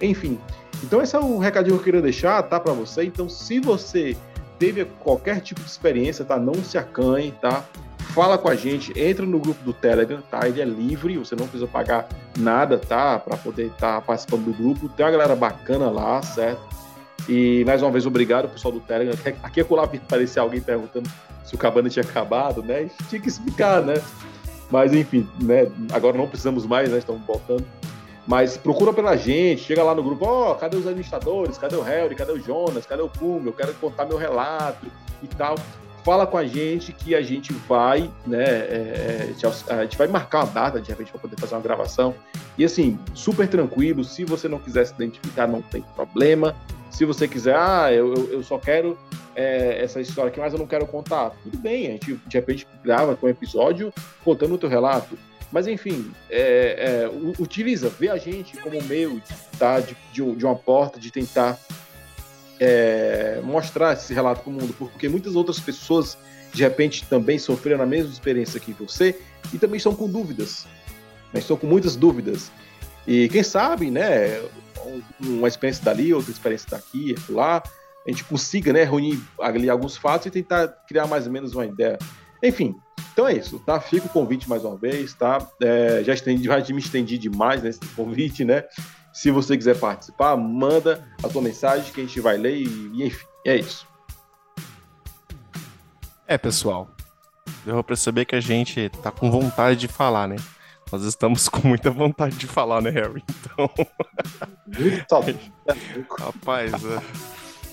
Enfim. 0.00 0.38
Então 0.84 1.00
esse 1.00 1.16
é 1.16 1.18
o 1.18 1.38
recadinho 1.38 1.76
que 1.76 1.80
eu 1.80 1.84
queria 1.84 2.02
deixar, 2.02 2.42
tá, 2.42 2.60
para 2.60 2.72
você. 2.72 3.04
Então 3.04 3.28
se 3.28 3.60
você 3.60 4.16
teve 4.58 4.84
qualquer 4.84 5.40
tipo 5.40 5.60
de 5.60 5.70
experiência, 5.70 6.24
tá, 6.24 6.38
não 6.38 6.54
se 6.54 6.76
acanhe, 6.76 7.32
tá? 7.40 7.64
Fala 8.14 8.38
com 8.38 8.48
a 8.48 8.54
gente, 8.54 8.98
entra 8.98 9.26
no 9.26 9.38
grupo 9.38 9.62
do 9.62 9.72
Telegram, 9.72 10.22
tá? 10.30 10.46
Ele 10.48 10.60
é 10.60 10.64
livre, 10.64 11.18
você 11.18 11.36
não 11.36 11.46
precisa 11.46 11.66
pagar 11.66 12.08
nada, 12.36 12.78
tá? 12.78 13.18
Para 13.18 13.36
poder 13.36 13.66
estar 13.66 13.96
tá 13.96 14.00
participando 14.00 14.44
do 14.44 14.52
grupo. 14.52 14.88
Tem 14.88 15.04
uma 15.04 15.12
galera 15.12 15.36
bacana 15.36 15.90
lá, 15.90 16.22
certo? 16.22 16.75
E 17.28 17.64
mais 17.64 17.82
uma 17.82 17.90
vez, 17.90 18.06
obrigado, 18.06 18.48
pessoal 18.48 18.72
do 18.72 18.80
Telegram. 18.80 19.16
Aqui 19.42 19.60
é 19.60 19.66
lá 19.70 19.84
aparecer 19.84 20.38
alguém 20.38 20.60
perguntando 20.60 21.10
se 21.44 21.54
o 21.54 21.58
Cabana 21.58 21.88
tinha 21.88 22.04
acabado, 22.04 22.62
né? 22.62 22.88
Tinha 23.08 23.20
que 23.20 23.28
explicar, 23.28 23.82
né? 23.82 24.00
Mas 24.70 24.92
enfim, 24.92 25.28
né? 25.40 25.70
Agora 25.92 26.16
não 26.16 26.28
precisamos 26.28 26.66
mais, 26.66 26.90
né? 26.90 26.98
Estamos 26.98 27.22
voltando. 27.26 27.64
Mas 28.26 28.56
procura 28.56 28.92
pela 28.92 29.16
gente, 29.16 29.62
chega 29.62 29.82
lá 29.84 29.94
no 29.94 30.02
grupo, 30.02 30.24
ó, 30.24 30.50
oh, 30.50 30.54
cadê 30.56 30.76
os 30.76 30.86
administradores? 30.86 31.56
Cadê 31.58 31.76
o 31.76 31.82
Harry? 31.82 32.14
Cadê 32.16 32.32
o 32.32 32.40
Jonas? 32.40 32.84
Cadê 32.84 33.02
o 33.02 33.08
Pum? 33.08 33.40
Eu 33.46 33.52
quero 33.52 33.72
contar 33.74 34.04
meu 34.04 34.16
relato 34.16 34.86
e 35.22 35.28
tal. 35.28 35.54
Fala 36.04 36.26
com 36.26 36.36
a 36.36 36.44
gente 36.44 36.92
que 36.92 37.14
a 37.14 37.22
gente 37.22 37.52
vai, 37.52 38.10
né? 38.26 38.44
É, 38.44 39.32
é 39.32 39.74
a 39.74 39.82
gente 39.82 39.96
vai 39.96 40.08
marcar 40.08 40.44
uma 40.44 40.52
data 40.52 40.80
de 40.80 40.88
repente 40.88 41.12
para 41.12 41.20
poder 41.20 41.36
fazer 41.38 41.54
uma 41.54 41.60
gravação. 41.60 42.14
E 42.58 42.64
assim, 42.64 42.98
super 43.14 43.48
tranquilo. 43.48 44.02
Se 44.02 44.24
você 44.24 44.48
não 44.48 44.58
quiser 44.58 44.84
se 44.86 44.94
identificar, 44.94 45.46
não 45.46 45.62
tem 45.62 45.82
problema. 45.94 46.54
Se 46.96 47.04
você 47.04 47.28
quiser, 47.28 47.54
ah, 47.54 47.92
eu, 47.92 48.14
eu 48.32 48.42
só 48.42 48.58
quero 48.58 48.98
é, 49.34 49.82
essa 49.82 50.00
história 50.00 50.30
aqui, 50.30 50.40
mas 50.40 50.54
eu 50.54 50.58
não 50.58 50.66
quero 50.66 50.86
contar. 50.86 51.28
Tudo 51.42 51.58
bem, 51.58 51.88
a 51.88 51.90
gente 51.90 52.18
de 52.26 52.38
repente 52.38 52.66
grava 52.82 53.14
com 53.14 53.26
um 53.26 53.28
episódio 53.28 53.92
contando 54.24 54.54
o 54.54 54.58
teu 54.58 54.66
relato. 54.66 55.18
Mas 55.52 55.66
enfim, 55.66 56.10
é, 56.30 57.04
é, 57.04 57.10
utiliza, 57.38 57.90
vê 57.90 58.08
a 58.08 58.16
gente 58.16 58.56
como 58.56 58.82
meio 58.84 59.20
tá, 59.58 59.78
de, 59.78 59.94
de, 60.10 60.36
de 60.36 60.44
uma 60.46 60.56
porta 60.56 60.98
de 60.98 61.10
tentar 61.10 61.58
é, 62.58 63.42
mostrar 63.44 63.92
esse 63.92 64.14
relato 64.14 64.40
para 64.40 64.50
o 64.50 64.52
mundo, 64.54 64.74
porque 64.78 65.06
muitas 65.06 65.36
outras 65.36 65.60
pessoas 65.60 66.16
de 66.50 66.62
repente 66.62 67.04
também 67.04 67.38
sofreram 67.38 67.82
a 67.82 67.86
mesma 67.86 68.10
experiência 68.10 68.58
que 68.58 68.72
você 68.72 69.20
e 69.52 69.58
também 69.58 69.76
estão 69.76 69.94
com 69.94 70.08
dúvidas, 70.08 70.66
mas 71.30 71.42
estão 71.42 71.58
com 71.58 71.66
muitas 71.66 71.94
dúvidas. 71.94 72.50
E 73.06 73.28
quem 73.28 73.42
sabe, 73.42 73.90
né, 73.90 74.40
uma 75.20 75.48
experiência 75.48 75.84
dali, 75.84 76.12
outra 76.12 76.30
experiência 76.30 76.68
daqui, 76.70 77.14
lá, 77.28 77.62
a 78.06 78.10
gente 78.10 78.24
consiga, 78.24 78.72
né, 78.72 78.84
reunir 78.84 79.20
ali 79.40 79.68
alguns 79.68 79.96
fatos 79.96 80.26
e 80.26 80.30
tentar 80.30 80.68
criar 80.88 81.06
mais 81.06 81.26
ou 81.26 81.32
menos 81.32 81.54
uma 81.54 81.66
ideia. 81.66 81.98
Enfim, 82.42 82.76
então 83.12 83.26
é 83.26 83.34
isso, 83.34 83.58
tá? 83.60 83.80
Fica 83.80 84.06
o 84.06 84.10
convite 84.10 84.48
mais 84.48 84.64
uma 84.64 84.76
vez, 84.76 85.14
tá? 85.14 85.38
É, 85.60 86.02
já, 86.04 86.14
estendi, 86.14 86.44
já 86.44 86.58
me 86.58 86.78
estendi 86.78 87.18
demais 87.18 87.62
nesse 87.62 87.80
convite, 87.96 88.44
né? 88.44 88.64
Se 89.12 89.30
você 89.30 89.56
quiser 89.56 89.78
participar, 89.78 90.36
manda 90.36 91.02
a 91.22 91.28
tua 91.28 91.40
mensagem 91.40 91.92
que 91.92 92.00
a 92.00 92.04
gente 92.04 92.20
vai 92.20 92.36
ler 92.36 92.56
e, 92.56 93.06
enfim, 93.06 93.26
é 93.44 93.56
isso. 93.56 93.86
É, 96.28 96.36
pessoal, 96.36 96.90
eu 97.66 97.74
vou 97.74 97.84
perceber 97.84 98.24
que 98.24 98.36
a 98.36 98.40
gente 98.40 98.90
tá 99.02 99.10
com 99.10 99.30
vontade 99.30 99.80
de 99.80 99.88
falar, 99.88 100.28
né? 100.28 100.36
Nós 100.90 101.02
estamos 101.02 101.48
com 101.48 101.66
muita 101.66 101.90
vontade 101.90 102.36
de 102.36 102.46
falar, 102.46 102.80
né, 102.80 102.90
Harry? 102.90 103.22
Então. 103.28 103.70
Rapaz, 106.18 106.72
é, 106.84 107.02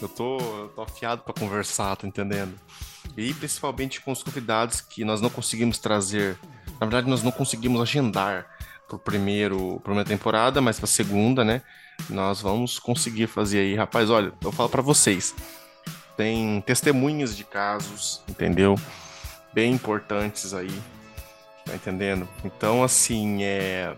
eu 0.01 0.09
tô, 0.09 0.38
eu 0.39 0.72
tô 0.76 0.82
afiado 0.82 1.22
para 1.22 1.34
conversar, 1.34 1.95
tá 1.95 2.07
entendendo? 2.07 2.55
E 3.16 3.32
principalmente 3.36 4.01
com 4.01 4.11
os 4.11 4.24
convidados 4.24 4.82
que 4.82 5.05
nós 5.05 5.22
não 5.22 5.30
conseguimos 5.30 5.78
trazer. 5.78 6.39
Na 6.80 6.88
verdade, 6.88 7.07
nós 7.07 7.22
não 7.22 7.32
conseguimos 7.32 7.80
agendar 7.82 8.47
pro 8.88 8.97
primeiro, 8.97 9.80
primeira 9.82 10.07
temporada, 10.07 10.59
mas 10.59 10.80
pra 10.80 10.88
segunda, 10.88 11.43
né? 11.43 11.61
Nós 12.09 12.41
vamos 12.41 12.80
conseguir 12.80 13.28
fazer 13.28 13.59
aí. 13.59 13.76
Rapaz, 13.76 14.09
olha, 14.09 14.34
eu 14.41 14.51
falo 14.51 14.70
para 14.70 14.82
vocês. 14.82 15.36
Tem 16.18 16.61
testemunhas 16.61 17.38
de 17.38 17.43
casos, 17.43 18.24
entendeu? 18.28 18.76
Bem 19.53 19.72
importantes 19.72 20.53
aí 20.53 20.72
Tá 21.66 21.76
entendendo? 21.76 22.28
Então, 22.43 22.84
assim, 22.84 23.43
é. 23.43 23.95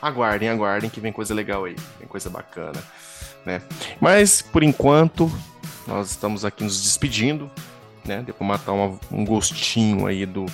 Aguardem, 0.00 0.48
aguardem 0.48 0.90
que 0.90 1.00
vem 1.00 1.12
coisa 1.12 1.34
legal 1.34 1.64
aí, 1.64 1.76
vem 1.98 2.08
coisa 2.08 2.28
bacana, 2.28 2.82
né? 3.44 3.62
Mas, 4.00 4.42
por 4.42 4.62
enquanto, 4.62 5.30
nós 5.86 6.10
estamos 6.10 6.44
aqui 6.44 6.64
nos 6.64 6.82
despedindo, 6.82 7.50
né? 8.04 8.22
Pra 8.22 8.46
matar 8.46 8.72
uma, 8.72 8.98
um 9.10 9.24
gostinho 9.24 10.06
aí 10.06 10.26
do, 10.26 10.46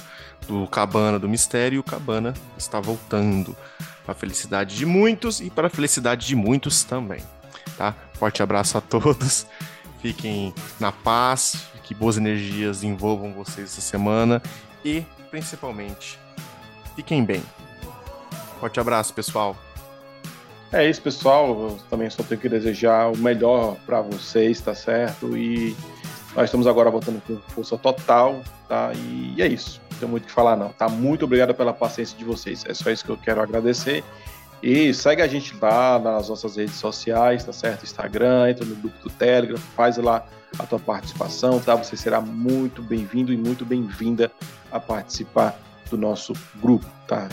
do 0.46 0.66
Cabana 0.68 1.18
do 1.18 1.28
Mistério 1.28 1.76
e 1.76 1.78
o 1.78 1.82
Cabana 1.82 2.34
está 2.56 2.80
voltando 2.80 3.56
para 4.04 4.12
a 4.12 4.14
felicidade 4.14 4.76
de 4.76 4.86
muitos 4.86 5.40
e 5.40 5.50
para 5.50 5.66
a 5.66 5.70
felicidade 5.70 6.26
de 6.26 6.36
muitos 6.36 6.84
também, 6.84 7.20
tá? 7.76 7.94
Forte 8.14 8.42
abraço 8.42 8.78
a 8.78 8.80
todos, 8.80 9.46
fiquem 10.00 10.54
na 10.78 10.92
paz, 10.92 11.66
que 11.82 11.94
boas 11.94 12.16
energias 12.16 12.82
envolvam 12.82 13.32
vocês 13.32 13.72
essa 13.72 13.80
semana 13.80 14.42
e, 14.84 15.04
principalmente, 15.30 16.18
Fiquem 16.96 17.24
bem. 17.24 17.42
Forte 18.58 18.80
abraço, 18.80 19.12
pessoal. 19.12 19.54
É 20.72 20.88
isso, 20.88 21.00
pessoal. 21.02 21.48
Eu 21.48 21.78
também 21.90 22.08
só 22.10 22.22
tenho 22.22 22.40
que 22.40 22.48
desejar 22.48 23.12
o 23.12 23.16
melhor 23.18 23.76
para 23.86 24.00
vocês, 24.00 24.60
tá 24.60 24.74
certo? 24.74 25.36
E 25.36 25.76
nós 26.34 26.46
estamos 26.46 26.66
agora 26.66 26.90
voltando 26.90 27.22
com 27.26 27.36
força 27.52 27.76
total, 27.76 28.42
tá? 28.66 28.92
E 28.94 29.40
é 29.40 29.46
isso. 29.46 29.80
Não 29.92 29.98
tenho 29.98 30.10
muito 30.10 30.24
o 30.24 30.26
que 30.26 30.32
falar, 30.32 30.56
não. 30.56 30.70
Tá? 30.70 30.88
Muito 30.88 31.26
obrigado 31.26 31.54
pela 31.54 31.72
paciência 31.72 32.16
de 32.16 32.24
vocês. 32.24 32.64
É 32.66 32.74
só 32.74 32.90
isso 32.90 33.04
que 33.04 33.10
eu 33.10 33.16
quero 33.18 33.42
agradecer. 33.42 34.02
E 34.62 34.92
segue 34.94 35.20
a 35.20 35.26
gente 35.28 35.54
lá 35.60 35.98
nas 35.98 36.30
nossas 36.30 36.56
redes 36.56 36.76
sociais, 36.76 37.44
tá 37.44 37.52
certo? 37.52 37.84
Instagram, 37.84 38.50
entra 38.50 38.64
no 38.64 38.74
grupo 38.74 38.96
do 39.02 39.10
Telegram, 39.10 39.58
faz 39.76 39.98
lá 39.98 40.26
a 40.58 40.64
tua 40.64 40.78
participação, 40.78 41.60
tá? 41.60 41.74
Você 41.74 41.94
será 41.94 42.22
muito 42.22 42.82
bem-vindo 42.82 43.32
e 43.32 43.36
muito 43.36 43.66
bem-vinda 43.66 44.32
a 44.72 44.80
participar 44.80 45.58
do 45.90 45.98
nosso 45.98 46.32
grupo, 46.56 46.86
tá? 47.06 47.28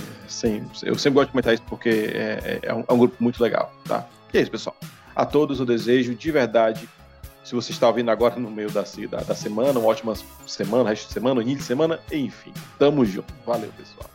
eu 0.84 0.96
sempre 0.98 1.12
gosto 1.12 1.28
de 1.28 1.32
comentar 1.32 1.54
isso 1.54 1.64
porque 1.64 1.90
é, 1.90 2.40
é, 2.44 2.60
é, 2.64 2.74
um, 2.74 2.84
é 2.88 2.94
um 2.94 2.98
grupo 2.98 3.16
muito 3.20 3.42
legal, 3.42 3.74
tá? 3.86 4.08
E 4.34 4.38
é 4.38 4.42
isso, 4.42 4.52
pessoal. 4.52 4.76
A 5.16 5.26
todos 5.26 5.60
eu 5.60 5.66
desejo 5.66 6.16
de 6.16 6.32
verdade 6.32 6.88
se 7.44 7.54
você 7.54 7.72
está 7.72 7.88
ouvindo 7.88 8.10
agora 8.10 8.38
no 8.38 8.50
meio 8.50 8.72
da, 8.72 8.84
da, 9.10 9.18
da 9.22 9.36
semana, 9.36 9.78
uma 9.78 9.90
ótima 9.90 10.14
semana, 10.48 10.90
resto 10.90 11.08
de 11.08 11.14
semana, 11.14 11.42
início 11.42 11.60
de 11.60 11.66
semana, 11.66 12.00
enfim. 12.12 12.54
Tamo 12.80 13.06
junto. 13.06 13.34
Valeu, 13.46 13.70
pessoal. 13.78 14.13